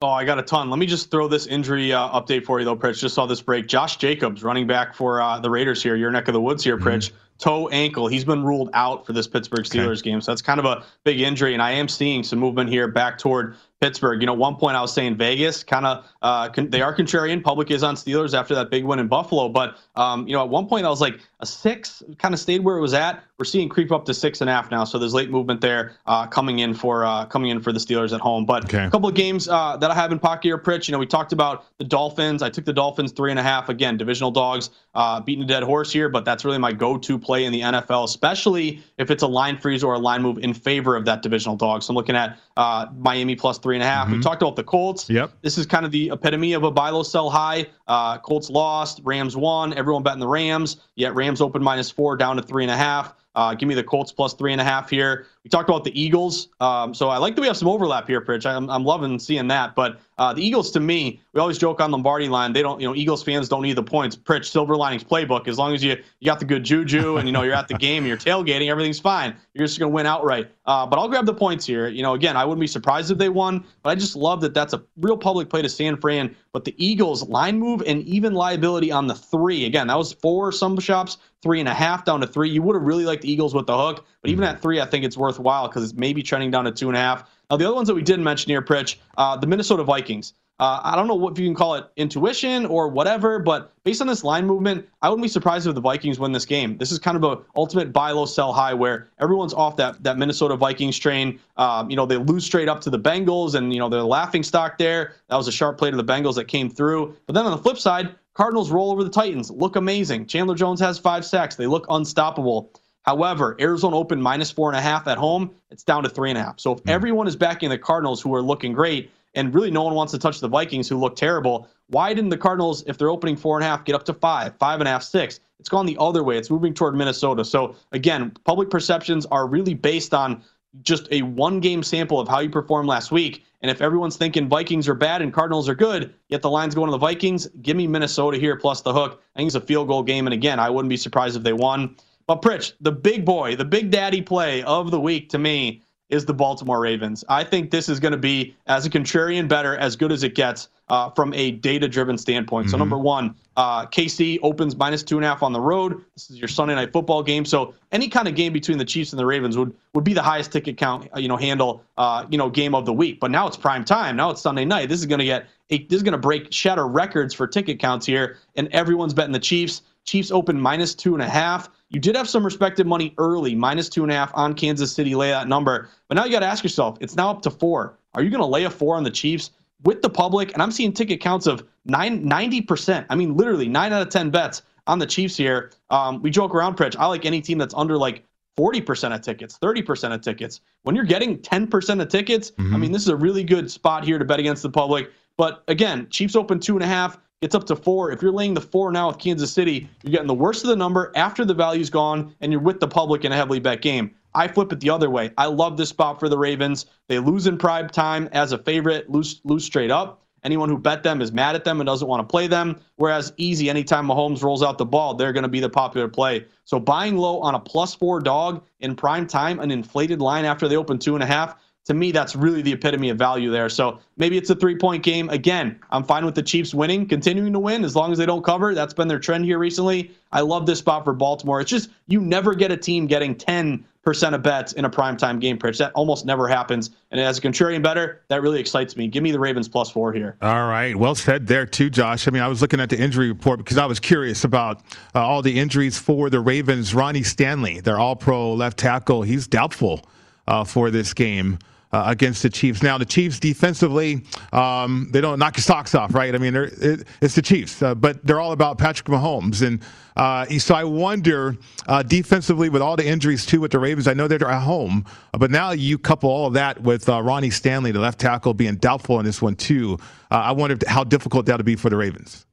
Oh, 0.00 0.10
I 0.10 0.24
got 0.24 0.38
a 0.38 0.42
ton. 0.42 0.70
Let 0.70 0.78
me 0.78 0.86
just 0.86 1.10
throw 1.10 1.26
this 1.26 1.48
injury 1.48 1.92
uh, 1.92 2.08
update 2.10 2.44
for 2.44 2.60
you, 2.60 2.64
though, 2.64 2.76
Pritch. 2.76 3.00
Just 3.00 3.16
saw 3.16 3.26
this 3.26 3.40
break. 3.40 3.66
Josh 3.66 3.96
Jacobs, 3.96 4.44
running 4.44 4.68
back 4.68 4.94
for 4.94 5.20
uh, 5.20 5.40
the 5.40 5.50
Raiders 5.50 5.82
here, 5.82 5.96
your 5.96 6.12
neck 6.12 6.28
of 6.28 6.34
the 6.34 6.40
woods 6.40 6.62
here, 6.62 6.76
mm-hmm. 6.76 6.86
Pritch 6.86 7.10
toe 7.38 7.68
ankle. 7.68 8.08
He's 8.08 8.24
been 8.24 8.44
ruled 8.44 8.70
out 8.74 9.06
for 9.06 9.12
this 9.12 9.26
Pittsburgh 9.26 9.64
Steelers 9.64 10.00
okay. 10.00 10.10
game. 10.10 10.20
So 10.20 10.32
that's 10.32 10.42
kind 10.42 10.58
of 10.58 10.66
a 10.66 10.84
big 11.04 11.20
injury. 11.20 11.54
And 11.54 11.62
I 11.62 11.72
am 11.72 11.88
seeing 11.88 12.22
some 12.22 12.38
movement 12.38 12.68
here 12.68 12.88
back 12.88 13.18
toward 13.18 13.56
Pittsburgh. 13.80 14.20
You 14.20 14.26
know, 14.26 14.34
one 14.34 14.56
point 14.56 14.76
I 14.76 14.80
was 14.80 14.92
saying 14.92 15.16
Vegas 15.16 15.62
kind 15.62 15.86
of 15.86 16.04
uh, 16.22 16.48
con- 16.48 16.70
they 16.70 16.82
are 16.82 16.94
contrarian. 16.94 17.42
Public 17.42 17.70
is 17.70 17.82
on 17.82 17.94
Steelers 17.94 18.36
after 18.36 18.54
that 18.56 18.70
big 18.70 18.84
win 18.84 18.98
in 18.98 19.06
Buffalo, 19.06 19.48
but 19.48 19.76
um, 19.94 20.26
you 20.26 20.34
know, 20.34 20.42
at 20.42 20.48
one 20.48 20.66
point 20.66 20.84
I 20.84 20.88
was 20.88 21.00
like 21.00 21.20
a 21.40 21.46
six, 21.46 22.02
kind 22.18 22.34
of 22.34 22.40
stayed 22.40 22.64
where 22.64 22.76
it 22.76 22.80
was 22.80 22.94
at. 22.94 23.22
We're 23.38 23.44
seeing 23.44 23.68
creep 23.68 23.92
up 23.92 24.04
to 24.06 24.14
six 24.14 24.40
and 24.40 24.50
a 24.50 24.52
half 24.52 24.68
now, 24.72 24.82
so 24.82 24.98
there's 24.98 25.14
late 25.14 25.30
movement 25.30 25.60
there 25.60 25.92
uh, 26.06 26.26
coming 26.26 26.58
in 26.58 26.74
for 26.74 27.04
uh, 27.04 27.24
coming 27.26 27.50
in 27.50 27.60
for 27.60 27.72
the 27.72 27.78
Steelers 27.78 28.12
at 28.12 28.20
home. 28.20 28.44
But 28.44 28.64
okay. 28.64 28.84
a 28.84 28.90
couple 28.90 29.08
of 29.08 29.14
games 29.14 29.48
uh, 29.48 29.76
that 29.76 29.92
I 29.92 29.94
have 29.94 30.10
in 30.10 30.18
pocket 30.18 30.42
here, 30.42 30.58
Pritch. 30.58 30.88
You 30.88 30.92
know, 30.92 30.98
we 30.98 31.06
talked 31.06 31.32
about 31.32 31.66
the 31.78 31.84
Dolphins. 31.84 32.42
I 32.42 32.50
took 32.50 32.64
the 32.64 32.72
Dolphins 32.72 33.12
three 33.12 33.30
and 33.30 33.38
a 33.38 33.44
half 33.44 33.68
again, 33.68 33.96
divisional 33.96 34.32
dogs, 34.32 34.70
uh, 34.96 35.20
beating 35.20 35.44
a 35.44 35.46
dead 35.46 35.62
horse 35.62 35.92
here, 35.92 36.08
but 36.08 36.24
that's 36.24 36.44
really 36.44 36.58
my 36.58 36.72
go-to 36.72 37.16
play 37.28 37.44
in 37.44 37.52
the 37.52 37.60
NFL, 37.60 38.04
especially 38.04 38.82
if 38.96 39.10
it's 39.10 39.22
a 39.22 39.26
line 39.26 39.58
freeze 39.58 39.84
or 39.84 39.92
a 39.92 39.98
line 39.98 40.22
move 40.22 40.38
in 40.38 40.54
favor 40.54 40.96
of 40.96 41.04
that 41.04 41.20
divisional 41.20 41.56
dog. 41.56 41.82
So 41.82 41.90
I'm 41.90 41.94
looking 41.94 42.16
at 42.16 42.38
uh, 42.56 42.86
Miami 42.96 43.36
plus 43.36 43.58
three 43.58 43.76
and 43.76 43.82
a 43.82 43.86
half. 43.86 44.06
Mm-hmm. 44.06 44.16
We 44.16 44.22
talked 44.22 44.40
about 44.40 44.56
the 44.56 44.64
Colts. 44.64 45.10
Yep. 45.10 45.32
This 45.42 45.58
is 45.58 45.66
kind 45.66 45.84
of 45.84 45.92
the 45.92 46.08
epitome 46.08 46.54
of 46.54 46.64
a 46.64 46.70
buy 46.70 46.88
low, 46.88 47.02
sell 47.02 47.28
high. 47.28 47.66
Uh, 47.86 48.16
Colts 48.16 48.48
lost, 48.48 49.02
Rams 49.04 49.36
won. 49.36 49.74
Everyone 49.74 50.02
betting 50.02 50.20
the 50.20 50.26
Rams. 50.26 50.78
Yet 50.94 51.14
Rams 51.14 51.42
open 51.42 51.62
minus 51.62 51.90
four 51.90 52.16
down 52.16 52.36
to 52.36 52.42
three 52.42 52.64
and 52.64 52.70
a 52.70 52.76
half. 52.78 53.12
Uh, 53.38 53.54
give 53.54 53.68
me 53.68 53.74
the 53.76 53.84
Colts 53.84 54.10
plus 54.10 54.34
three 54.34 54.50
and 54.50 54.60
a 54.60 54.64
half 54.64 54.90
here. 54.90 55.28
We 55.44 55.48
talked 55.48 55.68
about 55.68 55.84
the 55.84 55.98
Eagles. 55.98 56.48
Um, 56.58 56.92
so 56.92 57.08
I 57.08 57.18
like 57.18 57.36
that 57.36 57.40
we 57.40 57.46
have 57.46 57.56
some 57.56 57.68
overlap 57.68 58.08
here, 58.08 58.20
Pritch. 58.20 58.44
I'm, 58.44 58.68
I'm 58.68 58.84
loving 58.84 59.16
seeing 59.20 59.46
that. 59.46 59.76
But 59.76 60.00
uh, 60.18 60.32
the 60.32 60.44
Eagles, 60.44 60.72
to 60.72 60.80
me, 60.80 61.20
we 61.32 61.40
always 61.40 61.56
joke 61.56 61.80
on 61.80 61.92
Lombardi 61.92 62.28
line. 62.28 62.52
They 62.52 62.62
don't, 62.62 62.80
you 62.80 62.88
know, 62.88 62.96
Eagles 62.96 63.22
fans 63.22 63.48
don't 63.48 63.62
need 63.62 63.76
the 63.76 63.82
points. 63.82 64.16
Pritch, 64.16 64.46
Silver 64.46 64.76
Linings 64.76 65.04
playbook. 65.04 65.46
As 65.46 65.56
long 65.56 65.72
as 65.72 65.84
you 65.84 65.96
you 66.18 66.26
got 66.26 66.40
the 66.40 66.44
good 66.44 66.64
juju 66.64 67.18
and 67.18 67.28
you 67.28 67.32
know 67.32 67.44
you're 67.44 67.54
at 67.54 67.68
the 67.68 67.74
game 67.74 68.04
you're 68.04 68.16
tailgating, 68.16 68.68
everything's 68.68 68.98
fine. 68.98 69.36
You're 69.54 69.68
just 69.68 69.78
gonna 69.78 69.92
win 69.92 70.04
outright. 70.04 70.50
Uh, 70.66 70.84
but 70.84 70.98
I'll 70.98 71.08
grab 71.08 71.24
the 71.24 71.32
points 71.32 71.64
here. 71.64 71.86
You 71.86 72.02
know, 72.02 72.14
again, 72.14 72.36
I 72.36 72.44
wouldn't 72.44 72.60
be 72.60 72.66
surprised 72.66 73.12
if 73.12 73.18
they 73.18 73.28
won, 73.28 73.64
but 73.84 73.90
I 73.90 73.94
just 73.94 74.16
love 74.16 74.40
that 74.40 74.52
that's 74.52 74.72
a 74.72 74.82
real 74.96 75.16
public 75.16 75.48
play 75.48 75.62
to 75.62 75.68
San 75.68 75.96
Fran. 75.96 76.34
But 76.52 76.64
the 76.64 76.74
Eagles 76.76 77.28
line 77.28 77.58
move 77.60 77.82
and 77.86 78.02
even 78.02 78.34
liability 78.34 78.90
on 78.90 79.06
the 79.06 79.14
three. 79.14 79.64
Again, 79.64 79.86
that 79.86 79.96
was 79.96 80.12
four 80.12 80.50
some 80.50 80.78
shops, 80.80 81.18
three 81.42 81.60
and 81.60 81.68
a 81.68 81.74
half 81.74 82.04
down 82.04 82.20
to 82.20 82.26
three. 82.26 82.50
You 82.50 82.62
would 82.62 82.74
have 82.74 82.82
really 82.82 83.04
liked 83.04 83.22
the 83.22 83.30
Eagles 83.30 83.54
with 83.54 83.66
the 83.66 83.76
hook, 83.76 84.04
but 84.22 84.30
even 84.30 84.44
at 84.44 84.60
three, 84.60 84.80
I 84.80 84.86
think 84.86 85.04
it's 85.04 85.16
worthwhile 85.16 85.68
because 85.68 85.84
it's 85.84 85.94
maybe 85.94 86.22
trending 86.22 86.50
down 86.50 86.64
to 86.64 86.72
two 86.72 86.88
and 86.88 86.96
a 86.96 87.00
half. 87.00 87.30
Now, 87.50 87.56
the 87.56 87.64
other 87.64 87.74
ones 87.74 87.88
that 87.88 87.94
we 87.94 88.02
didn't 88.02 88.24
mention 88.24 88.50
here, 88.50 88.62
Pritch, 88.62 88.96
uh, 89.16 89.36
the 89.36 89.46
Minnesota 89.46 89.84
Vikings. 89.84 90.34
Uh, 90.60 90.80
I 90.82 90.96
don't 90.96 91.06
know 91.06 91.14
what, 91.14 91.34
if 91.34 91.38
you 91.38 91.46
can 91.46 91.54
call 91.54 91.76
it 91.76 91.84
intuition 91.96 92.66
or 92.66 92.88
whatever, 92.88 93.38
but 93.38 93.72
based 93.84 94.00
on 94.00 94.08
this 94.08 94.24
line 94.24 94.44
movement, 94.44 94.88
I 95.02 95.08
wouldn't 95.08 95.22
be 95.22 95.28
surprised 95.28 95.68
if 95.68 95.74
the 95.76 95.80
Vikings 95.80 96.18
win 96.18 96.32
this 96.32 96.44
game. 96.44 96.76
This 96.78 96.90
is 96.90 96.98
kind 96.98 97.16
of 97.16 97.22
a 97.22 97.38
ultimate 97.54 97.92
buy 97.92 98.10
low, 98.10 98.26
sell 98.26 98.52
high, 98.52 98.74
where 98.74 99.08
everyone's 99.20 99.54
off 99.54 99.76
that 99.76 100.02
that 100.02 100.18
Minnesota 100.18 100.56
Vikings 100.56 100.98
train. 100.98 101.38
Um, 101.58 101.88
you 101.88 101.94
know, 101.94 102.06
they 102.06 102.16
lose 102.16 102.44
straight 102.44 102.68
up 102.68 102.80
to 102.80 102.90
the 102.90 102.98
Bengals, 102.98 103.54
and 103.54 103.72
you 103.72 103.78
know 103.78 103.88
they're 103.88 104.02
laughing 104.02 104.42
stock 104.42 104.78
there. 104.78 105.14
That 105.28 105.36
was 105.36 105.46
a 105.46 105.52
sharp 105.52 105.78
play 105.78 105.92
to 105.92 105.96
the 105.96 106.04
Bengals 106.04 106.34
that 106.34 106.48
came 106.48 106.68
through. 106.68 107.16
But 107.26 107.34
then 107.34 107.44
on 107.46 107.52
the 107.52 107.62
flip 107.62 107.78
side, 107.78 108.16
Cardinals 108.38 108.70
roll 108.70 108.92
over 108.92 109.02
the 109.02 109.10
Titans, 109.10 109.50
look 109.50 109.74
amazing. 109.74 110.24
Chandler 110.24 110.54
Jones 110.54 110.78
has 110.78 110.96
five 110.96 111.24
sacks. 111.24 111.56
They 111.56 111.66
look 111.66 111.86
unstoppable. 111.90 112.70
However, 113.02 113.56
Arizona 113.58 113.96
opened 113.96 114.22
minus 114.22 114.48
four 114.48 114.70
and 114.70 114.78
a 114.78 114.80
half 114.80 115.08
at 115.08 115.18
home. 115.18 115.50
It's 115.72 115.82
down 115.82 116.04
to 116.04 116.08
three 116.08 116.30
and 116.30 116.38
a 116.38 116.42
half. 116.42 116.60
So 116.60 116.74
if 116.74 116.78
hmm. 116.78 116.88
everyone 116.88 117.26
is 117.26 117.34
backing 117.34 117.68
the 117.68 117.78
Cardinals, 117.78 118.22
who 118.22 118.32
are 118.36 118.42
looking 118.42 118.72
great, 118.72 119.10
and 119.34 119.52
really 119.52 119.72
no 119.72 119.82
one 119.82 119.94
wants 119.94 120.12
to 120.12 120.20
touch 120.20 120.38
the 120.38 120.46
Vikings, 120.46 120.88
who 120.88 120.96
look 120.96 121.16
terrible, 121.16 121.66
why 121.88 122.14
didn't 122.14 122.30
the 122.30 122.38
Cardinals, 122.38 122.84
if 122.86 122.96
they're 122.96 123.10
opening 123.10 123.34
four 123.36 123.56
and 123.56 123.64
a 123.64 123.68
half, 123.68 123.84
get 123.84 123.96
up 123.96 124.04
to 124.04 124.14
five, 124.14 124.56
five 124.56 124.78
and 124.78 124.86
a 124.86 124.92
half, 124.92 125.02
six? 125.02 125.40
It's 125.58 125.68
gone 125.68 125.86
the 125.86 125.96
other 125.98 126.22
way. 126.22 126.38
It's 126.38 126.48
moving 126.48 126.74
toward 126.74 126.94
Minnesota. 126.94 127.44
So 127.44 127.74
again, 127.90 128.30
public 128.44 128.70
perceptions 128.70 129.26
are 129.26 129.48
really 129.48 129.74
based 129.74 130.14
on 130.14 130.44
just 130.82 131.08
a 131.10 131.22
one 131.22 131.58
game 131.58 131.82
sample 131.82 132.20
of 132.20 132.28
how 132.28 132.38
you 132.38 132.50
performed 132.50 132.88
last 132.88 133.10
week. 133.10 133.44
And 133.60 133.70
if 133.70 133.80
everyone's 133.82 134.16
thinking 134.16 134.48
Vikings 134.48 134.88
are 134.88 134.94
bad 134.94 135.20
and 135.20 135.32
Cardinals 135.32 135.68
are 135.68 135.74
good, 135.74 136.14
yet 136.28 136.42
the 136.42 136.50
line's 136.50 136.74
going 136.74 136.86
to 136.86 136.92
the 136.92 136.98
Vikings, 136.98 137.48
give 137.62 137.76
me 137.76 137.86
Minnesota 137.86 138.38
here 138.38 138.56
plus 138.56 138.82
the 138.82 138.92
hook. 138.92 139.20
I 139.34 139.38
think 139.38 139.48
it's 139.48 139.56
a 139.56 139.60
field 139.60 139.88
goal 139.88 140.02
game. 140.02 140.26
And 140.26 140.34
again, 140.34 140.60
I 140.60 140.70
wouldn't 140.70 140.90
be 140.90 140.96
surprised 140.96 141.36
if 141.36 141.42
they 141.42 141.52
won. 141.52 141.96
But 142.26 142.42
Pritch, 142.42 142.74
the 142.80 142.92
big 142.92 143.24
boy, 143.24 143.56
the 143.56 143.64
big 143.64 143.90
daddy 143.90 144.22
play 144.22 144.62
of 144.62 144.90
the 144.90 145.00
week 145.00 145.28
to 145.30 145.38
me 145.38 145.82
is 146.08 146.24
the 146.24 146.34
Baltimore 146.34 146.80
Ravens. 146.80 147.24
I 147.28 147.42
think 147.42 147.70
this 147.70 147.88
is 147.88 148.00
going 148.00 148.12
to 148.12 148.18
be, 148.18 148.54
as 148.66 148.86
a 148.86 148.90
contrarian 148.90 149.48
better, 149.48 149.76
as 149.76 149.96
good 149.96 150.12
as 150.12 150.22
it 150.22 150.34
gets 150.34 150.68
uh, 150.90 151.10
from 151.10 151.34
a 151.34 151.52
data 151.52 151.88
driven 151.88 152.16
standpoint. 152.18 152.66
Mm-hmm. 152.66 152.72
So, 152.72 152.78
number 152.78 152.98
one, 152.98 153.34
uh, 153.56 153.86
KC 153.86 154.38
opens 154.42 154.76
minus 154.76 155.02
two 155.02 155.16
and 155.16 155.24
a 155.24 155.28
half 155.28 155.42
on 155.42 155.52
the 155.52 155.60
road. 155.60 156.04
This 156.14 156.30
is 156.30 156.38
your 156.38 156.48
Sunday 156.48 156.74
night 156.74 156.92
football 156.92 157.22
game. 157.22 157.44
So, 157.44 157.74
any 157.92 158.08
kind 158.08 158.28
of 158.28 158.34
game 158.34 158.52
between 158.52 158.78
the 158.78 158.84
Chiefs 158.84 159.12
and 159.12 159.18
the 159.18 159.26
Ravens 159.26 159.56
would, 159.56 159.74
would 159.94 160.04
be 160.04 160.14
the 160.14 160.22
highest 160.22 160.52
ticket 160.52 160.76
count, 160.76 161.08
you 161.16 161.28
know, 161.28 161.36
handle, 161.36 161.82
uh, 161.96 162.26
you 162.30 162.38
know, 162.38 162.50
game 162.50 162.74
of 162.74 162.86
the 162.86 162.92
week. 162.92 163.20
But 163.20 163.30
now 163.30 163.46
it's 163.46 163.56
prime 163.56 163.84
time. 163.84 164.16
Now 164.16 164.30
it's 164.30 164.40
Sunday 164.40 164.64
night. 164.64 164.88
This 164.88 165.00
is 165.00 165.06
going 165.06 165.20
to 165.20 165.24
get, 165.24 165.46
a, 165.70 165.84
this 165.84 165.96
is 165.96 166.02
going 166.02 166.12
to 166.12 166.18
break, 166.18 166.52
shatter 166.52 166.86
records 166.86 167.34
for 167.34 167.46
ticket 167.46 167.78
counts 167.78 168.06
here. 168.06 168.36
And 168.56 168.68
everyone's 168.72 169.14
betting 169.14 169.32
the 169.32 169.38
Chiefs. 169.38 169.82
Chiefs 170.04 170.30
open 170.30 170.58
minus 170.58 170.94
two 170.94 171.12
and 171.12 171.22
a 171.22 171.28
half. 171.28 171.68
You 171.90 172.00
did 172.00 172.16
have 172.16 172.28
some 172.28 172.44
respected 172.44 172.86
money 172.86 173.14
early, 173.18 173.54
minus 173.54 173.88
two 173.88 174.02
and 174.02 174.12
a 174.12 174.14
half 174.14 174.30
on 174.34 174.54
Kansas 174.54 174.92
City, 174.92 175.14
lay 175.14 175.28
that 175.30 175.48
number. 175.48 175.88
But 176.08 176.14
now 176.14 176.24
you 176.24 176.32
got 176.32 176.40
to 176.40 176.46
ask 176.46 176.62
yourself, 176.62 176.96
it's 177.00 177.14
now 177.14 177.30
up 177.30 177.42
to 177.42 177.50
four. 177.50 177.98
Are 178.14 178.22
you 178.22 178.30
going 178.30 178.40
to 178.40 178.46
lay 178.46 178.64
a 178.64 178.70
four 178.70 178.96
on 178.96 179.04
the 179.04 179.10
Chiefs 179.10 179.50
with 179.84 180.02
the 180.02 180.10
public? 180.10 180.52
And 180.52 180.62
I'm 180.62 180.70
seeing 180.70 180.92
ticket 180.92 181.20
counts 181.20 181.46
of 181.46 181.64
nine, 181.84 182.28
90%. 182.28 183.06
I 183.08 183.14
mean, 183.14 183.36
literally 183.36 183.68
nine 183.68 183.92
out 183.92 184.02
of 184.02 184.08
10 184.08 184.30
bets 184.30 184.62
on 184.86 184.98
the 184.98 185.06
Chiefs 185.06 185.36
here. 185.36 185.72
Um, 185.90 186.22
we 186.22 186.30
joke 186.30 186.54
around, 186.54 186.76
Pritch. 186.76 186.96
I 186.98 187.06
like 187.06 187.24
any 187.24 187.40
team 187.40 187.58
that's 187.58 187.74
under 187.74 187.96
like 187.96 188.24
40% 188.58 189.14
of 189.14 189.20
tickets, 189.20 189.58
30% 189.62 190.14
of 190.14 190.20
tickets. 190.20 190.60
When 190.82 190.96
you're 190.96 191.04
getting 191.04 191.38
10% 191.38 192.02
of 192.02 192.08
tickets, 192.08 192.50
mm-hmm. 192.52 192.74
I 192.74 192.78
mean, 192.78 192.92
this 192.92 193.02
is 193.02 193.08
a 193.08 193.16
really 193.16 193.44
good 193.44 193.70
spot 193.70 194.04
here 194.04 194.18
to 194.18 194.24
bet 194.24 194.40
against 194.40 194.62
the 194.62 194.70
public. 194.70 195.12
But 195.36 195.62
again, 195.68 196.08
Chiefs 196.10 196.34
open 196.34 196.58
two 196.58 196.74
and 196.74 196.82
a 196.82 196.86
half. 196.86 197.18
It's 197.40 197.54
up 197.54 197.64
to 197.66 197.76
four. 197.76 198.10
If 198.10 198.20
you're 198.20 198.32
laying 198.32 198.54
the 198.54 198.60
four 198.60 198.90
now 198.90 199.06
with 199.06 199.18
Kansas 199.18 199.52
City, 199.52 199.88
you're 200.02 200.10
getting 200.10 200.26
the 200.26 200.34
worst 200.34 200.64
of 200.64 200.70
the 200.70 200.76
number 200.76 201.12
after 201.14 201.44
the 201.44 201.54
value's 201.54 201.88
gone, 201.88 202.34
and 202.40 202.50
you're 202.50 202.60
with 202.60 202.80
the 202.80 202.88
public 202.88 203.24
in 203.24 203.30
a 203.30 203.36
heavily 203.36 203.60
bet 203.60 203.80
game. 203.80 204.10
I 204.34 204.48
flip 204.48 204.72
it 204.72 204.80
the 204.80 204.90
other 204.90 205.10
way. 205.10 205.30
I 205.36 205.46
love 205.46 205.76
this 205.76 205.88
spot 205.88 206.20
for 206.20 206.28
the 206.28 206.38
Ravens. 206.38 206.86
They 207.08 207.18
lose 207.18 207.46
in 207.46 207.58
prime 207.58 207.88
time 207.88 208.28
as 208.32 208.52
a 208.52 208.58
favorite, 208.58 209.10
lose 209.10 209.40
lose 209.44 209.64
straight 209.64 209.90
up. 209.90 210.22
Anyone 210.44 210.68
who 210.68 210.78
bet 210.78 211.02
them 211.02 211.20
is 211.20 211.32
mad 211.32 211.56
at 211.56 211.64
them 211.64 211.80
and 211.80 211.86
doesn't 211.86 212.06
want 212.06 212.20
to 212.20 212.30
play 212.30 212.46
them. 212.46 212.80
Whereas 212.96 213.32
KC, 213.32 213.68
anytime 213.68 214.06
Mahomes 214.06 214.42
rolls 214.42 214.62
out 214.62 214.78
the 214.78 214.86
ball, 214.86 215.14
they're 215.14 215.32
going 215.32 215.42
to 215.42 215.48
be 215.48 215.60
the 215.60 215.68
popular 215.68 216.08
play. 216.08 216.44
So 216.64 216.78
buying 216.78 217.16
low 217.16 217.40
on 217.40 217.54
a 217.54 217.60
plus 217.60 217.94
four 217.94 218.20
dog 218.20 218.64
in 218.80 218.94
prime 218.94 219.26
time, 219.26 219.58
an 219.58 219.70
inflated 219.70 220.20
line 220.20 220.44
after 220.44 220.68
they 220.68 220.76
open 220.76 220.98
two 220.98 221.14
and 221.14 221.24
a 221.24 221.26
half, 221.26 221.56
to 221.88 221.94
me, 221.94 222.12
that's 222.12 222.36
really 222.36 222.60
the 222.60 222.72
epitome 222.72 223.08
of 223.08 223.16
value 223.16 223.50
there. 223.50 223.70
So 223.70 223.98
maybe 224.18 224.36
it's 224.36 224.50
a 224.50 224.54
three 224.54 224.76
point 224.76 225.02
game. 225.02 225.30
Again, 225.30 225.80
I'm 225.90 226.04
fine 226.04 226.26
with 226.26 226.34
the 226.34 226.42
Chiefs 226.42 226.74
winning, 226.74 227.08
continuing 227.08 227.54
to 227.54 227.58
win 227.58 227.82
as 227.82 227.96
long 227.96 228.12
as 228.12 228.18
they 228.18 228.26
don't 228.26 228.44
cover. 228.44 228.74
That's 228.74 228.92
been 228.92 229.08
their 229.08 229.18
trend 229.18 229.46
here 229.46 229.58
recently. 229.58 230.10
I 230.30 230.42
love 230.42 230.66
this 230.66 230.80
spot 230.80 231.04
for 231.04 231.14
Baltimore. 231.14 231.62
It's 231.62 231.70
just 231.70 231.88
you 232.06 232.20
never 232.20 232.54
get 232.54 232.70
a 232.70 232.76
team 232.76 233.06
getting 233.06 233.34
10% 233.34 233.84
of 234.12 234.42
bets 234.42 234.72
in 234.72 234.84
a 234.84 234.90
primetime 234.90 235.40
game 235.40 235.58
Pritch. 235.58 235.78
That 235.78 235.92
almost 235.94 236.26
never 236.26 236.48
happens. 236.48 236.90
And 237.10 237.20
as 237.20 237.38
a 237.38 237.40
contrarian 237.40 237.82
better, 237.82 238.22
that 238.28 238.42
really 238.42 238.60
excites 238.60 238.96
me. 238.96 239.08
Give 239.08 239.22
me 239.22 239.30
the 239.30 239.40
Ravens 239.40 239.68
plus 239.68 239.90
four 239.90 240.12
here. 240.12 240.36
All 240.42 240.68
right. 240.68 240.94
Well 240.94 241.14
said 241.14 241.46
there, 241.46 241.66
too, 241.66 241.90
Josh. 241.90 242.28
I 242.28 242.30
mean, 242.30 242.42
I 242.42 242.48
was 242.48 242.60
looking 242.62 242.80
at 242.80 242.90
the 242.90 242.98
injury 242.98 243.28
report 243.28 243.58
because 243.58 243.78
I 243.78 243.86
was 243.86 244.00
curious 244.00 244.44
about 244.44 244.82
uh, 245.14 245.26
all 245.26 245.42
the 245.42 245.58
injuries 245.58 245.98
for 245.98 246.30
the 246.30 246.40
Ravens. 246.40 246.94
Ronnie 246.94 247.22
Stanley, 247.22 247.80
their 247.80 247.98
all 247.98 248.16
pro 248.16 248.52
left 248.54 248.78
tackle, 248.78 249.22
he's 249.22 249.46
doubtful 249.46 250.02
uh, 250.46 250.64
for 250.64 250.90
this 250.90 251.14
game 251.14 251.58
uh, 251.92 252.04
against 252.06 252.42
the 252.42 252.50
Chiefs. 252.50 252.82
Now, 252.82 252.98
the 252.98 253.04
Chiefs 253.04 253.40
defensively, 253.40 254.22
um, 254.52 255.08
they 255.10 255.20
don't 255.20 255.38
knock 255.38 255.56
your 255.56 255.62
socks 255.62 255.94
off, 255.94 256.14
right? 256.14 256.34
I 256.34 256.38
mean, 256.38 256.54
it, 256.54 257.06
it's 257.20 257.34
the 257.34 257.42
Chiefs, 257.42 257.82
uh, 257.82 257.94
but 257.94 258.24
they're 258.24 258.40
all 258.40 258.52
about 258.52 258.78
Patrick 258.78 259.08
Mahomes. 259.08 259.66
And 259.66 259.80
uh, 260.16 260.46
so 260.58 260.74
I 260.74 260.84
wonder 260.84 261.56
uh, 261.86 262.02
defensively 262.02 262.68
with 262.68 262.82
all 262.82 262.96
the 262.96 263.06
injuries 263.06 263.46
too 263.46 263.60
with 263.60 263.70
the 263.70 263.78
Ravens. 263.78 264.08
I 264.08 264.14
know 264.14 264.28
they're 264.28 264.48
at 264.48 264.62
home, 264.62 265.04
but 265.32 265.50
now 265.50 265.70
you 265.70 265.98
couple 265.98 266.30
all 266.30 266.46
of 266.46 266.54
that 266.54 266.82
with 266.82 267.08
uh, 267.08 267.22
Ronnie 267.22 267.50
Stanley, 267.50 267.92
the 267.92 268.00
left 268.00 268.18
tackle, 268.18 268.54
being 268.54 268.76
doubtful 268.76 269.18
in 269.18 269.24
this 269.24 269.40
one 269.40 269.54
too. 269.54 269.98
I 270.30 270.52
wonder 270.52 270.76
how 270.86 271.04
difficult 271.04 271.46
that'll 271.46 271.64
be 271.64 271.76
for 271.76 271.88
the 271.88 271.96
Ravens. 271.96 272.44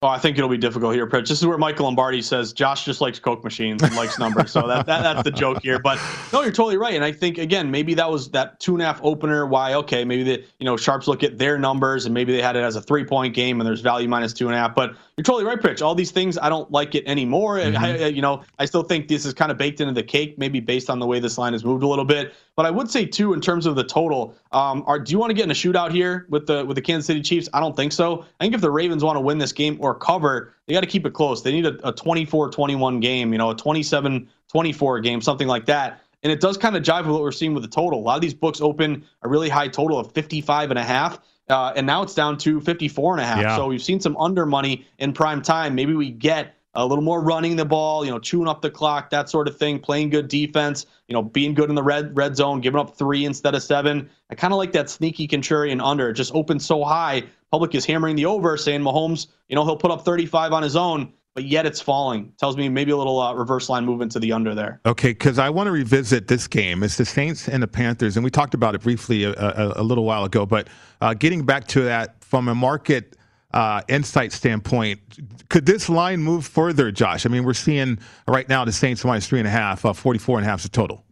Oh, 0.00 0.06
I 0.06 0.18
think 0.18 0.38
it'll 0.38 0.48
be 0.48 0.56
difficult 0.56 0.94
here, 0.94 1.08
Pritch. 1.08 1.26
This 1.26 1.40
is 1.40 1.46
where 1.46 1.58
Michael 1.58 1.86
Lombardi 1.86 2.22
says 2.22 2.52
Josh 2.52 2.84
just 2.84 3.00
likes 3.00 3.18
Coke 3.18 3.42
machines 3.42 3.82
and 3.82 3.96
likes 3.96 4.16
numbers. 4.16 4.52
So 4.52 4.64
that, 4.68 4.86
that 4.86 5.02
that's 5.02 5.24
the 5.24 5.32
joke 5.32 5.58
here. 5.60 5.80
But 5.80 5.98
no, 6.32 6.42
you're 6.42 6.52
totally 6.52 6.76
right. 6.76 6.94
And 6.94 7.04
I 7.04 7.10
think 7.10 7.36
again, 7.36 7.68
maybe 7.68 7.94
that 7.94 8.08
was 8.08 8.30
that 8.30 8.60
two 8.60 8.74
and 8.74 8.82
a 8.82 8.84
half 8.84 9.00
opener. 9.02 9.44
Why? 9.44 9.74
Okay, 9.74 10.04
maybe 10.04 10.22
the 10.22 10.44
you 10.60 10.66
know 10.66 10.76
sharps 10.76 11.08
look 11.08 11.24
at 11.24 11.36
their 11.36 11.58
numbers 11.58 12.04
and 12.04 12.14
maybe 12.14 12.30
they 12.30 12.40
had 12.40 12.54
it 12.54 12.62
as 12.62 12.76
a 12.76 12.80
three 12.80 13.04
point 13.04 13.34
game 13.34 13.60
and 13.60 13.66
there's 13.66 13.80
value 13.80 14.08
minus 14.08 14.32
two 14.32 14.46
and 14.46 14.54
a 14.54 14.58
half. 14.58 14.72
But 14.72 14.94
you're 15.16 15.24
totally 15.24 15.42
right, 15.44 15.58
Pritch. 15.58 15.82
All 15.82 15.96
these 15.96 16.12
things, 16.12 16.38
I 16.38 16.48
don't 16.48 16.70
like 16.70 16.94
it 16.94 17.02
anymore. 17.08 17.58
Mm-hmm. 17.58 17.84
I, 17.84 18.06
you 18.06 18.22
know, 18.22 18.44
I 18.60 18.66
still 18.66 18.84
think 18.84 19.08
this 19.08 19.26
is 19.26 19.34
kind 19.34 19.50
of 19.50 19.58
baked 19.58 19.80
into 19.80 19.94
the 19.94 20.04
cake, 20.04 20.38
maybe 20.38 20.60
based 20.60 20.90
on 20.90 21.00
the 21.00 21.06
way 21.06 21.18
this 21.18 21.38
line 21.38 21.54
has 21.54 21.64
moved 21.64 21.82
a 21.82 21.88
little 21.88 22.04
bit. 22.04 22.34
But 22.54 22.66
I 22.66 22.70
would 22.70 22.88
say 22.88 23.04
too, 23.04 23.34
in 23.34 23.40
terms 23.40 23.66
of 23.66 23.74
the 23.74 23.84
total, 23.84 24.36
um, 24.52 24.84
are 24.86 24.98
do 25.00 25.10
you 25.10 25.18
want 25.18 25.30
to 25.30 25.34
get 25.34 25.42
in 25.44 25.50
a 25.50 25.54
shootout 25.54 25.90
here 25.90 26.26
with 26.28 26.46
the 26.46 26.64
with 26.64 26.76
the 26.76 26.82
Kansas 26.82 27.06
City 27.06 27.20
Chiefs? 27.20 27.48
I 27.52 27.58
don't 27.58 27.74
think 27.74 27.90
so. 27.90 28.24
I 28.40 28.44
think 28.44 28.54
if 28.54 28.60
the 28.60 28.70
Ravens 28.70 29.02
want 29.02 29.16
to 29.16 29.20
win 29.20 29.38
this 29.38 29.52
game 29.52 29.76
or 29.80 29.87
cover, 29.94 30.54
they 30.66 30.74
got 30.74 30.80
to 30.80 30.86
keep 30.86 31.06
it 31.06 31.12
close. 31.12 31.42
They 31.42 31.52
need 31.52 31.66
a, 31.66 31.88
a 31.88 31.92
24-21 31.92 33.00
game, 33.00 33.32
you 33.32 33.38
know, 33.38 33.50
a 33.50 33.54
27-24 33.54 35.02
game, 35.02 35.20
something 35.20 35.48
like 35.48 35.66
that. 35.66 36.02
And 36.22 36.32
it 36.32 36.40
does 36.40 36.56
kind 36.56 36.76
of 36.76 36.82
jive 36.82 37.04
with 37.04 37.12
what 37.12 37.22
we're 37.22 37.32
seeing 37.32 37.54
with 37.54 37.62
the 37.62 37.68
total. 37.68 38.00
A 38.00 38.02
lot 38.02 38.16
of 38.16 38.20
these 38.20 38.34
books 38.34 38.60
open 38.60 39.04
a 39.22 39.28
really 39.28 39.48
high 39.48 39.68
total 39.68 39.98
of 39.98 40.12
55 40.12 40.70
and 40.70 40.78
a 40.78 40.84
half. 40.84 41.20
Uh, 41.48 41.72
and 41.76 41.86
now 41.86 42.02
it's 42.02 42.14
down 42.14 42.36
to 42.38 42.60
54 42.60 43.14
and 43.14 43.22
a 43.22 43.26
half. 43.26 43.40
Yeah. 43.40 43.56
So 43.56 43.68
we've 43.68 43.82
seen 43.82 44.00
some 44.00 44.16
under 44.18 44.44
money 44.44 44.86
in 44.98 45.12
prime 45.12 45.40
time. 45.40 45.74
Maybe 45.74 45.94
we 45.94 46.10
get 46.10 46.57
a 46.78 46.86
little 46.86 47.02
more 47.02 47.20
running 47.20 47.56
the 47.56 47.64
ball, 47.64 48.04
you 48.04 48.10
know, 48.10 48.18
chewing 48.18 48.48
up 48.48 48.62
the 48.62 48.70
clock, 48.70 49.10
that 49.10 49.28
sort 49.28 49.48
of 49.48 49.56
thing, 49.56 49.78
playing 49.78 50.10
good 50.10 50.28
defense, 50.28 50.86
you 51.08 51.12
know, 51.12 51.22
being 51.22 51.52
good 51.52 51.68
in 51.68 51.74
the 51.74 51.82
red 51.82 52.16
red 52.16 52.36
zone, 52.36 52.60
giving 52.60 52.78
up 52.78 52.96
three 52.96 53.24
instead 53.24 53.54
of 53.54 53.62
seven. 53.62 54.08
I 54.30 54.34
kind 54.34 54.52
of 54.52 54.58
like 54.58 54.72
that 54.72 54.88
sneaky 54.88 55.26
contrarian 55.26 55.84
under. 55.84 56.10
It 56.10 56.14
just 56.14 56.34
opens 56.34 56.64
so 56.64 56.84
high. 56.84 57.24
Public 57.50 57.74
is 57.74 57.84
hammering 57.84 58.14
the 58.16 58.26
over, 58.26 58.56
saying 58.56 58.82
Mahomes, 58.82 59.26
you 59.48 59.56
know, 59.56 59.64
he'll 59.64 59.76
put 59.76 59.90
up 59.90 60.04
35 60.04 60.52
on 60.52 60.62
his 60.62 60.76
own. 60.76 61.12
but 61.34 61.44
yet 61.44 61.66
it's 61.66 61.80
falling. 61.80 62.32
Tells 62.36 62.56
me 62.56 62.68
maybe 62.68 62.90
a 62.90 62.96
little 62.96 63.20
uh, 63.20 63.32
reverse 63.32 63.68
line 63.68 63.84
movement 63.84 64.10
to 64.12 64.18
the 64.18 64.32
under 64.32 64.54
there. 64.56 64.80
Okay, 64.84 65.10
because 65.10 65.38
I 65.38 65.50
want 65.50 65.68
to 65.68 65.70
revisit 65.70 66.26
this 66.26 66.48
game. 66.48 66.82
It's 66.82 66.96
the 66.96 67.04
Saints 67.04 67.48
and 67.48 67.62
the 67.62 67.68
Panthers, 67.68 68.16
and 68.16 68.24
we 68.24 68.30
talked 68.30 68.54
about 68.54 68.74
it 68.74 68.82
briefly 68.82 69.22
a, 69.22 69.32
a, 69.34 69.72
a 69.76 69.82
little 69.82 70.04
while 70.04 70.24
ago. 70.24 70.44
But 70.46 70.68
uh, 71.00 71.14
getting 71.14 71.46
back 71.46 71.68
to 71.68 71.82
that 71.82 72.22
from 72.24 72.48
a 72.48 72.54
market 72.54 73.16
uh, 73.52 73.82
insight 73.88 74.32
standpoint, 74.32 75.00
could 75.48 75.66
this 75.66 75.88
line 75.88 76.20
move 76.20 76.46
further, 76.46 76.90
Josh? 76.90 77.24
I 77.24 77.28
mean, 77.28 77.44
we're 77.44 77.54
seeing 77.54 77.98
right 78.26 78.48
now 78.48 78.64
the 78.64 78.72
Saints 78.72 79.04
minus 79.04 79.26
three 79.26 79.38
and 79.38 79.48
a 79.48 79.50
half, 79.50 79.84
uh, 79.84 79.92
44 79.92 80.38
and 80.38 80.46
a 80.46 80.50
half 80.50 80.60
is 80.60 80.64
the 80.64 80.68
total. 80.68 81.04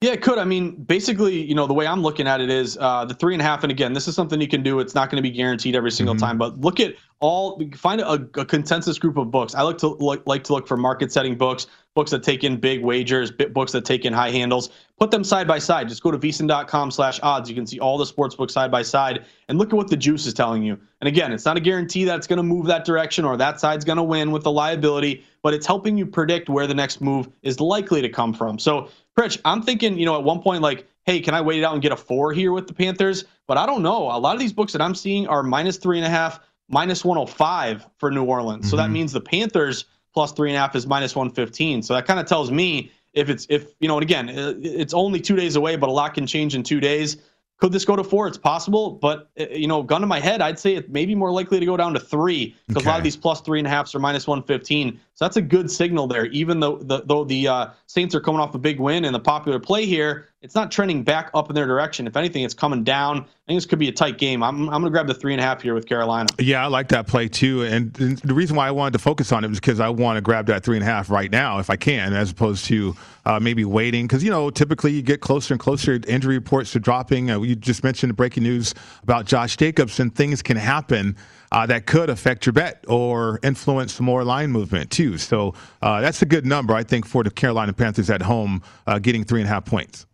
Yeah, 0.00 0.12
it 0.12 0.22
could. 0.22 0.38
I 0.38 0.44
mean, 0.44 0.84
basically, 0.84 1.42
you 1.42 1.56
know, 1.56 1.66
the 1.66 1.74
way 1.74 1.84
I'm 1.84 2.02
looking 2.02 2.28
at 2.28 2.40
it 2.40 2.50
is 2.50 2.78
uh, 2.80 3.04
the 3.04 3.14
three 3.14 3.34
and 3.34 3.42
a 3.42 3.44
half. 3.44 3.64
And 3.64 3.72
again, 3.72 3.94
this 3.94 4.06
is 4.06 4.14
something 4.14 4.40
you 4.40 4.46
can 4.46 4.62
do. 4.62 4.78
It's 4.78 4.94
not 4.94 5.10
going 5.10 5.20
to 5.20 5.28
be 5.28 5.34
guaranteed 5.34 5.74
every 5.74 5.90
single 5.90 6.14
mm-hmm. 6.14 6.24
time, 6.24 6.38
but 6.38 6.60
look 6.60 6.78
at 6.78 6.94
all. 7.18 7.60
Find 7.74 8.00
a, 8.00 8.12
a, 8.12 8.44
consensus 8.44 8.96
group 8.96 9.16
of 9.16 9.32
books. 9.32 9.56
I 9.56 9.62
like 9.62 9.78
to 9.78 9.88
look, 9.88 10.24
like 10.24 10.44
to 10.44 10.52
look 10.52 10.68
for 10.68 10.76
market 10.76 11.10
setting 11.10 11.36
books, 11.36 11.66
books 11.98 12.12
that 12.12 12.22
take 12.22 12.44
in 12.44 12.56
big 12.56 12.80
wagers, 12.80 13.32
books 13.32 13.72
that 13.72 13.84
take 13.84 14.04
in 14.04 14.12
high 14.12 14.30
handles. 14.30 14.70
Put 15.00 15.10
them 15.10 15.24
side 15.24 15.48
by 15.48 15.58
side. 15.58 15.88
Just 15.88 16.00
go 16.00 16.12
to 16.12 16.16
vsin.com/odds. 16.16 17.50
You 17.50 17.56
can 17.56 17.66
see 17.66 17.80
all 17.80 17.98
the 17.98 18.06
sports 18.06 18.36
books 18.36 18.52
side 18.52 18.70
by 18.70 18.82
side 18.82 19.24
and 19.48 19.58
look 19.58 19.70
at 19.70 19.76
what 19.76 19.88
the 19.88 19.96
juice 19.96 20.24
is 20.24 20.32
telling 20.32 20.62
you. 20.62 20.78
And 21.00 21.08
again, 21.08 21.32
it's 21.32 21.44
not 21.44 21.56
a 21.56 21.60
guarantee 21.60 22.04
that 22.04 22.16
it's 22.16 22.28
going 22.28 22.36
to 22.36 22.44
move 22.44 22.66
that 22.66 22.84
direction 22.84 23.24
or 23.24 23.36
that 23.38 23.58
side's 23.58 23.84
going 23.84 23.96
to 23.96 24.04
win 24.04 24.30
with 24.30 24.44
the 24.44 24.52
liability, 24.52 25.24
but 25.42 25.54
it's 25.54 25.66
helping 25.66 25.98
you 25.98 26.06
predict 26.06 26.48
where 26.48 26.68
the 26.68 26.74
next 26.74 27.00
move 27.00 27.28
is 27.42 27.58
likely 27.58 28.00
to 28.00 28.08
come 28.08 28.32
from. 28.32 28.60
So 28.60 28.90
Pritch, 29.18 29.40
I'm 29.44 29.60
thinking, 29.60 29.98
you 29.98 30.06
know, 30.06 30.16
at 30.16 30.22
one 30.22 30.40
point, 30.40 30.62
like, 30.62 30.86
hey, 31.02 31.18
can 31.18 31.34
I 31.34 31.40
wait 31.40 31.58
it 31.58 31.64
out 31.64 31.72
and 31.72 31.82
get 31.82 31.90
a 31.90 31.96
four 31.96 32.32
here 32.32 32.52
with 32.52 32.68
the 32.68 32.74
Panthers? 32.74 33.24
But 33.48 33.58
I 33.58 33.66
don't 33.66 33.82
know. 33.82 34.02
A 34.02 34.20
lot 34.20 34.36
of 34.36 34.40
these 34.40 34.52
books 34.52 34.72
that 34.72 34.80
I'm 34.80 34.94
seeing 34.94 35.26
are 35.26 35.42
minus 35.42 35.78
three 35.78 35.98
and 35.98 36.06
a 36.06 36.10
half, 36.10 36.38
minus 36.68 37.04
105 37.04 37.88
for 37.96 38.12
New 38.12 38.22
Orleans. 38.22 38.66
Mm-hmm. 38.66 38.70
So 38.70 38.76
that 38.76 38.84
mm-hmm. 38.84 38.92
means 38.92 39.12
the 39.12 39.20
Panthers 39.20 39.86
plus 40.14 40.32
three 40.32 40.50
and 40.50 40.56
a 40.56 40.60
half 40.60 40.74
is 40.74 40.86
minus 40.86 41.14
115. 41.14 41.82
So 41.82 41.94
that 41.94 42.06
kind 42.06 42.20
of 42.20 42.26
tells 42.26 42.50
me 42.50 42.90
if 43.12 43.28
it's, 43.28 43.46
if, 43.48 43.74
you 43.80 43.88
know, 43.88 43.96
and 43.96 44.02
again, 44.02 44.28
it's 44.28 44.94
only 44.94 45.20
two 45.20 45.36
days 45.36 45.56
away, 45.56 45.76
but 45.76 45.88
a 45.88 45.92
lot 45.92 46.14
can 46.14 46.26
change 46.26 46.54
in 46.54 46.62
two 46.62 46.80
days. 46.80 47.18
Could 47.58 47.72
this 47.72 47.84
go 47.84 47.96
to 47.96 48.04
four? 48.04 48.28
It's 48.28 48.38
possible, 48.38 48.92
but 48.92 49.30
uh, 49.38 49.46
you 49.50 49.66
know, 49.66 49.82
gun 49.82 50.00
to 50.00 50.06
my 50.06 50.20
head, 50.20 50.40
I'd 50.40 50.58
say 50.58 50.76
it 50.76 50.90
may 50.90 51.04
be 51.04 51.16
more 51.16 51.32
likely 51.32 51.58
to 51.58 51.66
go 51.66 51.76
down 51.76 51.92
to 51.94 52.00
three 52.00 52.54
because 52.68 52.82
okay. 52.82 52.88
a 52.88 52.92
lot 52.92 52.98
of 52.98 53.04
these 53.04 53.16
plus 53.16 53.40
three 53.40 53.58
and 53.58 53.66
a 53.66 53.70
halfs 53.70 53.94
are 53.96 53.98
minus 53.98 54.28
one 54.28 54.44
fifteen. 54.44 55.00
So 55.18 55.24
that's 55.24 55.36
a 55.36 55.42
good 55.42 55.68
signal 55.68 56.06
there. 56.06 56.26
Even 56.26 56.60
though 56.60 56.76
the, 56.76 57.02
though 57.04 57.24
the 57.24 57.48
uh, 57.48 57.66
Saints 57.86 58.14
are 58.14 58.20
coming 58.20 58.40
off 58.40 58.54
a 58.54 58.58
big 58.58 58.78
win 58.78 59.04
and 59.04 59.12
the 59.12 59.18
popular 59.18 59.58
play 59.58 59.84
here, 59.84 60.28
it's 60.42 60.54
not 60.54 60.70
trending 60.70 61.02
back 61.02 61.32
up 61.34 61.48
in 61.50 61.56
their 61.56 61.66
direction. 61.66 62.06
If 62.06 62.16
anything, 62.16 62.44
it's 62.44 62.54
coming 62.54 62.84
down. 62.84 63.16
I 63.16 63.22
think 63.48 63.56
this 63.56 63.66
could 63.66 63.80
be 63.80 63.88
a 63.88 63.92
tight 63.92 64.18
game. 64.18 64.44
I'm, 64.44 64.68
I'm 64.68 64.80
going 64.80 64.84
to 64.84 64.90
grab 64.90 65.08
the 65.08 65.14
three 65.14 65.32
and 65.32 65.40
a 65.40 65.42
half 65.42 65.60
here 65.60 65.74
with 65.74 65.88
Carolina. 65.88 66.28
Yeah, 66.38 66.62
I 66.62 66.68
like 66.68 66.86
that 66.90 67.08
play 67.08 67.26
too. 67.26 67.64
And 67.64 67.92
the 67.94 68.32
reason 68.32 68.54
why 68.54 68.68
I 68.68 68.70
wanted 68.70 68.92
to 68.92 69.00
focus 69.00 69.32
on 69.32 69.42
it 69.42 69.48
was 69.48 69.58
because 69.58 69.80
I 69.80 69.88
want 69.88 70.18
to 70.18 70.20
grab 70.20 70.46
that 70.46 70.62
three 70.62 70.76
and 70.76 70.84
a 70.84 70.86
half 70.86 71.10
right 71.10 71.32
now 71.32 71.58
if 71.58 71.68
I 71.68 71.74
can, 71.74 72.12
as 72.12 72.30
opposed 72.30 72.66
to 72.66 72.94
uh, 73.26 73.40
maybe 73.40 73.64
waiting. 73.64 74.06
Because, 74.06 74.22
you 74.22 74.30
know, 74.30 74.50
typically 74.50 74.92
you 74.92 75.02
get 75.02 75.20
closer 75.20 75.52
and 75.52 75.60
closer, 75.60 75.98
injury 76.06 76.36
reports 76.36 76.76
are 76.76 76.78
dropping. 76.78 77.28
Uh, 77.28 77.40
you 77.40 77.56
just 77.56 77.82
mentioned 77.82 78.10
the 78.10 78.14
breaking 78.14 78.44
news 78.44 78.72
about 79.02 79.26
Josh 79.26 79.56
Jacobs, 79.56 79.98
and 79.98 80.14
things 80.14 80.42
can 80.42 80.56
happen 80.56 81.16
uh, 81.52 81.66
that 81.66 81.86
could 81.86 82.10
affect 82.10 82.46
your 82.46 82.52
bet 82.52 82.84
or 82.88 83.38
influence 83.42 84.00
more 84.00 84.24
line 84.24 84.50
movement 84.50 84.90
too. 84.90 85.18
So 85.18 85.54
uh, 85.82 86.00
that's 86.00 86.22
a 86.22 86.26
good 86.26 86.46
number, 86.46 86.74
I 86.74 86.82
think, 86.82 87.06
for 87.06 87.22
the 87.24 87.30
Carolina 87.30 87.72
Panthers 87.72 88.10
at 88.10 88.22
home, 88.22 88.62
uh, 88.86 88.98
getting 88.98 89.24
three 89.24 89.40
and 89.40 89.48
a 89.48 89.52
half 89.52 89.64
points. 89.64 90.06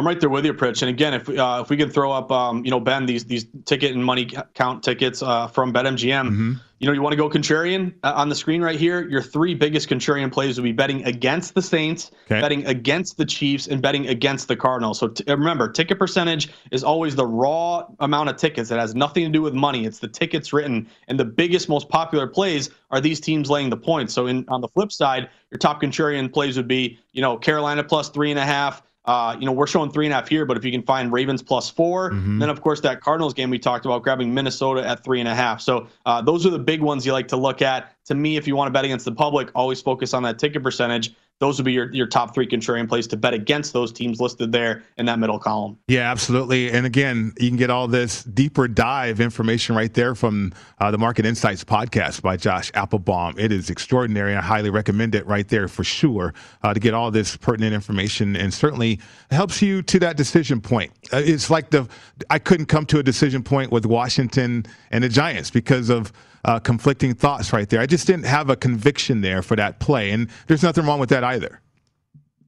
I'm 0.00 0.06
right 0.06 0.18
there 0.18 0.30
with 0.30 0.46
you, 0.46 0.54
Pritch. 0.54 0.80
And 0.80 0.88
again, 0.88 1.12
if 1.12 1.28
we, 1.28 1.36
uh, 1.36 1.60
if 1.60 1.68
we 1.68 1.76
can 1.76 1.90
throw 1.90 2.10
up, 2.10 2.32
um, 2.32 2.64
you 2.64 2.70
know, 2.70 2.80
Ben, 2.80 3.04
these 3.04 3.26
these 3.26 3.44
ticket 3.66 3.94
and 3.94 4.02
money 4.02 4.32
count 4.54 4.82
tickets 4.82 5.22
uh, 5.22 5.46
from 5.46 5.74
BetMGM, 5.74 6.26
mm-hmm. 6.26 6.52
you 6.78 6.86
know, 6.86 6.94
you 6.94 7.02
want 7.02 7.12
to 7.12 7.18
go 7.18 7.28
contrarian 7.28 7.92
uh, 8.02 8.14
on 8.16 8.30
the 8.30 8.34
screen 8.34 8.62
right 8.62 8.80
here. 8.80 9.06
Your 9.10 9.20
three 9.20 9.54
biggest 9.54 9.90
contrarian 9.90 10.32
plays 10.32 10.56
will 10.56 10.64
be 10.64 10.72
betting 10.72 11.04
against 11.04 11.52
the 11.52 11.60
Saints, 11.60 12.12
okay. 12.24 12.40
betting 12.40 12.64
against 12.64 13.18
the 13.18 13.26
Chiefs, 13.26 13.66
and 13.66 13.82
betting 13.82 14.08
against 14.08 14.48
the 14.48 14.56
Cardinals. 14.56 14.98
So 14.98 15.08
t- 15.08 15.22
remember, 15.28 15.70
ticket 15.70 15.98
percentage 15.98 16.48
is 16.70 16.82
always 16.82 17.14
the 17.14 17.26
raw 17.26 17.84
amount 17.98 18.30
of 18.30 18.38
tickets. 18.38 18.70
It 18.70 18.78
has 18.78 18.94
nothing 18.94 19.24
to 19.24 19.30
do 19.30 19.42
with 19.42 19.52
money. 19.52 19.84
It's 19.84 19.98
the 19.98 20.08
tickets 20.08 20.50
written, 20.54 20.88
and 21.08 21.20
the 21.20 21.26
biggest, 21.26 21.68
most 21.68 21.90
popular 21.90 22.26
plays 22.26 22.70
are 22.90 23.02
these 23.02 23.20
teams 23.20 23.50
laying 23.50 23.68
the 23.68 23.76
points. 23.76 24.14
So 24.14 24.28
in 24.28 24.46
on 24.48 24.62
the 24.62 24.68
flip 24.68 24.92
side, 24.92 25.28
your 25.50 25.58
top 25.58 25.82
contrarian 25.82 26.32
plays 26.32 26.56
would 26.56 26.68
be, 26.68 26.98
you 27.12 27.20
know, 27.20 27.36
Carolina 27.36 27.84
plus 27.84 28.08
three 28.08 28.30
and 28.30 28.38
a 28.38 28.46
half. 28.46 28.82
Uh, 29.10 29.36
you 29.40 29.44
know, 29.44 29.50
we're 29.50 29.66
showing 29.66 29.90
three 29.90 30.06
and 30.06 30.12
a 30.12 30.14
half 30.14 30.28
here, 30.28 30.46
but 30.46 30.56
if 30.56 30.64
you 30.64 30.70
can 30.70 30.84
find 30.84 31.12
Ravens 31.12 31.42
plus 31.42 31.68
4 31.68 32.12
mm-hmm. 32.12 32.38
then 32.38 32.48
of 32.48 32.60
course 32.60 32.80
that 32.82 33.00
Cardinals 33.00 33.34
game 33.34 33.50
we 33.50 33.58
talked 33.58 33.84
about 33.84 34.04
grabbing 34.04 34.32
Minnesota 34.32 34.86
at 34.86 35.02
three 35.02 35.18
and 35.18 35.28
a 35.28 35.34
half. 35.34 35.60
So 35.60 35.88
uh, 36.06 36.22
those 36.22 36.46
are 36.46 36.50
the 36.50 36.60
big 36.60 36.80
ones 36.80 37.04
you 37.04 37.12
like 37.12 37.26
to 37.28 37.36
look 37.36 37.60
at. 37.60 37.92
To 38.04 38.14
me, 38.14 38.36
if 38.36 38.46
you 38.46 38.54
want 38.54 38.68
to 38.68 38.72
bet 38.72 38.84
against 38.84 39.04
the 39.04 39.10
public, 39.10 39.50
always 39.56 39.82
focus 39.82 40.14
on 40.14 40.22
that 40.22 40.38
ticket 40.38 40.62
percentage 40.62 41.12
those 41.40 41.58
would 41.58 41.64
be 41.64 41.72
your, 41.72 41.92
your 41.92 42.06
top 42.06 42.34
three 42.34 42.46
contrarian 42.46 42.86
plays 42.86 43.06
to 43.08 43.16
bet 43.16 43.32
against 43.32 43.72
those 43.72 43.92
teams 43.92 44.20
listed 44.20 44.52
there 44.52 44.84
in 44.98 45.06
that 45.06 45.18
middle 45.18 45.38
column. 45.38 45.78
Yeah, 45.88 46.10
absolutely. 46.10 46.70
And 46.70 46.84
again, 46.84 47.32
you 47.40 47.48
can 47.48 47.56
get 47.56 47.70
all 47.70 47.88
this 47.88 48.22
deeper 48.24 48.68
dive 48.68 49.20
information 49.20 49.74
right 49.74 49.92
there 49.92 50.14
from 50.14 50.52
uh, 50.80 50.90
the 50.90 50.98
Market 50.98 51.24
Insights 51.24 51.64
podcast 51.64 52.20
by 52.20 52.36
Josh 52.36 52.70
Applebaum. 52.74 53.38
It 53.38 53.52
is 53.52 53.70
extraordinary. 53.70 54.36
I 54.36 54.42
highly 54.42 54.68
recommend 54.68 55.14
it 55.14 55.26
right 55.26 55.48
there 55.48 55.66
for 55.66 55.82
sure 55.82 56.34
uh, 56.62 56.74
to 56.74 56.78
get 56.78 56.92
all 56.92 57.10
this 57.10 57.38
pertinent 57.38 57.74
information 57.74 58.36
and 58.36 58.52
certainly 58.52 59.00
helps 59.30 59.62
you 59.62 59.80
to 59.82 59.98
that 60.00 60.18
decision 60.18 60.60
point. 60.60 60.92
Uh, 61.10 61.22
it's 61.24 61.48
like 61.48 61.70
the 61.70 61.88
I 62.28 62.38
couldn't 62.38 62.66
come 62.66 62.84
to 62.86 62.98
a 62.98 63.02
decision 63.02 63.42
point 63.42 63.72
with 63.72 63.86
Washington 63.86 64.66
and 64.90 65.02
the 65.02 65.08
Giants 65.08 65.50
because 65.50 65.88
of 65.88 66.12
uh, 66.44 66.58
conflicting 66.58 67.14
thoughts 67.14 67.52
right 67.52 67.68
there. 67.68 67.80
I 67.80 67.86
just 67.86 68.06
didn't 68.06 68.26
have 68.26 68.50
a 68.50 68.56
conviction 68.56 69.20
there 69.20 69.42
for 69.42 69.56
that 69.56 69.80
play, 69.80 70.10
and 70.10 70.28
there's 70.46 70.62
nothing 70.62 70.84
wrong 70.86 71.00
with 71.00 71.10
that 71.10 71.24
either. 71.24 71.60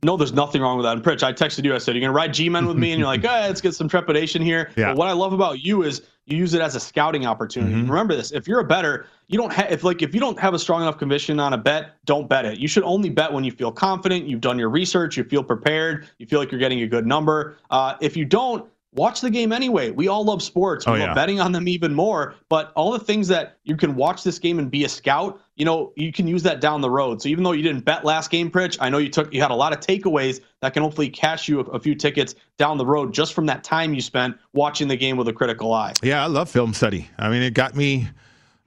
No, 0.04 0.16
there's 0.16 0.32
nothing 0.32 0.60
wrong 0.60 0.76
with 0.76 0.84
that. 0.84 0.96
And 0.96 1.04
Pritch, 1.04 1.22
I 1.22 1.32
texted 1.32 1.64
you. 1.64 1.74
I 1.74 1.78
said, 1.78 1.94
"You're 1.94 2.00
gonna 2.00 2.12
ride 2.12 2.34
G-men 2.34 2.66
with 2.66 2.76
me," 2.76 2.90
and 2.90 2.98
you're 2.98 3.06
like, 3.06 3.22
"Hey, 3.22 3.46
let's 3.46 3.60
get 3.60 3.72
some 3.72 3.88
trepidation 3.88 4.42
here." 4.42 4.70
Yeah. 4.74 4.88
But 4.88 4.96
what 4.96 5.06
I 5.06 5.12
love 5.12 5.32
about 5.32 5.64
you 5.64 5.84
is 5.84 6.02
you 6.26 6.36
use 6.36 6.54
it 6.54 6.60
as 6.60 6.74
a 6.74 6.80
scouting 6.80 7.24
opportunity. 7.24 7.74
Mm-hmm. 7.74 7.88
Remember 7.90 8.16
this: 8.16 8.32
if 8.32 8.48
you're 8.48 8.58
a 8.58 8.64
better, 8.64 9.06
you 9.28 9.38
don't 9.38 9.52
have 9.52 9.70
if 9.70 9.84
like 9.84 10.02
if 10.02 10.12
you 10.12 10.18
don't 10.18 10.38
have 10.40 10.54
a 10.54 10.58
strong 10.58 10.82
enough 10.82 10.98
conviction 10.98 11.38
on 11.38 11.52
a 11.52 11.58
bet, 11.58 11.92
don't 12.04 12.28
bet 12.28 12.44
it. 12.44 12.58
You 12.58 12.66
should 12.66 12.82
only 12.82 13.10
bet 13.10 13.32
when 13.32 13.44
you 13.44 13.52
feel 13.52 13.70
confident, 13.70 14.26
you've 14.26 14.40
done 14.40 14.58
your 14.58 14.70
research, 14.70 15.16
you 15.16 15.22
feel 15.22 15.44
prepared, 15.44 16.08
you 16.18 16.26
feel 16.26 16.40
like 16.40 16.50
you're 16.50 16.58
getting 16.58 16.82
a 16.82 16.88
good 16.88 17.06
number. 17.06 17.56
Uh, 17.70 17.94
if 18.00 18.16
you 18.16 18.24
don't, 18.24 18.68
watch 18.94 19.20
the 19.20 19.30
game 19.30 19.52
anyway. 19.52 19.90
We 19.90 20.08
all 20.08 20.24
love 20.24 20.42
sports. 20.42 20.86
We 20.86 20.92
oh, 20.92 20.96
love 20.96 21.08
yeah. 21.08 21.14
betting 21.14 21.40
on 21.40 21.52
them 21.52 21.66
even 21.66 21.94
more. 21.94 22.34
But 22.48 22.72
all 22.74 22.92
the 22.92 22.98
things 22.98 23.28
that 23.28 23.58
you 23.64 23.76
can 23.76 23.94
watch 23.94 24.22
this 24.22 24.38
game 24.38 24.58
and 24.58 24.70
be 24.70 24.84
a 24.84 24.88
scout, 24.88 25.40
you 25.56 25.64
know, 25.64 25.92
you 25.96 26.12
can 26.12 26.26
use 26.26 26.42
that 26.42 26.60
down 26.60 26.80
the 26.80 26.90
road. 26.90 27.22
So 27.22 27.28
even 27.28 27.42
though 27.44 27.52
you 27.52 27.62
didn't 27.62 27.84
bet 27.84 28.04
last 28.04 28.30
game, 28.30 28.50
Pritch, 28.50 28.76
I 28.80 28.90
know 28.90 28.98
you 28.98 29.08
took 29.08 29.32
you 29.32 29.40
had 29.40 29.50
a 29.50 29.54
lot 29.56 29.72
of 29.72 29.80
takeaways 29.80 30.40
that 30.60 30.74
can 30.74 30.82
hopefully 30.82 31.08
cash 31.08 31.48
you 31.48 31.60
a, 31.60 31.64
a 31.64 31.80
few 31.80 31.94
tickets 31.94 32.34
down 32.58 32.78
the 32.78 32.86
road 32.86 33.12
just 33.12 33.34
from 33.34 33.46
that 33.46 33.64
time 33.64 33.94
you 33.94 34.00
spent 34.00 34.36
watching 34.52 34.88
the 34.88 34.96
game 34.96 35.16
with 35.16 35.28
a 35.28 35.32
critical 35.32 35.72
eye. 35.72 35.92
Yeah, 36.02 36.22
I 36.22 36.26
love 36.26 36.50
film 36.50 36.74
study. 36.74 37.08
I 37.18 37.28
mean, 37.30 37.42
it 37.42 37.54
got 37.54 37.74
me. 37.74 38.08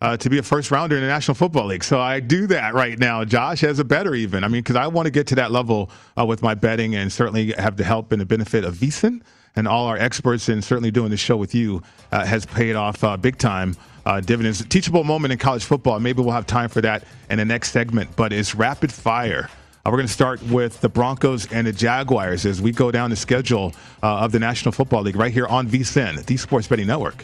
Uh, 0.02 0.18
to 0.18 0.30
be 0.30 0.38
a 0.38 0.44
first 0.44 0.72
rounder 0.72 0.98
in 0.98 1.02
the 1.02 1.08
National 1.08 1.34
Football 1.34 1.68
League. 1.68 1.84
So 1.84 2.02
I 2.02 2.20
do 2.20 2.48
that 2.48 2.74
right 2.74 3.00
now, 3.00 3.24
Josh, 3.24 3.64
as 3.64 3.80
a 3.80 3.86
better 3.86 4.14
even. 4.14 4.44
I 4.44 4.50
mean, 4.50 4.62
because 4.62 4.76
I 4.76 4.88
want 4.88 5.06
to 5.06 5.10
get 5.10 5.26
to 5.28 5.36
that 5.36 5.52
level 5.52 5.90
uh, 6.20 6.26
with 6.26 6.44
my 6.44 6.54
betting 6.54 6.96
and 6.96 7.12
certainly 7.12 7.54
have 7.54 7.78
the 7.78 7.86
help 7.86 8.12
and 8.12 8.20
the 8.20 8.26
benefit 8.26 8.66
of 8.66 8.76
VSIN 8.76 9.22
and 9.56 9.68
all 9.68 9.88
our 9.88 9.98
experts, 9.98 10.50
and 10.50 10.64
certainly 10.64 10.92
doing 10.92 11.10
the 11.10 11.18
show 11.18 11.38
with 11.38 11.56
you 11.56 11.82
uh, 12.12 12.26
has 12.26 12.46
paid 12.46 12.76
off 12.76 13.04
uh, 13.04 13.18
big 13.18 13.38
time. 13.38 13.76
Uh, 14.06 14.22
dividends. 14.22 14.64
Teachable 14.68 15.04
moment 15.04 15.32
in 15.32 15.40
college 15.40 15.64
football. 15.64 16.00
Maybe 16.00 16.22
we'll 16.22 16.32
have 16.32 16.46
time 16.46 16.70
for 16.70 16.80
that 16.82 17.04
in 17.30 17.40
the 17.40 17.46
next 17.46 17.72
segment, 17.72 18.16
but 18.16 18.32
it's 18.32 18.54
rapid 18.54 18.94
fire. 18.94 19.50
Uh, 19.86 19.90
we're 19.90 19.98
going 19.98 20.08
to 20.08 20.14
start 20.14 20.42
with 20.44 20.80
the 20.82 20.90
Broncos 20.90 21.52
and 21.52 21.66
the 21.66 21.72
Jaguars 21.72 22.46
as 22.46 22.62
we 22.62 22.72
go 22.72 22.92
down 22.92 23.10
the 23.10 23.16
schedule 23.16 23.74
uh, 24.04 24.20
of 24.20 24.32
the 24.32 24.40
National 24.40 24.72
Football 24.72 25.04
League 25.04 25.16
right 25.16 25.34
here 25.34 25.48
on 25.48 25.68
VSIN, 25.68 26.24
the 26.26 26.38
Sports 26.38 26.68
Betting 26.68 26.88
Network. 26.88 27.24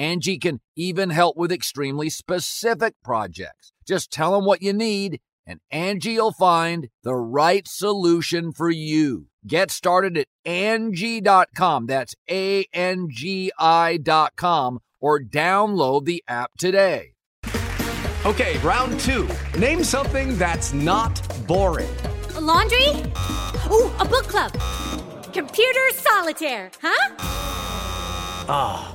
Angie 0.00 0.38
can 0.38 0.60
even 0.76 1.10
help 1.10 1.36
with 1.36 1.52
extremely 1.52 2.08
specific 2.08 2.94
projects. 3.04 3.72
Just 3.86 4.10
tell 4.10 4.32
them 4.32 4.46
what 4.46 4.62
you 4.62 4.72
need 4.72 5.20
and 5.46 5.60
Angie 5.70 6.16
will 6.16 6.32
find 6.32 6.88
the 7.02 7.16
right 7.16 7.66
solution 7.66 8.52
for 8.52 8.70
you. 8.70 9.26
Get 9.46 9.70
started 9.70 10.16
at 10.16 10.28
Angie.com. 10.44 11.86
That's 11.86 12.14
A 12.30 12.66
N 12.72 13.08
G 13.10 13.50
I.com 13.58 14.78
or 15.00 15.20
download 15.20 16.04
the 16.04 16.22
app 16.28 16.52
today. 16.56 17.14
Okay, 18.24 18.58
round 18.58 19.00
two. 19.00 19.28
Name 19.58 19.82
something 19.82 20.38
that's 20.38 20.72
not 20.72 21.20
boring. 21.46 21.90
A 22.36 22.40
laundry? 22.40 22.86
Ooh, 23.72 23.90
a 23.98 24.04
book 24.04 24.28
club. 24.28 24.52
Computer 25.32 25.90
solitaire, 25.94 26.70
huh? 26.80 27.14
Ah. 28.48 28.94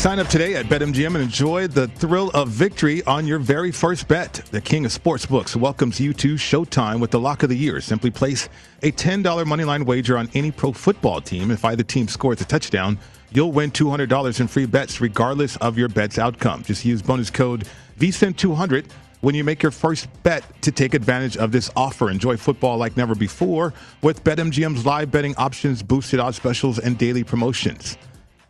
Sign 0.00 0.18
up 0.18 0.28
today 0.28 0.54
at 0.54 0.64
BetMGM 0.64 1.08
and 1.08 1.18
enjoy 1.18 1.66
the 1.66 1.86
thrill 1.86 2.30
of 2.30 2.48
victory 2.48 3.02
on 3.04 3.26
your 3.26 3.38
very 3.38 3.70
first 3.70 4.08
bet. 4.08 4.32
The 4.50 4.58
king 4.62 4.86
of 4.86 4.92
sportsbooks 4.92 5.56
welcomes 5.56 6.00
you 6.00 6.14
to 6.14 6.36
Showtime 6.36 7.00
with 7.00 7.10
the 7.10 7.20
lock 7.20 7.42
of 7.42 7.50
the 7.50 7.54
year. 7.54 7.82
Simply 7.82 8.10
place 8.10 8.48
a 8.82 8.92
$10 8.92 9.22
moneyline 9.44 9.84
wager 9.84 10.16
on 10.16 10.30
any 10.32 10.52
pro 10.52 10.72
football 10.72 11.20
team. 11.20 11.50
If 11.50 11.66
either 11.66 11.82
team 11.82 12.08
scores 12.08 12.40
a 12.40 12.46
touchdown, 12.46 12.98
you'll 13.30 13.52
win 13.52 13.72
$200 13.72 14.40
in 14.40 14.48
free 14.48 14.64
bets 14.64 15.02
regardless 15.02 15.56
of 15.56 15.76
your 15.76 15.90
bet's 15.90 16.18
outcome. 16.18 16.62
Just 16.62 16.82
use 16.86 17.02
bonus 17.02 17.28
code 17.28 17.68
VSIN200 17.98 18.86
when 19.20 19.34
you 19.34 19.44
make 19.44 19.62
your 19.62 19.70
first 19.70 20.08
bet 20.22 20.42
to 20.62 20.72
take 20.72 20.94
advantage 20.94 21.36
of 21.36 21.52
this 21.52 21.70
offer. 21.76 22.08
Enjoy 22.08 22.38
football 22.38 22.78
like 22.78 22.96
never 22.96 23.14
before 23.14 23.74
with 24.00 24.24
BetMGM's 24.24 24.86
live 24.86 25.10
betting 25.10 25.36
options, 25.36 25.82
boosted 25.82 26.20
odds 26.20 26.38
specials, 26.38 26.78
and 26.78 26.96
daily 26.96 27.22
promotions. 27.22 27.98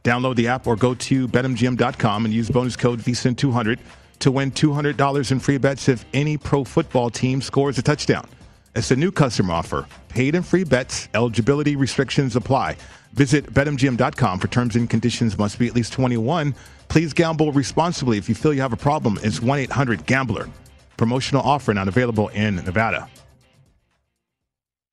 Download 0.05 0.35
the 0.37 0.49
app 0.49 0.67
or 0.67 0.77
go 0.77 0.95
to 0.95 1.29
betmgm.com 1.29 2.25
and 2.25 2.33
use 2.33 2.51
bonus 2.51 2.77
code 2.77 3.01
VSIN200 3.01 3.79
to 4.21 4.31
win 4.31 4.51
$200 4.51 5.33
in 5.33 5.41
free 5.41 5.59
bets 5.59 5.89
if 5.89 6.05
any 6.13 6.37
pro 6.37 6.65
football 6.65 7.11
team 7.11 7.43
scores 7.43 7.79
a 7.79 7.83
touchdown. 7.83 8.29
It's 8.75 8.91
a 8.91 8.97
new 8.97 9.11
customer 9.11 9.55
offer. 9.55 9.87
Paid 10.09 10.35
and 10.35 10.47
free 10.47 10.65
bets. 10.65 11.09
Eligibility 11.15 11.77
restrictions 11.77 12.37
apply. 12.37 12.77
Visit 13.13 13.53
betmgm.com 13.53 14.39
for 14.39 14.49
terms 14.49 14.77
and 14.77 14.89
conditions. 14.89 15.37
Must 15.37 15.59
be 15.59 15.67
at 15.67 15.75
least 15.75 15.93
21. 15.93 16.55
Please 16.89 17.13
gamble 17.13 17.53
responsibly. 17.53 18.19
If 18.19 18.29
you 18.29 18.35
feel 18.35 18.55
you 18.55 18.61
have 18.61 18.73
a 18.73 18.77
problem, 18.77 19.19
it's 19.23 19.41
1 19.41 19.59
800 19.59 20.07
Gambler. 20.07 20.49
Promotional 20.97 21.43
offer 21.43 21.75
not 21.75 21.89
available 21.89 22.29
in 22.29 22.57
Nevada. 22.57 23.09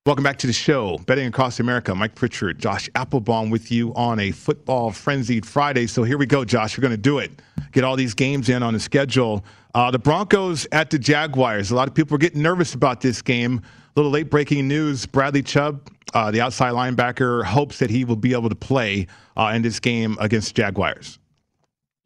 Welcome 0.08 0.24
back 0.24 0.38
to 0.38 0.46
the 0.46 0.54
show, 0.54 0.96
Betting 1.04 1.26
Across 1.26 1.60
America. 1.60 1.94
Mike 1.94 2.14
Pritchard, 2.14 2.58
Josh 2.58 2.88
Applebaum 2.94 3.50
with 3.50 3.70
you 3.70 3.92
on 3.94 4.18
a 4.18 4.30
football 4.30 4.90
frenzied 4.90 5.44
Friday. 5.44 5.86
So 5.86 6.02
here 6.02 6.16
we 6.16 6.24
go, 6.24 6.46
Josh. 6.46 6.78
We're 6.78 6.80
going 6.80 6.92
to 6.92 6.96
do 6.96 7.18
it. 7.18 7.42
Get 7.72 7.84
all 7.84 7.94
these 7.94 8.14
games 8.14 8.48
in 8.48 8.62
on 8.62 8.72
the 8.72 8.80
schedule. 8.80 9.44
Uh, 9.74 9.90
the 9.90 9.98
Broncos 9.98 10.66
at 10.72 10.88
the 10.88 10.98
Jaguars. 10.98 11.70
A 11.72 11.74
lot 11.74 11.88
of 11.88 11.94
people 11.94 12.14
are 12.14 12.18
getting 12.18 12.40
nervous 12.40 12.72
about 12.72 13.02
this 13.02 13.20
game. 13.20 13.60
A 13.60 14.00
little 14.00 14.10
late 14.10 14.30
breaking 14.30 14.66
news 14.66 15.04
Bradley 15.04 15.42
Chubb, 15.42 15.90
uh, 16.14 16.30
the 16.30 16.40
outside 16.40 16.72
linebacker, 16.72 17.44
hopes 17.44 17.78
that 17.78 17.90
he 17.90 18.06
will 18.06 18.16
be 18.16 18.32
able 18.32 18.48
to 18.48 18.56
play 18.56 19.08
uh, 19.36 19.52
in 19.54 19.60
this 19.60 19.78
game 19.78 20.16
against 20.20 20.54
Jaguars. 20.54 21.18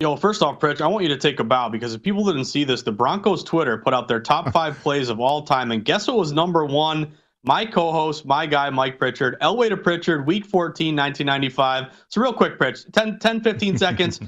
You 0.00 0.08
know, 0.08 0.16
first 0.16 0.42
off, 0.42 0.58
Pritch, 0.58 0.80
I 0.80 0.88
want 0.88 1.04
you 1.04 1.08
to 1.10 1.18
take 1.18 1.38
a 1.38 1.44
bow 1.44 1.68
because 1.68 1.94
if 1.94 2.02
people 2.02 2.24
didn't 2.24 2.46
see 2.46 2.64
this, 2.64 2.82
the 2.82 2.90
Broncos 2.90 3.44
Twitter 3.44 3.78
put 3.78 3.94
out 3.94 4.08
their 4.08 4.18
top 4.18 4.52
five 4.52 4.76
plays 4.80 5.08
of 5.08 5.20
all 5.20 5.42
time. 5.42 5.70
And 5.70 5.84
guess 5.84 6.08
what 6.08 6.16
was 6.16 6.32
number 6.32 6.64
one? 6.64 7.12
My 7.44 7.66
co 7.66 7.90
host, 7.90 8.24
my 8.24 8.46
guy, 8.46 8.70
Mike 8.70 8.98
Pritchard. 8.98 9.36
Elway 9.40 9.68
to 9.68 9.76
Pritchard, 9.76 10.26
week 10.26 10.46
14, 10.46 10.94
1995. 10.94 11.92
So, 12.08 12.20
real 12.20 12.32
quick, 12.32 12.58
Pritch, 12.58 12.90
10, 12.92 13.18
10 13.18 13.42
15 13.42 13.78
seconds. 13.78 14.20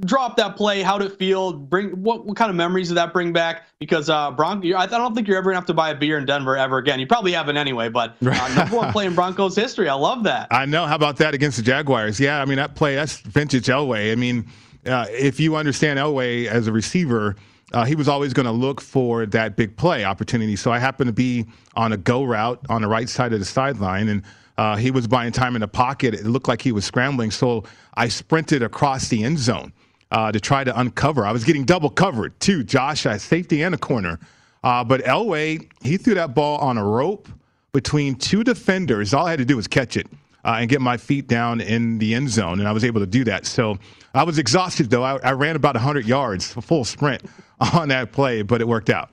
Drop 0.00 0.36
that 0.36 0.54
play. 0.54 0.82
How'd 0.82 1.00
it 1.00 1.18
feel? 1.18 1.54
Bring 1.54 1.90
what, 2.02 2.26
what 2.26 2.36
kind 2.36 2.50
of 2.50 2.56
memories 2.56 2.88
did 2.88 2.96
that 2.96 3.14
bring 3.14 3.32
back? 3.32 3.66
Because 3.78 4.10
uh, 4.10 4.30
Bronco, 4.30 4.76
I 4.76 4.84
don't 4.84 5.14
think 5.14 5.26
you're 5.26 5.38
ever 5.38 5.48
gonna 5.48 5.56
have 5.56 5.66
to 5.66 5.74
buy 5.74 5.90
a 5.90 5.94
beer 5.94 6.18
in 6.18 6.26
Denver 6.26 6.58
ever 6.58 6.76
again. 6.76 7.00
You 7.00 7.06
probably 7.06 7.32
haven't 7.32 7.56
anyway. 7.56 7.88
But 7.88 8.16
uh, 8.20 8.54
number 8.54 8.76
one 8.76 8.92
play 8.92 9.06
in 9.06 9.14
Broncos 9.14 9.56
history. 9.56 9.88
I 9.88 9.94
love 9.94 10.24
that. 10.24 10.48
I 10.50 10.66
know. 10.66 10.84
How 10.84 10.96
about 10.96 11.16
that 11.18 11.32
against 11.32 11.56
the 11.56 11.62
Jaguars? 11.62 12.20
Yeah, 12.20 12.42
I 12.42 12.44
mean 12.44 12.56
that 12.56 12.74
play. 12.74 12.96
That's 12.96 13.16
vintage 13.20 13.68
Elway. 13.68 14.12
I 14.12 14.14
mean, 14.14 14.46
uh, 14.84 15.06
if 15.08 15.40
you 15.40 15.56
understand 15.56 15.98
Elway 15.98 16.48
as 16.48 16.66
a 16.66 16.72
receiver, 16.72 17.36
uh, 17.72 17.84
he 17.84 17.94
was 17.94 18.08
always 18.08 18.32
going 18.32 18.46
to 18.46 18.52
look 18.52 18.80
for 18.80 19.26
that 19.26 19.56
big 19.56 19.76
play 19.76 20.04
opportunity. 20.04 20.56
So 20.56 20.70
I 20.70 20.78
happened 20.78 21.08
to 21.08 21.12
be 21.12 21.46
on 21.74 21.92
a 21.92 21.96
go 21.96 22.22
route 22.22 22.60
on 22.68 22.82
the 22.82 22.88
right 22.88 23.08
side 23.08 23.32
of 23.32 23.40
the 23.40 23.44
sideline, 23.44 24.08
and 24.08 24.22
uh, 24.56 24.76
he 24.76 24.90
was 24.90 25.06
buying 25.06 25.32
time 25.32 25.56
in 25.56 25.60
the 25.60 25.68
pocket. 25.68 26.14
It 26.14 26.24
looked 26.24 26.48
like 26.48 26.62
he 26.62 26.72
was 26.72 26.84
scrambling, 26.84 27.30
so 27.30 27.64
I 27.94 28.08
sprinted 28.08 28.62
across 28.62 29.08
the 29.08 29.24
end 29.24 29.38
zone 29.38 29.72
uh, 30.10 30.30
to 30.30 30.38
try 30.38 30.62
to 30.64 30.78
uncover. 30.78 31.26
I 31.26 31.32
was 31.32 31.44
getting 31.44 31.64
double 31.64 31.90
covered 31.90 32.38
too, 32.40 32.62
Josh, 32.62 33.04
at 33.04 33.20
safety 33.20 33.62
and 33.62 33.74
a 33.74 33.78
corner. 33.78 34.20
Uh, 34.62 34.84
but 34.84 35.02
Elway, 35.02 35.68
he 35.82 35.96
threw 35.96 36.14
that 36.14 36.34
ball 36.34 36.58
on 36.58 36.78
a 36.78 36.84
rope 36.84 37.28
between 37.72 38.14
two 38.14 38.44
defenders. 38.44 39.12
All 39.12 39.26
I 39.26 39.30
had 39.30 39.38
to 39.40 39.44
do 39.44 39.56
was 39.56 39.66
catch 39.66 39.96
it. 39.96 40.06
Uh, 40.44 40.58
and 40.60 40.70
get 40.70 40.80
my 40.80 40.96
feet 40.96 41.26
down 41.26 41.60
in 41.60 41.98
the 41.98 42.14
end 42.14 42.28
zone, 42.28 42.60
and 42.60 42.68
I 42.68 42.72
was 42.72 42.84
able 42.84 43.00
to 43.00 43.06
do 43.06 43.24
that. 43.24 43.46
So 43.46 43.78
I 44.14 44.22
was 44.22 44.38
exhausted, 44.38 44.90
though. 44.90 45.02
I, 45.02 45.16
I 45.16 45.32
ran 45.32 45.56
about 45.56 45.74
100 45.74 46.06
yards, 46.06 46.56
a 46.56 46.60
full 46.60 46.84
sprint 46.84 47.20
on 47.74 47.88
that 47.88 48.12
play, 48.12 48.42
but 48.42 48.60
it 48.60 48.68
worked 48.68 48.90
out. 48.90 49.10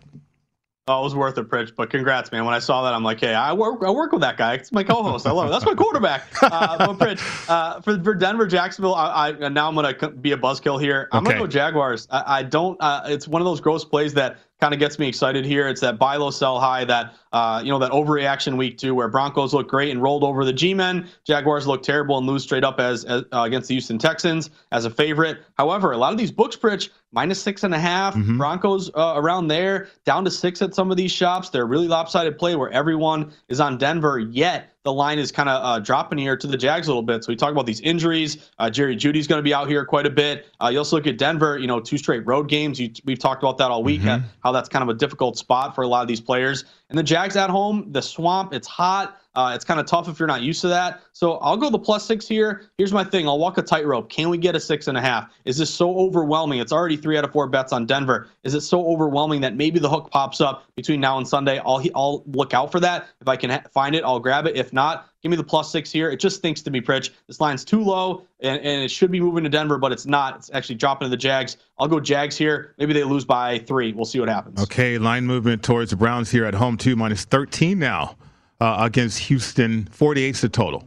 Oh, 0.85 0.99
it 0.99 1.03
was 1.05 1.15
worth 1.15 1.37
it, 1.37 1.47
Pritch. 1.47 1.73
But 1.73 1.89
congrats, 1.89 2.29
man. 2.33 2.43
When 2.43 2.53
I 2.53 2.59
saw 2.59 2.83
that, 2.83 2.93
I'm 2.93 3.05
like, 3.05 3.21
hey, 3.21 3.33
I 3.33 3.53
work, 3.53 3.81
I 3.85 3.89
work 3.89 4.11
with 4.11 4.19
that 4.19 4.35
guy. 4.35 4.55
It's 4.55 4.73
my 4.73 4.83
co-host. 4.83 5.25
I 5.25 5.31
love 5.31 5.47
it. 5.47 5.51
That's 5.51 5.63
my 5.65 5.75
quarterback. 5.75 6.23
Uh, 6.43 6.93
but 6.93 6.97
Pritch, 6.99 7.49
uh, 7.49 7.79
for, 7.79 7.97
for 8.03 8.13
Denver, 8.13 8.45
Jacksonville, 8.45 8.93
I, 8.93 9.29
I 9.29 9.49
now 9.49 9.69
I'm 9.69 9.75
gonna 9.75 10.09
be 10.11 10.33
a 10.33 10.37
buzzkill 10.37 10.79
here. 10.81 11.07
I'm 11.13 11.23
Okay. 11.23 11.31
gonna 11.35 11.45
go 11.45 11.47
Jaguars. 11.47 12.05
I, 12.11 12.39
I 12.39 12.43
don't. 12.43 12.75
Uh, 12.81 13.03
it's 13.05 13.29
one 13.29 13.41
of 13.41 13.45
those 13.45 13.61
gross 13.61 13.85
plays 13.85 14.13
that 14.15 14.37
kind 14.59 14.73
of 14.73 14.79
gets 14.79 14.99
me 14.99 15.07
excited 15.07 15.45
here. 15.45 15.67
It's 15.69 15.79
that 15.81 15.97
buy 15.97 16.17
low, 16.17 16.31
sell 16.31 16.59
high. 16.59 16.83
That 16.83 17.13
uh, 17.31 17.61
you 17.63 17.71
know 17.71 17.79
that 17.79 17.91
overreaction 17.91 18.57
week 18.57 18.77
two, 18.77 18.93
where 18.93 19.07
Broncos 19.07 19.53
look 19.53 19.69
great 19.69 19.89
and 19.91 20.01
rolled 20.01 20.23
over 20.25 20.43
the 20.43 20.53
G-men. 20.53 21.07
Jaguars 21.25 21.65
look 21.65 21.81
terrible 21.81 22.17
and 22.17 22.27
lose 22.27 22.43
straight 22.43 22.63
up 22.65 22.79
as, 22.81 23.05
as 23.05 23.23
uh, 23.33 23.43
against 23.43 23.69
the 23.69 23.75
Houston 23.75 23.97
Texans 23.97 24.49
as 24.73 24.83
a 24.85 24.89
favorite. 24.89 25.39
However, 25.57 25.93
a 25.93 25.97
lot 25.97 26.11
of 26.11 26.17
these 26.19 26.31
books, 26.31 26.57
Pritch, 26.57 26.89
minus 27.13 27.41
six 27.41 27.63
and 27.63 27.73
a 27.73 27.79
half. 27.79 28.15
Mm-hmm. 28.15 28.37
Broncos 28.37 28.89
uh, 28.95 29.13
around 29.15 29.47
there, 29.47 29.87
down 30.03 30.25
to 30.25 30.31
six 30.31 30.61
at 30.61 30.75
some 30.75 30.91
of 30.91 30.97
these 30.97 31.11
shops. 31.11 31.49
They're 31.49 31.65
really 31.65 31.87
lopsided 31.87 32.37
play 32.37 32.55
where 32.55 32.71
everyone 32.71 33.31
is 33.47 33.59
on 33.61 33.77
Denver. 33.77 34.19
Yet 34.19 34.72
the 34.83 34.93
line 34.93 35.17
is 35.19 35.31
kind 35.31 35.49
of 35.49 35.63
uh, 35.63 35.79
dropping 35.79 36.17
here 36.17 36.35
to 36.35 36.45
the 36.47 36.57
Jags 36.57 36.87
a 36.87 36.91
little 36.91 37.03
bit. 37.03 37.23
So 37.23 37.29
we 37.31 37.35
talk 37.35 37.51
about 37.51 37.65
these 37.65 37.79
injuries. 37.81 38.49
Uh, 38.59 38.69
Jerry 38.69 38.95
Jeudy's 38.95 39.27
going 39.27 39.39
to 39.39 39.43
be 39.43 39.53
out 39.53 39.67
here 39.69 39.85
quite 39.85 40.05
a 40.05 40.09
bit. 40.09 40.47
Uh, 40.61 40.67
you 40.67 40.77
also 40.77 40.97
look 40.97 41.07
at 41.07 41.17
Denver. 41.17 41.57
You 41.57 41.67
know, 41.67 41.79
two 41.79 41.97
straight 41.97 42.25
road 42.25 42.49
games. 42.49 42.79
You, 42.79 42.91
we've 43.05 43.19
talked 43.19 43.41
about 43.41 43.57
that 43.59 43.71
all 43.71 43.83
week. 43.83 44.05
uh, 44.05 44.19
How 44.43 44.51
that's 44.51 44.69
kind 44.69 44.83
of 44.83 44.89
a 44.89 44.97
difficult 44.97 45.37
spot 45.37 45.73
for 45.73 45.83
a 45.83 45.87
lot 45.87 46.01
of 46.01 46.07
these 46.07 46.21
players. 46.21 46.65
And 46.89 46.97
the 46.97 47.03
Jags 47.03 47.35
at 47.35 47.49
home, 47.49 47.87
the 47.91 48.01
swamp. 48.01 48.53
It's 48.53 48.67
hot. 48.67 49.19
Uh, 49.35 49.53
it's 49.55 49.65
kind 49.65 49.79
of 49.79 49.87
tough 49.87 50.07
if 50.07 50.19
you're 50.19 50.27
not 50.27 50.43
used 50.43 50.61
to 50.61 50.67
that. 50.67 51.01
So 51.11 51.37
I'll 51.39 51.57
go 51.57 51.71
the 51.71 51.79
plus 51.79 52.05
six 52.05 52.27
here. 52.27 52.69
Here's 52.77 52.93
my 52.93 53.03
thing. 53.03 53.27
I'll 53.27 53.39
walk 53.39 53.57
a 53.57 53.63
tightrope. 53.63 54.07
Can 54.09 54.29
we 54.29 54.37
get 54.37 54.55
a 54.55 54.59
six 54.59 54.87
and 54.87 54.95
a 54.95 55.01
half? 55.01 55.27
Is 55.45 55.57
this 55.57 55.71
so 55.73 55.97
overwhelming? 55.97 56.59
It's 56.59 56.71
already 56.71 56.97
three 56.97 57.17
out 57.17 57.23
of 57.23 57.31
four 57.31 57.47
bets 57.47 57.73
on 57.73 57.87
Denver. 57.87 58.27
Is 58.43 58.53
it 58.53 58.61
so 58.61 58.85
overwhelming 58.85 59.41
that 59.41 59.55
maybe 59.55 59.79
the 59.79 59.89
hook 59.89 60.11
pops 60.11 60.39
up 60.39 60.65
between 60.75 60.99
now 61.01 61.17
and 61.17 61.27
Sunday? 61.27 61.59
I'll 61.65 61.83
I'll 61.95 62.21
look 62.27 62.53
out 62.53 62.71
for 62.71 62.79
that. 62.81 63.07
If 63.21 63.27
I 63.27 63.35
can 63.35 63.49
ha- 63.49 63.63
find 63.73 63.95
it, 63.95 64.03
I'll 64.03 64.19
grab 64.19 64.45
it. 64.45 64.55
If 64.55 64.71
not, 64.73 65.09
give 65.21 65.29
me 65.29 65.37
the 65.37 65.43
plus 65.43 65.71
six 65.71 65.91
here. 65.91 66.09
It 66.09 66.19
just 66.19 66.37
stinks 66.37 66.61
to 66.63 66.71
me, 66.71 66.81
Pritch. 66.81 67.11
This 67.27 67.39
line's 67.39 67.63
too 67.63 67.83
low, 67.83 68.25
and, 68.39 68.59
and 68.59 68.83
it 68.83 68.91
should 68.91 69.11
be 69.11 69.19
moving 69.19 69.43
to 69.43 69.49
Denver, 69.49 69.77
but 69.77 69.91
it's 69.91 70.05
not. 70.05 70.37
It's 70.37 70.51
actually 70.53 70.75
dropping 70.75 71.05
to 71.05 71.09
the 71.09 71.17
Jags. 71.17 71.57
I'll 71.77 71.87
go 71.87 71.99
Jags 71.99 72.37
here. 72.37 72.73
Maybe 72.77 72.93
they 72.93 73.03
lose 73.03 73.25
by 73.25 73.59
three. 73.59 73.93
We'll 73.93 74.05
see 74.05 74.19
what 74.19 74.29
happens. 74.29 74.61
Okay, 74.63 74.97
line 74.97 75.25
movement 75.25 75.63
towards 75.63 75.91
the 75.91 75.97
Browns 75.97 76.31
here 76.31 76.45
at 76.45 76.55
home 76.55 76.77
too, 76.77 76.95
minus 76.95 77.25
13 77.25 77.79
now 77.79 78.17
uh, 78.59 78.77
against 78.79 79.19
Houston. 79.19 79.85
48's 79.85 80.41
the 80.41 80.49
total. 80.49 80.85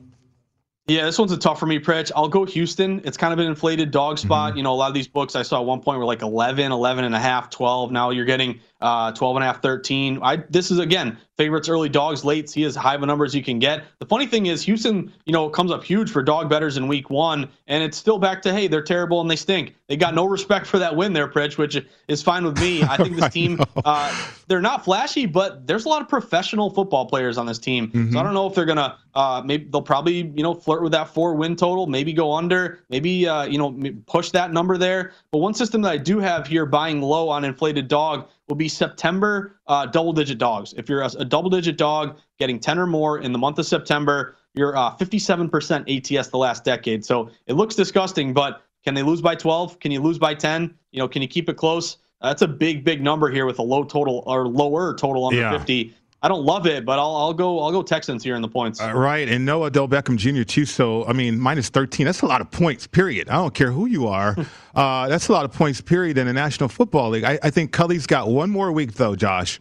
Yeah, 0.88 1.04
this 1.04 1.18
one's 1.18 1.32
a 1.32 1.36
tough 1.36 1.58
for 1.58 1.66
me, 1.66 1.80
Pritch. 1.80 2.12
I'll 2.14 2.28
go 2.28 2.44
Houston. 2.44 3.00
It's 3.04 3.16
kind 3.16 3.32
of 3.32 3.40
an 3.40 3.46
inflated 3.46 3.90
dog 3.90 4.18
spot. 4.18 4.56
You 4.56 4.62
know, 4.62 4.72
a 4.72 4.76
lot 4.76 4.86
of 4.86 4.94
these 4.94 5.08
books 5.08 5.34
I 5.34 5.42
saw 5.42 5.60
at 5.60 5.66
one 5.66 5.80
point 5.80 5.98
were 5.98 6.04
like 6.04 6.22
11, 6.22 6.70
11 6.70 7.04
and 7.04 7.12
a 7.12 7.18
half, 7.18 7.50
12. 7.50 7.90
Now 7.90 8.10
you're 8.10 8.24
getting 8.24 8.60
uh, 8.86 9.10
12 9.10 9.36
and 9.36 9.42
a 9.42 9.46
half, 9.46 9.60
13. 9.62 10.20
I, 10.22 10.36
this 10.48 10.70
is, 10.70 10.78
again, 10.78 11.18
favorites 11.36 11.68
early 11.68 11.88
dogs 11.88 12.24
late. 12.24 12.48
See 12.48 12.62
as 12.62 12.76
high 12.76 12.94
of 12.94 13.02
a 13.02 13.06
number 13.06 13.24
as 13.24 13.34
you 13.34 13.42
can 13.42 13.58
get. 13.58 13.84
The 13.98 14.06
funny 14.06 14.26
thing 14.26 14.46
is, 14.46 14.62
Houston, 14.62 15.12
you 15.24 15.32
know, 15.32 15.48
comes 15.48 15.72
up 15.72 15.82
huge 15.82 16.08
for 16.08 16.22
dog 16.22 16.48
betters 16.48 16.76
in 16.76 16.86
week 16.86 17.10
one, 17.10 17.48
and 17.66 17.82
it's 17.82 17.96
still 17.96 18.18
back 18.18 18.42
to, 18.42 18.52
hey, 18.52 18.68
they're 18.68 18.82
terrible 18.82 19.20
and 19.20 19.28
they 19.28 19.34
stink. 19.34 19.74
They 19.88 19.96
got 19.96 20.14
no 20.14 20.24
respect 20.24 20.66
for 20.66 20.78
that 20.78 20.94
win 20.94 21.12
there, 21.12 21.26
Pritch, 21.26 21.58
which 21.58 21.84
is 22.06 22.22
fine 22.22 22.44
with 22.44 22.60
me. 22.60 22.84
I 22.84 22.96
think 22.96 23.16
this 23.20 23.32
team, 23.32 23.60
uh, 23.84 24.30
they're 24.46 24.60
not 24.60 24.84
flashy, 24.84 25.26
but 25.26 25.66
there's 25.66 25.84
a 25.84 25.88
lot 25.88 26.00
of 26.00 26.08
professional 26.08 26.70
football 26.70 27.06
players 27.06 27.38
on 27.38 27.46
this 27.46 27.58
team. 27.58 27.90
So 28.12 28.20
I 28.20 28.22
don't 28.22 28.34
know 28.34 28.46
if 28.46 28.54
they're 28.54 28.64
going 28.64 28.76
to, 28.76 28.96
uh, 29.14 29.42
maybe 29.44 29.68
they'll 29.70 29.82
probably, 29.82 30.32
you 30.36 30.44
know, 30.44 30.54
flirt 30.54 30.82
with 30.82 30.92
that 30.92 31.08
four 31.08 31.34
win 31.34 31.56
total, 31.56 31.88
maybe 31.88 32.12
go 32.12 32.32
under, 32.32 32.80
maybe, 32.88 33.26
uh, 33.26 33.44
you 33.46 33.58
know, 33.58 33.76
push 34.06 34.30
that 34.30 34.52
number 34.52 34.78
there. 34.78 35.12
But 35.32 35.38
one 35.38 35.54
system 35.54 35.82
that 35.82 35.90
I 35.90 35.96
do 35.96 36.20
have 36.20 36.46
here 36.46 36.66
buying 36.66 37.02
low 37.02 37.28
on 37.28 37.44
inflated 37.44 37.88
dog 37.88 38.28
will 38.48 38.56
be 38.56 38.68
September 38.68 39.60
uh, 39.66 39.86
double 39.86 40.12
digit 40.12 40.38
dogs. 40.38 40.74
If 40.76 40.88
you're 40.88 41.02
a, 41.02 41.10
a 41.18 41.24
double 41.24 41.50
digit 41.50 41.76
dog 41.76 42.18
getting 42.38 42.58
10 42.60 42.78
or 42.78 42.86
more 42.86 43.18
in 43.18 43.32
the 43.32 43.38
month 43.38 43.58
of 43.58 43.66
September, 43.66 44.36
you're 44.54 44.76
uh, 44.76 44.94
57% 44.96 46.18
ATS 46.18 46.28
the 46.28 46.38
last 46.38 46.64
decade. 46.64 47.04
So 47.04 47.30
it 47.46 47.54
looks 47.54 47.74
disgusting, 47.74 48.32
but 48.32 48.62
can 48.84 48.94
they 48.94 49.02
lose 49.02 49.20
by 49.20 49.34
12? 49.34 49.80
Can 49.80 49.90
you 49.90 50.00
lose 50.00 50.18
by 50.18 50.34
10? 50.34 50.74
You 50.92 51.00
know, 51.00 51.08
can 51.08 51.22
you 51.22 51.28
keep 51.28 51.48
it 51.48 51.56
close? 51.56 51.98
That's 52.22 52.42
a 52.42 52.48
big, 52.48 52.84
big 52.84 53.02
number 53.02 53.30
here 53.30 53.46
with 53.46 53.58
a 53.58 53.62
low 53.62 53.84
total 53.84 54.22
or 54.26 54.46
lower 54.48 54.94
total 54.94 55.26
under 55.26 55.40
Yeah. 55.40 55.58
50. 55.58 55.94
I 56.22 56.28
don't 56.28 56.44
love 56.44 56.66
it, 56.66 56.84
but 56.84 56.98
I'll, 56.98 57.14
I'll 57.14 57.34
go 57.34 57.60
I'll 57.60 57.70
go 57.70 57.82
Texans 57.82 58.24
here 58.24 58.34
in 58.36 58.42
the 58.42 58.48
points. 58.48 58.80
Uh, 58.80 58.92
right, 58.92 59.28
and 59.28 59.44
no 59.44 59.64
Odell 59.64 59.86
Beckham 59.86 60.16
Jr. 60.16 60.42
too. 60.42 60.64
So 60.64 61.06
I 61.06 61.12
mean, 61.12 61.38
minus 61.38 61.68
13. 61.68 62.06
That's 62.06 62.22
a 62.22 62.26
lot 62.26 62.40
of 62.40 62.50
points. 62.50 62.86
Period. 62.86 63.28
I 63.28 63.34
don't 63.34 63.54
care 63.54 63.70
who 63.70 63.86
you 63.86 64.08
are. 64.08 64.36
uh, 64.74 65.08
that's 65.08 65.28
a 65.28 65.32
lot 65.32 65.44
of 65.44 65.52
points. 65.52 65.80
Period 65.80 66.18
in 66.18 66.26
the 66.26 66.32
National 66.32 66.68
Football 66.68 67.10
League. 67.10 67.24
I, 67.24 67.38
I 67.42 67.50
think 67.50 67.72
Culley's 67.72 68.06
got 68.06 68.28
one 68.28 68.50
more 68.50 68.72
week 68.72 68.94
though, 68.94 69.14
Josh. 69.14 69.60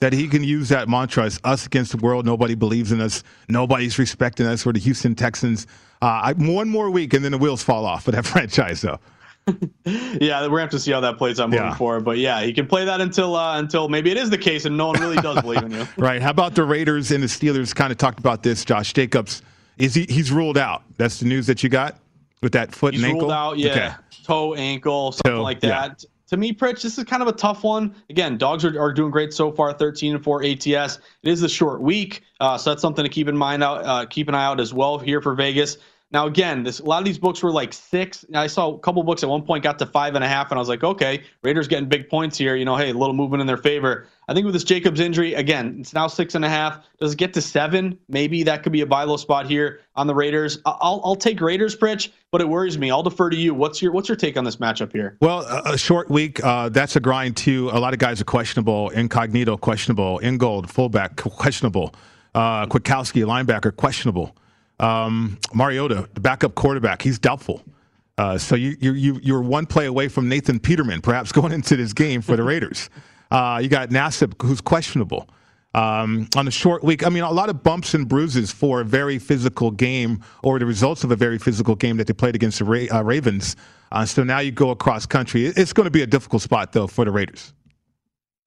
That 0.00 0.12
he 0.12 0.28
can 0.28 0.44
use 0.44 0.68
that 0.68 0.88
mantra: 0.88 1.24
"It's 1.24 1.40
us 1.42 1.66
against 1.66 1.92
the 1.92 1.98
world. 1.98 2.26
Nobody 2.26 2.54
believes 2.54 2.92
in 2.92 3.00
us. 3.00 3.22
Nobody's 3.48 3.98
respecting 3.98 4.46
us." 4.46 4.64
We're 4.64 4.72
the 4.72 4.80
Houston 4.80 5.14
Texans. 5.14 5.66
Uh, 6.02 6.20
I, 6.24 6.32
one 6.34 6.68
more 6.68 6.90
week, 6.90 7.14
and 7.14 7.24
then 7.24 7.32
the 7.32 7.38
wheels 7.38 7.62
fall 7.62 7.86
off 7.86 8.04
for 8.04 8.10
that 8.10 8.26
franchise, 8.26 8.82
though. 8.82 9.00
yeah, 9.84 10.42
we're 10.42 10.48
gonna 10.48 10.60
have 10.62 10.70
to 10.70 10.78
see 10.78 10.90
how 10.92 11.00
that 11.00 11.18
plays 11.18 11.38
out 11.40 11.50
moving 11.50 11.64
Yeah. 11.64 11.74
forward. 11.74 12.04
But 12.04 12.18
yeah, 12.18 12.40
you 12.40 12.52
can 12.54 12.66
play 12.66 12.84
that 12.84 13.00
until 13.00 13.36
uh, 13.36 13.58
until 13.58 13.88
maybe 13.88 14.10
it 14.10 14.16
is 14.16 14.30
the 14.30 14.38
case 14.38 14.64
and 14.64 14.76
no 14.76 14.88
one 14.88 15.00
really 15.00 15.16
does 15.16 15.40
believe 15.40 15.62
in 15.62 15.70
you. 15.72 15.86
Right. 15.96 16.20
How 16.20 16.30
about 16.30 16.54
the 16.54 16.64
Raiders 16.64 17.10
and 17.12 17.22
the 17.22 17.28
Steelers? 17.28 17.74
Kind 17.74 17.92
of 17.92 17.98
talked 17.98 18.18
about 18.18 18.42
this. 18.42 18.64
Josh 18.64 18.92
Jacobs 18.92 19.42
is 19.78 19.94
he? 19.94 20.06
He's 20.08 20.32
ruled 20.32 20.58
out. 20.58 20.82
That's 20.96 21.20
the 21.20 21.26
news 21.26 21.46
that 21.46 21.62
you 21.62 21.68
got 21.68 21.98
with 22.42 22.52
that 22.52 22.74
foot 22.74 22.94
He's 22.94 23.02
and 23.02 23.10
ankle. 23.12 23.22
ruled 23.28 23.32
out, 23.32 23.58
yeah, 23.58 23.70
Okay. 23.70 23.92
toe, 24.24 24.54
ankle, 24.54 25.12
something 25.12 25.32
Toe, 25.32 25.42
like 25.42 25.62
yeah. 25.62 25.88
that. 25.88 26.04
To 26.28 26.36
me, 26.36 26.52
Pritch, 26.52 26.82
this 26.82 26.98
is 26.98 27.04
kind 27.04 27.22
of 27.22 27.28
a 27.28 27.32
tough 27.32 27.62
one. 27.62 27.94
Again, 28.10 28.36
dogs 28.36 28.64
are, 28.64 28.80
are 28.80 28.92
doing 28.92 29.12
great 29.12 29.32
so 29.32 29.52
far, 29.52 29.72
13 29.72 30.16
and 30.16 30.24
4 30.24 30.42
ATS. 30.44 30.98
It 31.22 31.30
is 31.30 31.42
a 31.44 31.48
short 31.48 31.80
week, 31.80 32.22
uh, 32.40 32.58
so 32.58 32.70
that's 32.70 32.82
something 32.82 33.04
to 33.04 33.08
keep 33.08 33.28
in 33.28 33.36
mind 33.36 33.62
out, 33.62 33.84
uh, 33.86 34.06
keep 34.06 34.28
an 34.28 34.34
eye 34.34 34.44
out 34.44 34.58
as 34.58 34.74
well 34.74 34.98
here 34.98 35.20
for 35.20 35.34
Vegas. 35.36 35.78
Now, 36.12 36.26
again, 36.26 36.62
this 36.62 36.78
a 36.78 36.84
lot 36.84 36.98
of 37.00 37.04
these 37.04 37.18
books 37.18 37.42
were 37.42 37.50
like 37.50 37.72
six. 37.72 38.24
I 38.32 38.46
saw 38.46 38.72
a 38.72 38.78
couple 38.78 39.02
books 39.02 39.24
at 39.24 39.28
one 39.28 39.42
point 39.42 39.64
got 39.64 39.78
to 39.80 39.86
five 39.86 40.14
and 40.14 40.22
a 40.22 40.28
half, 40.28 40.50
and 40.50 40.58
I 40.58 40.60
was 40.60 40.68
like, 40.68 40.84
okay, 40.84 41.24
Raiders 41.42 41.66
getting 41.66 41.88
big 41.88 42.08
points 42.08 42.38
here. 42.38 42.54
You 42.54 42.64
know, 42.64 42.76
hey, 42.76 42.90
a 42.90 42.94
little 42.94 43.14
movement 43.14 43.40
in 43.40 43.46
their 43.48 43.56
favor. 43.56 44.06
I 44.28 44.34
think 44.34 44.44
with 44.44 44.54
this 44.54 44.62
Jacobs 44.62 45.00
injury, 45.00 45.34
again, 45.34 45.78
it's 45.80 45.94
now 45.94 46.06
six 46.06 46.36
and 46.36 46.44
a 46.44 46.48
half. 46.48 46.84
Does 47.00 47.14
it 47.14 47.16
get 47.16 47.34
to 47.34 47.42
seven? 47.42 47.98
Maybe 48.08 48.44
that 48.44 48.62
could 48.62 48.72
be 48.72 48.82
a 48.82 48.86
buy 48.86 49.02
low 49.02 49.16
spot 49.16 49.48
here 49.48 49.80
on 49.96 50.06
the 50.06 50.14
Raiders. 50.14 50.60
I'll, 50.64 51.00
I'll 51.04 51.16
take 51.16 51.40
Raiders, 51.40 51.76
Pritch, 51.76 52.10
but 52.30 52.40
it 52.40 52.48
worries 52.48 52.78
me. 52.78 52.90
I'll 52.92 53.02
defer 53.02 53.28
to 53.28 53.36
you. 53.36 53.52
What's 53.52 53.82
your 53.82 53.90
what's 53.90 54.08
your 54.08 54.16
take 54.16 54.36
on 54.36 54.44
this 54.44 54.56
matchup 54.56 54.92
here? 54.92 55.16
Well, 55.20 55.40
a, 55.40 55.72
a 55.72 55.78
short 55.78 56.08
week. 56.08 56.42
Uh, 56.42 56.68
that's 56.68 56.94
a 56.94 57.00
grind 57.00 57.36
too. 57.36 57.68
A 57.72 57.80
lot 57.80 57.92
of 57.94 57.98
guys 57.98 58.20
are 58.20 58.24
questionable. 58.24 58.90
Incognito 58.90 59.56
questionable. 59.56 60.20
Ingold 60.22 60.70
fullback 60.70 61.16
questionable. 61.16 61.92
Uh, 62.32 62.66
Kwiatkoski 62.66 63.24
linebacker 63.24 63.74
questionable. 63.74 64.36
Um, 64.78 65.38
Mariota, 65.54 66.08
the 66.14 66.20
backup 66.20 66.54
quarterback, 66.54 67.02
he's 67.02 67.18
doubtful. 67.18 67.62
Uh, 68.18 68.38
so 68.38 68.54
you 68.54 68.76
you 68.80 68.92
you 68.92 69.20
you're 69.22 69.42
one 69.42 69.66
play 69.66 69.86
away 69.86 70.08
from 70.08 70.28
Nathan 70.28 70.58
Peterman, 70.58 71.02
perhaps 71.02 71.32
going 71.38 71.52
into 71.52 71.76
this 71.76 71.92
game 71.92 72.22
for 72.22 72.36
the 72.36 72.42
Raiders. 72.42 72.88
Uh, 73.30 73.60
you 73.62 73.68
got 73.68 73.90
Nassib, 73.90 74.40
who's 74.40 74.60
questionable. 74.60 75.28
Um, 75.74 76.26
on 76.34 76.48
a 76.48 76.50
short 76.50 76.82
week, 76.82 77.06
I 77.06 77.10
mean, 77.10 77.22
a 77.22 77.30
lot 77.30 77.50
of 77.50 77.62
bumps 77.62 77.92
and 77.92 78.08
bruises 78.08 78.50
for 78.50 78.80
a 78.80 78.84
very 78.84 79.18
physical 79.18 79.70
game, 79.70 80.22
or 80.42 80.58
the 80.58 80.64
results 80.64 81.04
of 81.04 81.10
a 81.10 81.16
very 81.16 81.38
physical 81.38 81.74
game 81.74 81.98
that 81.98 82.06
they 82.06 82.14
played 82.14 82.34
against 82.34 82.60
the 82.60 82.64
Ra- 82.64 82.98
uh, 82.98 83.04
Ravens. 83.04 83.56
Uh, 83.92 84.06
so 84.06 84.24
now 84.24 84.38
you 84.38 84.52
go 84.52 84.70
across 84.70 85.04
country. 85.04 85.44
It's 85.44 85.74
going 85.74 85.84
to 85.84 85.90
be 85.90 86.00
a 86.00 86.06
difficult 86.06 86.40
spot, 86.40 86.72
though, 86.72 86.86
for 86.86 87.04
the 87.04 87.10
Raiders. 87.10 87.52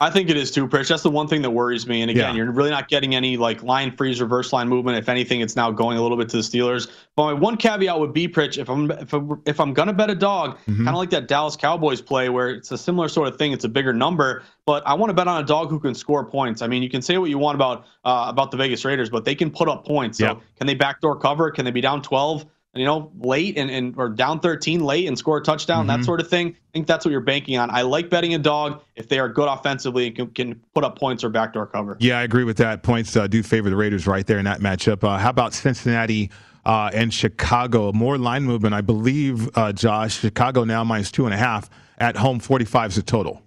I 0.02 0.10
think 0.10 0.30
it 0.30 0.38
is 0.38 0.50
too, 0.50 0.66
Pritch. 0.66 0.88
That's 0.88 1.04
the 1.04 1.10
one 1.10 1.28
thing 1.28 1.42
that 1.42 1.50
worries 1.50 1.86
me. 1.86 2.02
And 2.02 2.10
again, 2.10 2.34
Yeah. 2.34 2.44
you're 2.44 2.52
really 2.54 2.70
not 2.70 2.88
getting 2.88 3.16
any 3.16 3.36
like 3.36 3.64
line 3.64 3.92
freeze, 3.98 4.22
reverse 4.22 4.54
line 4.54 4.70
movement. 4.70 4.98
If 4.98 5.10
anything, 5.10 5.42
it's 5.42 5.58
now 5.58 5.72
going 5.72 5.98
a 5.98 6.02
little 6.02 6.16
bit 6.16 6.30
to 6.30 6.38
the 6.38 6.42
Steelers. 6.44 6.88
But 7.18 7.24
my 7.26 7.34
one 7.34 7.58
caveat 7.58 8.00
would 8.00 8.14
be, 8.14 8.26
Pritch, 8.26 8.58
if 8.58 8.70
I'm 8.70 8.90
if 8.92 9.14
I'm, 9.14 9.42
if 9.46 9.60
I'm 9.60 9.74
gonna 9.74 9.92
bet 9.92 10.10
a 10.10 10.16
dog, 10.16 10.58
Mm-hmm. 10.70 10.86
kind 10.86 10.90
of 10.90 10.96
like 10.96 11.10
that 11.10 11.28
Dallas 11.28 11.58
Cowboys 11.58 12.00
play, 12.00 12.30
where 12.30 12.50
it's 12.50 12.72
a 12.72 12.78
similar 12.78 13.10
sort 13.10 13.28
of 13.28 13.38
thing. 13.38 13.52
It's 13.52 13.66
a 13.66 13.70
bigger 13.70 13.92
number, 13.92 14.44
but 14.66 14.88
I 14.88 14.94
want 14.94 15.10
to 15.10 15.14
bet 15.14 15.28
on 15.28 15.44
a 15.44 15.46
dog 15.46 15.70
who 15.70 15.80
can 15.82 15.94
score 15.94 16.24
points. 16.24 16.62
I 16.62 16.68
mean, 16.68 16.82
you 16.82 16.90
can 16.90 17.02
say 17.02 17.18
what 17.18 17.30
you 17.30 17.38
want 17.38 17.56
about 17.56 17.86
uh, 18.06 18.26
about 18.30 18.52
the 18.52 18.58
Vegas 18.58 18.86
Raiders, 18.86 19.10
but 19.10 19.26
they 19.26 19.36
can 19.36 19.52
put 19.52 19.68
up 19.68 19.86
points. 19.86 20.20
So 20.20 20.24
Yeah. 20.26 20.34
can 20.58 20.66
they 20.66 20.76
backdoor 20.76 21.18
cover? 21.18 21.52
Can 21.52 21.66
they 21.66 21.72
be 21.72 21.82
down 21.82 22.02
12? 22.02 22.46
You 22.76 22.86
know, 22.86 23.12
late 23.20 23.58
and, 23.58 23.72
and 23.72 23.96
or 23.98 24.10
down 24.10 24.40
13 24.40 24.82
late 24.84 25.08
and 25.08 25.18
score 25.18 25.38
a 25.40 25.42
touchdown, 25.42 25.88
that 25.88 26.02
Mhm. 26.02 26.06
sort 26.06 26.22
of 26.22 26.28
thing. 26.28 26.50
I 26.50 26.72
think 26.72 26.86
that's 26.86 27.04
what 27.04 27.12
you're 27.12 27.20
banking 27.20 27.58
on. 27.58 27.72
I 27.72 27.82
like 27.82 28.12
betting 28.12 28.36
a 28.36 28.38
dog 28.38 28.82
if 28.96 29.10
they 29.10 29.18
are 29.18 29.28
good 29.28 29.48
offensively 29.50 30.06
and 30.08 30.16
can, 30.16 30.28
can 30.28 30.56
put 30.76 30.84
up 30.84 30.98
points 31.00 31.24
or 31.24 31.30
backdoor 31.30 31.66
cover. 31.66 31.98
Yeah, 32.00 32.20
I 32.20 32.22
agree 32.22 32.44
with 32.44 32.58
that. 32.58 32.84
Points 32.84 33.16
uh, 33.18 33.26
do 33.26 33.42
favor 33.42 33.72
the 33.72 33.76
Raiders 33.76 34.06
right 34.06 34.26
there 34.26 34.38
in 34.38 34.46
that 34.46 34.60
matchup. 34.60 35.04
Uh, 35.04 35.18
how 35.18 35.32
about 35.32 35.56
Cincinnati 35.56 36.30
uh, 36.64 36.92
and 36.94 37.12
Chicago? 37.12 37.92
More 37.92 38.20
line 38.20 38.44
movement, 38.44 38.76
I 38.76 38.82
believe, 38.82 39.50
uh, 39.58 39.74
Josh. 39.74 40.20
Chicago 40.20 40.64
now 40.64 40.84
minus 40.84 41.10
two 41.10 41.26
and 41.26 41.34
a 41.34 41.38
half 41.38 41.72
at 41.98 42.18
home, 42.18 42.40
45 42.40 42.92
is 42.92 42.96
the 42.98 43.02
total. 43.02 43.42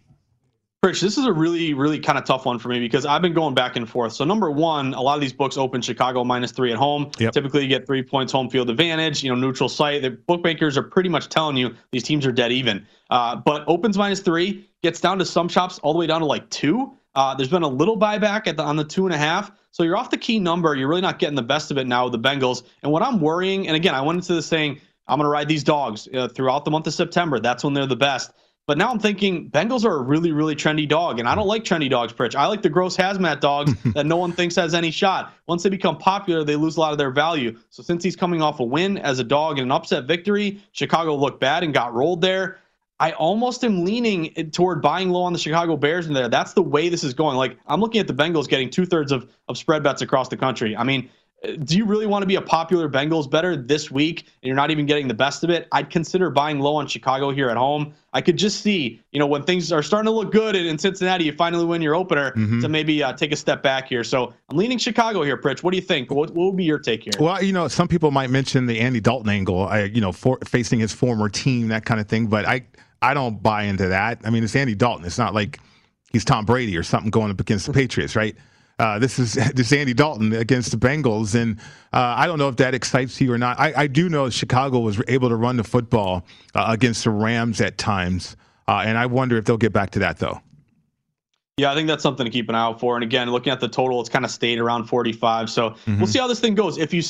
Pritch, 0.84 1.00
this 1.00 1.16
is 1.16 1.26
a 1.26 1.32
really, 1.32 1.74
really 1.74 2.00
kind 2.00 2.18
of 2.18 2.24
tough 2.24 2.44
one 2.44 2.58
for 2.58 2.68
me 2.68 2.80
because 2.80 3.06
I've 3.06 3.22
been 3.22 3.34
going 3.34 3.54
back 3.54 3.76
and 3.76 3.88
forth. 3.88 4.14
So 4.14 4.24
number 4.24 4.50
one, 4.50 4.94
a 4.94 5.00
lot 5.00 5.14
of 5.14 5.20
these 5.20 5.32
books 5.32 5.56
open 5.56 5.80
Chicago 5.80 6.24
minus 6.24 6.50
three 6.50 6.72
at 6.72 6.76
home. 6.76 7.12
Yep. 7.20 7.32
Typically, 7.34 7.62
you 7.62 7.68
get 7.68 7.86
three 7.86 8.02
points 8.02 8.32
home 8.32 8.50
field 8.50 8.68
advantage. 8.68 9.22
You 9.22 9.30
know, 9.30 9.36
neutral 9.36 9.68
site. 9.68 10.02
The 10.02 10.10
bookmakers 10.10 10.76
are 10.76 10.82
pretty 10.82 11.08
much 11.08 11.28
telling 11.28 11.56
you 11.56 11.72
these 11.92 12.02
teams 12.02 12.26
are 12.26 12.32
dead 12.32 12.50
even. 12.50 12.84
Uh, 13.10 13.36
but 13.36 13.62
opens 13.68 13.96
minus 13.96 14.18
three 14.18 14.68
gets 14.82 15.00
down 15.00 15.20
to 15.20 15.24
some 15.24 15.48
shops 15.48 15.78
all 15.84 15.92
the 15.92 16.00
way 16.00 16.08
down 16.08 16.18
to 16.18 16.26
like 16.26 16.50
two. 16.50 16.92
Uh, 17.14 17.32
there's 17.32 17.48
been 17.48 17.62
a 17.62 17.68
little 17.68 17.96
buyback 17.96 18.48
at 18.48 18.56
the, 18.56 18.64
on 18.64 18.74
the 18.74 18.82
two 18.82 19.06
and 19.06 19.14
a 19.14 19.18
half. 19.18 19.52
So 19.70 19.84
you're 19.84 19.96
off 19.96 20.10
the 20.10 20.18
key 20.18 20.40
number. 20.40 20.74
You're 20.74 20.88
really 20.88 21.00
not 21.00 21.20
getting 21.20 21.36
the 21.36 21.42
best 21.42 21.70
of 21.70 21.78
it 21.78 21.86
now 21.86 22.08
with 22.08 22.12
the 22.12 22.28
Bengals. 22.28 22.64
And 22.82 22.90
what 22.90 23.04
I'm 23.04 23.20
worrying, 23.20 23.68
and 23.68 23.76
again, 23.76 23.94
I 23.94 24.00
went 24.00 24.16
into 24.16 24.34
this 24.34 24.46
saying 24.46 24.80
I'm 25.06 25.18
going 25.18 25.26
to 25.26 25.30
ride 25.30 25.46
these 25.46 25.62
dogs 25.62 26.08
uh, 26.12 26.26
throughout 26.26 26.64
the 26.64 26.72
month 26.72 26.88
of 26.88 26.94
September. 26.94 27.38
That's 27.38 27.62
when 27.62 27.72
they're 27.72 27.86
the 27.86 27.94
best. 27.94 28.32
But 28.66 28.78
now 28.78 28.90
I'm 28.90 29.00
thinking 29.00 29.50
Bengals 29.50 29.84
are 29.84 29.96
a 29.96 30.02
really, 30.02 30.30
really 30.30 30.54
trendy 30.54 30.88
dog, 30.88 31.18
and 31.18 31.28
I 31.28 31.34
don't 31.34 31.48
like 31.48 31.64
trendy 31.64 31.90
dogs, 31.90 32.12
Pritch. 32.12 32.36
I 32.36 32.46
like 32.46 32.62
the 32.62 32.68
gross 32.68 32.96
hazmat 32.96 33.40
dogs 33.40 33.74
that 33.94 34.06
no 34.06 34.16
one 34.16 34.32
thinks 34.32 34.54
has 34.56 34.72
any 34.72 34.92
shot. 34.92 35.34
Once 35.48 35.64
they 35.64 35.68
become 35.68 35.98
popular, 35.98 36.44
they 36.44 36.54
lose 36.54 36.76
a 36.76 36.80
lot 36.80 36.92
of 36.92 36.98
their 36.98 37.10
value. 37.10 37.58
So 37.70 37.82
Cincy's 37.82 38.14
coming 38.14 38.40
off 38.40 38.60
a 38.60 38.64
win 38.64 38.98
as 38.98 39.18
a 39.18 39.24
dog 39.24 39.58
and 39.58 39.66
an 39.66 39.72
upset 39.72 40.04
victory, 40.04 40.62
Chicago 40.72 41.16
looked 41.16 41.40
bad 41.40 41.64
and 41.64 41.74
got 41.74 41.92
rolled 41.92 42.20
there. 42.20 42.58
I 43.00 43.10
almost 43.12 43.64
am 43.64 43.84
leaning 43.84 44.32
toward 44.52 44.80
buying 44.80 45.10
low 45.10 45.22
on 45.24 45.32
the 45.32 45.38
Chicago 45.40 45.76
Bears 45.76 46.06
in 46.06 46.12
there. 46.12 46.28
That's 46.28 46.52
the 46.52 46.62
way 46.62 46.88
this 46.88 47.02
is 47.02 47.14
going. 47.14 47.36
Like 47.36 47.58
I'm 47.66 47.80
looking 47.80 48.00
at 48.00 48.06
the 48.06 48.14
Bengals 48.14 48.48
getting 48.48 48.70
two 48.70 48.86
thirds 48.86 49.10
of, 49.10 49.28
of 49.48 49.58
spread 49.58 49.82
bets 49.82 50.02
across 50.02 50.28
the 50.28 50.36
country. 50.36 50.76
I 50.76 50.84
mean, 50.84 51.10
do 51.64 51.76
you 51.76 51.84
really 51.84 52.07
want 52.07 52.22
to 52.22 52.26
be 52.26 52.36
a 52.36 52.43
popular 52.43 52.88
Bengals 52.88 53.28
better 53.28 53.57
this 53.57 53.90
week 53.90 54.20
and 54.20 54.47
you're 54.47 54.57
not 54.57 54.70
even 54.70 54.86
getting 54.86 55.09
the 55.09 55.14
best 55.14 55.43
of 55.43 55.51
it? 55.51 55.66
I'd 55.72 55.90
consider 55.90 56.30
buying 56.30 56.61
low 56.61 56.76
on 56.76 56.86
Chicago 56.86 57.30
here 57.30 57.51
at 57.51 57.57
home. 57.57 57.95
I 58.12 58.20
could 58.20 58.36
just 58.36 58.61
see, 58.61 59.01
you 59.11 59.18
know, 59.18 59.26
when 59.26 59.43
things 59.43 59.72
are 59.72 59.82
starting 59.82 60.07
to 60.07 60.12
look 60.12 60.30
good 60.30 60.55
in, 60.55 60.78
Cincinnati, 60.78 61.24
you 61.24 61.32
finally 61.32 61.64
win 61.64 61.82
your 61.82 61.97
opener 61.97 62.30
mm-hmm. 62.32 62.61
to 62.61 62.68
maybe 62.68 63.03
uh, 63.03 63.12
take 63.14 63.32
a 63.32 63.36
step 63.36 63.62
back 63.62 63.88
here. 63.88 64.05
So 64.05 64.32
I'm 64.51 64.57
leaning 64.57 64.78
Chicago 64.78 65.22
here, 65.22 65.36
Pritch. 65.36 65.62
What 65.64 65.72
do 65.72 65.76
you 65.76 65.82
think? 65.82 66.11
What, 66.11 66.30
what 66.30 66.47
would 66.47 66.57
be 66.57 66.64
your 66.64 66.78
take 66.78 67.05
here? 67.05 67.12
Well, 67.18 67.43
you 67.43 67.53
know, 67.53 67.66
some 67.66 67.88
people 67.88 68.12
might 68.12 68.30
mention 68.30 68.66
the 68.66 68.78
Andy 68.78 69.01
Dalton 69.01 69.28
angle, 69.28 69.66
I, 69.66 69.84
you 69.84 70.01
know, 70.01 70.12
for, 70.12 70.38
facing 70.47 70.78
his 70.78 70.93
former 70.93 71.28
team, 71.28 71.68
that 71.68 71.84
kind 71.84 72.01
of 72.01 72.07
thing. 72.07 72.28
But 72.28 72.47
I, 72.47 72.64
I 73.01 73.14
don't 73.14 73.43
buy 73.43 73.64
into 73.64 73.88
that. 73.88 74.20
I 74.24 74.30
mean, 74.30 74.45
it's 74.45 74.55
Andy 74.55 74.76
Dalton. 74.76 75.05
It's 75.07 75.18
not 75.18 75.34
like 75.34 75.59
he's 76.12 76.24
Tom 76.24 76.45
Brady 76.45 76.76
or 76.76 76.84
something 76.84 77.11
going 77.11 77.32
up 77.32 77.40
against 77.40 77.66
the 77.66 77.72
Patriots, 77.72 78.14
right? 78.14 78.36
Uh, 78.82 78.98
this 78.98 79.20
is 79.20 79.34
this 79.54 79.70
is 79.70 79.72
Andy 79.72 79.94
Dalton 79.94 80.32
against 80.32 80.72
the 80.72 80.76
Bengals, 80.76 81.40
and 81.40 81.58
uh, 81.92 82.14
I 82.18 82.26
don't 82.26 82.38
know 82.38 82.48
if 82.48 82.56
that 82.56 82.74
excites 82.74 83.20
you 83.20 83.32
or 83.32 83.38
not. 83.38 83.58
I, 83.60 83.72
I, 83.76 83.86
do 83.86 84.08
know 84.08 84.28
Chicago 84.28 84.80
was 84.80 85.00
able 85.06 85.28
to 85.28 85.36
run 85.36 85.56
the 85.56 85.62
football 85.62 86.26
uh, 86.56 86.66
against 86.68 87.04
the 87.04 87.10
Rams 87.10 87.60
at 87.60 87.78
times, 87.78 88.36
uh, 88.66 88.82
and 88.84 88.98
I 88.98 89.06
wonder 89.06 89.36
if 89.36 89.44
they'll 89.44 89.56
get 89.56 89.72
back 89.72 89.90
to 89.90 90.00
that 90.00 90.18
though. 90.18 90.40
Yeah, 91.59 91.70
I 91.70 91.74
think 91.74 91.86
that's 91.86 92.03
something 92.03 92.24
to 92.24 92.30
keep 92.30 92.48
an 92.48 92.55
eye 92.55 92.62
out 92.62 92.80
for. 92.80 92.96
And 92.96 93.05
again, 93.05 93.30
looking 93.30 93.53
at 93.53 93.61
the 93.61 93.68
total, 93.68 94.00
it's 94.00 94.09
kind 94.09 94.24
of 94.24 94.30
stayed 94.30 94.59
around 94.59 94.84
45. 94.84 95.50
So 95.50 95.70
mm-hmm. 95.70 95.98
we'll 95.98 96.07
see 96.07 96.18
how 96.18 96.26
this 96.26 96.40
thing 96.40 96.55
goes. 96.55 96.78
If 96.78 96.94
you 96.94 97.03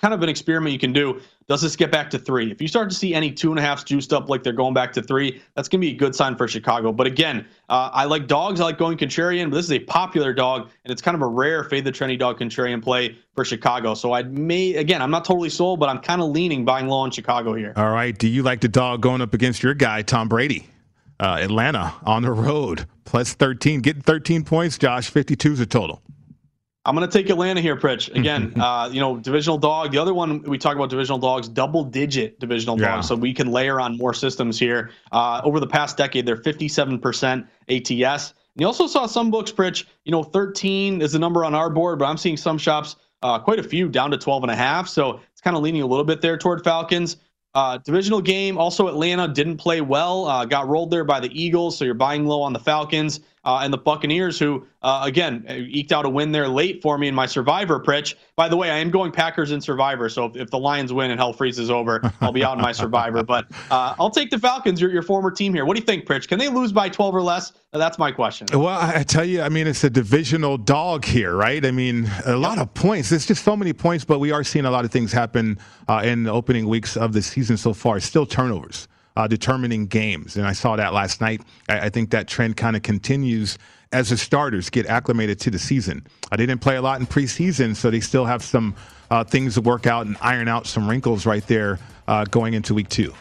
kind 0.00 0.14
of 0.14 0.22
an 0.22 0.28
experiment 0.28 0.72
you 0.72 0.78
can 0.78 0.92
do. 0.92 1.20
Does 1.48 1.62
this 1.62 1.76
get 1.76 1.92
back 1.92 2.10
to 2.10 2.18
three? 2.18 2.50
If 2.50 2.60
you 2.60 2.66
start 2.66 2.90
to 2.90 2.96
see 2.96 3.14
any 3.14 3.30
two 3.30 3.50
and 3.50 3.58
a 3.58 3.62
halfs 3.62 3.84
juiced 3.84 4.12
up 4.12 4.28
like 4.28 4.42
they're 4.42 4.52
going 4.52 4.74
back 4.74 4.92
to 4.94 5.02
three, 5.02 5.40
that's 5.54 5.68
going 5.68 5.80
to 5.80 5.86
be 5.86 5.92
a 5.92 5.96
good 5.96 6.14
sign 6.14 6.36
for 6.36 6.48
Chicago. 6.48 6.92
But 6.92 7.06
again, 7.06 7.46
uh, 7.68 7.90
I 7.92 8.04
like 8.04 8.26
dogs. 8.26 8.60
I 8.60 8.64
like 8.64 8.78
going 8.78 8.98
contrarian, 8.98 9.50
but 9.50 9.56
this 9.56 9.66
is 9.66 9.72
a 9.72 9.78
popular 9.78 10.32
dog, 10.32 10.70
and 10.84 10.92
it's 10.92 11.00
kind 11.00 11.14
of 11.14 11.22
a 11.22 11.26
rare 11.26 11.62
fade 11.64 11.84
the 11.84 11.92
trendy 11.92 12.18
dog 12.18 12.40
contrarian 12.40 12.82
play 12.82 13.16
for 13.34 13.44
Chicago. 13.44 13.94
So 13.94 14.12
I 14.12 14.24
may, 14.24 14.74
again, 14.74 15.00
I'm 15.00 15.10
not 15.10 15.24
totally 15.24 15.50
sold, 15.50 15.78
but 15.78 15.88
I'm 15.88 16.00
kind 16.00 16.20
of 16.20 16.30
leaning 16.30 16.64
buying 16.64 16.88
low 16.88 16.98
on 16.98 17.10
Chicago 17.12 17.54
here. 17.54 17.72
All 17.76 17.90
right. 17.90 18.16
Do 18.16 18.28
you 18.28 18.42
like 18.42 18.60
the 18.60 18.68
dog 18.68 19.02
going 19.02 19.20
up 19.20 19.34
against 19.34 19.62
your 19.62 19.74
guy, 19.74 20.02
Tom 20.02 20.28
Brady? 20.28 20.68
Uh, 21.18 21.38
Atlanta 21.40 21.94
on 22.04 22.22
the 22.22 22.30
road, 22.30 22.86
plus 23.04 23.32
13. 23.34 23.80
Getting 23.80 24.02
13 24.02 24.44
points, 24.44 24.76
Josh. 24.76 25.08
52 25.08 25.52
is 25.52 25.60
a 25.60 25.66
total. 25.66 26.02
I'm 26.86 26.94
going 26.94 27.08
to 27.08 27.12
take 27.12 27.28
Atlanta 27.30 27.60
here, 27.60 27.76
Pritch. 27.76 28.14
Again, 28.14 28.52
uh, 28.60 28.88
you 28.92 29.00
know, 29.00 29.18
divisional 29.18 29.58
dog. 29.58 29.90
The 29.90 29.98
other 29.98 30.14
one 30.14 30.42
we 30.42 30.56
talk 30.56 30.76
about 30.76 30.88
divisional 30.88 31.18
dogs, 31.18 31.48
double 31.48 31.84
digit 31.84 32.38
divisional 32.38 32.80
yeah. 32.80 32.96
dogs. 32.96 33.08
So 33.08 33.16
we 33.16 33.34
can 33.34 33.50
layer 33.50 33.80
on 33.80 33.96
more 33.96 34.14
systems 34.14 34.58
here. 34.58 34.90
Uh, 35.10 35.40
over 35.44 35.58
the 35.58 35.66
past 35.66 35.96
decade, 35.96 36.26
they're 36.26 36.36
57% 36.36 37.46
ATS. 37.68 38.34
And 38.56 38.60
you 38.60 38.66
also 38.66 38.86
saw 38.86 39.06
some 39.06 39.30
books, 39.30 39.50
Pritch, 39.52 39.84
you 40.04 40.12
know, 40.12 40.22
13 40.22 41.02
is 41.02 41.12
the 41.12 41.18
number 41.18 41.44
on 41.44 41.54
our 41.54 41.68
board, 41.68 41.98
but 41.98 42.06
I'm 42.06 42.16
seeing 42.16 42.36
some 42.36 42.56
shops, 42.56 42.96
uh, 43.22 43.38
quite 43.38 43.58
a 43.58 43.62
few 43.62 43.88
down 43.88 44.10
to 44.12 44.16
12 44.16 44.44
and 44.44 44.52
a 44.52 44.56
half. 44.56 44.88
So 44.88 45.20
it's 45.32 45.40
kind 45.40 45.56
of 45.56 45.62
leaning 45.62 45.82
a 45.82 45.86
little 45.86 46.04
bit 46.04 46.20
there 46.20 46.38
toward 46.38 46.62
Falcons. 46.62 47.16
Uh, 47.56 47.78
divisional 47.78 48.20
game, 48.20 48.58
also 48.58 48.86
Atlanta 48.86 49.26
didn't 49.26 49.56
play 49.56 49.80
well, 49.80 50.26
uh, 50.26 50.44
got 50.44 50.68
rolled 50.68 50.90
there 50.90 51.04
by 51.04 51.18
the 51.18 51.30
Eagles. 51.32 51.78
So 51.78 51.86
you're 51.86 51.94
buying 51.94 52.26
low 52.26 52.42
on 52.42 52.52
the 52.52 52.58
Falcons 52.58 53.20
uh, 53.46 53.60
and 53.62 53.72
the 53.72 53.78
Buccaneers, 53.78 54.38
who 54.38 54.66
uh, 54.82 55.02
again 55.04 55.44
eked 55.48 55.92
out 55.92 56.04
a 56.04 56.10
win 56.10 56.32
there 56.32 56.48
late 56.48 56.82
for 56.82 56.98
me 56.98 57.08
in 57.08 57.14
my 57.14 57.26
Survivor. 57.26 57.80
Pritch. 57.80 58.16
By 58.34 58.48
the 58.48 58.56
way, 58.56 58.70
I 58.70 58.78
am 58.78 58.90
going 58.90 59.12
Packers 59.12 59.52
in 59.52 59.60
Survivor, 59.60 60.08
so 60.08 60.26
if, 60.26 60.36
if 60.36 60.50
the 60.50 60.58
Lions 60.58 60.92
win 60.92 61.12
and 61.12 61.18
hell 61.18 61.32
freezes 61.32 61.70
over, 61.70 62.00
I'll 62.20 62.32
be 62.32 62.44
out 62.44 62.58
in 62.58 62.62
my 62.62 62.72
Survivor. 62.86 63.22
But 63.22 63.46
uh, 63.70 63.94
I'll 63.98 64.10
take 64.10 64.30
the 64.30 64.38
Falcons, 64.38 64.80
your, 64.80 64.90
your 64.90 65.02
former 65.02 65.30
team 65.30 65.54
here. 65.54 65.64
What 65.64 65.76
do 65.76 65.80
you 65.80 65.86
think, 65.86 66.04
Pritch? 66.06 66.26
Can 66.26 66.38
they 66.40 66.48
lose 66.48 66.72
by 66.72 66.88
12 66.88 67.14
or 67.14 67.22
less? 67.22 67.52
That's 67.72 67.98
my 67.98 68.10
question. 68.10 68.48
Well, 68.52 68.68
I 68.68 69.04
tell 69.04 69.24
you, 69.24 69.42
I 69.42 69.48
mean, 69.48 69.66
it's 69.66 69.84
a 69.84 69.90
divisional 69.90 70.58
dog 70.58 71.04
here, 71.04 71.36
right? 71.36 71.64
I 71.64 71.70
mean, 71.70 72.10
a 72.24 72.36
lot 72.36 72.58
of 72.58 72.74
points. 72.74 73.10
There's 73.10 73.26
just 73.26 73.44
so 73.44 73.56
many 73.56 73.72
points, 73.72 74.04
but 74.04 74.18
we 74.18 74.32
are 74.32 74.42
seeing 74.42 74.64
a 74.64 74.70
lot 74.70 74.84
of 74.84 74.90
things 74.90 75.12
happen 75.12 75.58
uh, 75.88 76.02
in 76.04 76.24
the 76.24 76.32
opening 76.32 76.66
weeks 76.68 76.96
of 76.96 77.12
the 77.12 77.22
season 77.22 77.56
so 77.56 77.72
far. 77.72 78.00
Still 78.00 78.26
turnovers. 78.26 78.88
Uh, 79.16 79.26
determining 79.26 79.86
games. 79.86 80.36
And 80.36 80.46
I 80.46 80.52
saw 80.52 80.76
that 80.76 80.92
last 80.92 81.22
night. 81.22 81.40
I, 81.70 81.86
I 81.86 81.88
think 81.88 82.10
that 82.10 82.28
trend 82.28 82.58
kind 82.58 82.76
of 82.76 82.82
continues 82.82 83.56
as 83.92 84.10
the 84.10 84.16
starters 84.16 84.68
get 84.68 84.84
acclimated 84.86 85.40
to 85.40 85.50
the 85.50 85.58
season. 85.58 86.06
I 86.30 86.36
didn't 86.36 86.58
play 86.58 86.76
a 86.76 86.82
lot 86.82 87.00
in 87.00 87.06
preseason, 87.06 87.74
so 87.74 87.90
they 87.90 88.00
still 88.00 88.26
have 88.26 88.42
some 88.42 88.74
uh, 89.10 89.24
things 89.24 89.54
to 89.54 89.62
work 89.62 89.86
out 89.86 90.06
and 90.06 90.16
iron 90.20 90.48
out 90.48 90.66
some 90.66 90.86
wrinkles 90.86 91.24
right 91.24 91.46
there 91.46 91.78
uh, 92.06 92.24
going 92.24 92.54
into 92.54 92.74
week 92.74 92.90
two. 92.90 93.14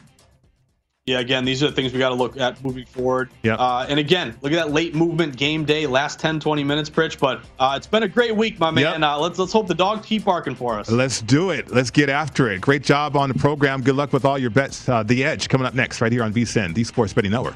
Yeah, 1.08 1.20
again, 1.20 1.45
these 1.45 1.62
are 1.62 1.68
the 1.68 1.72
things 1.72 1.93
we 1.93 1.99
got 1.99 2.10
to 2.10 2.16
look 2.16 2.36
at 2.36 2.64
moving 2.64 2.88
forward. 2.88 3.30
Yeah. 3.43 3.58
Uh, 3.58 3.86
and 3.88 3.99
again, 3.99 4.36
look 4.41 4.51
at 4.51 4.56
that 4.56 4.72
late 4.72 4.95
movement 4.95 5.38
game 5.38 5.64
day, 5.64 5.86
last 5.86 6.20
10, 6.20 6.39
20 6.39 6.64
minutes, 6.64 6.89
Pritch. 6.89 7.20
But 7.20 7.41
uh, 7.60 7.76
it's 7.78 7.86
been 7.86 8.01
a 8.01 8.08
great 8.08 8.36
week, 8.36 8.60
my 8.60 8.72
man. 8.72 9.01
Yep. 9.01 9.01
Uh, 9.03 9.20
let's 9.20 9.38
let's 9.38 9.53
hope 9.53 9.68
the 9.68 9.76
dogs 9.76 10.03
keep 10.03 10.26
barking 10.26 10.56
for 10.56 10.80
us. 10.80 10.89
Let's 10.89 11.22
do 11.22 11.51
it. 11.51 11.70
Let's 11.70 11.91
get 11.91 12.10
after 12.10 12.49
it. 12.49 12.60
Great 12.60 12.82
job 12.82 13.16
on 13.16 13.30
the 13.30 13.36
program. 13.36 13.84
Good 13.84 13.95
luck 13.95 14.14
with 14.14 14.26
all 14.26 14.39
your 14.39 14.49
bets. 14.49 14.89
Uh, 14.89 15.03
the 15.03 15.24
Edge 15.24 15.47
coming 15.47 15.68
up 15.68 15.76
next, 15.76 16.01
right 16.01 16.12
here 16.12 16.24
on 16.24 16.34
VSIN, 16.34 16.74
the 16.74 16.84
Sports 16.84 17.14
Betting 17.14 17.30
Network. 17.30 17.56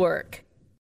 Network. 0.01 0.43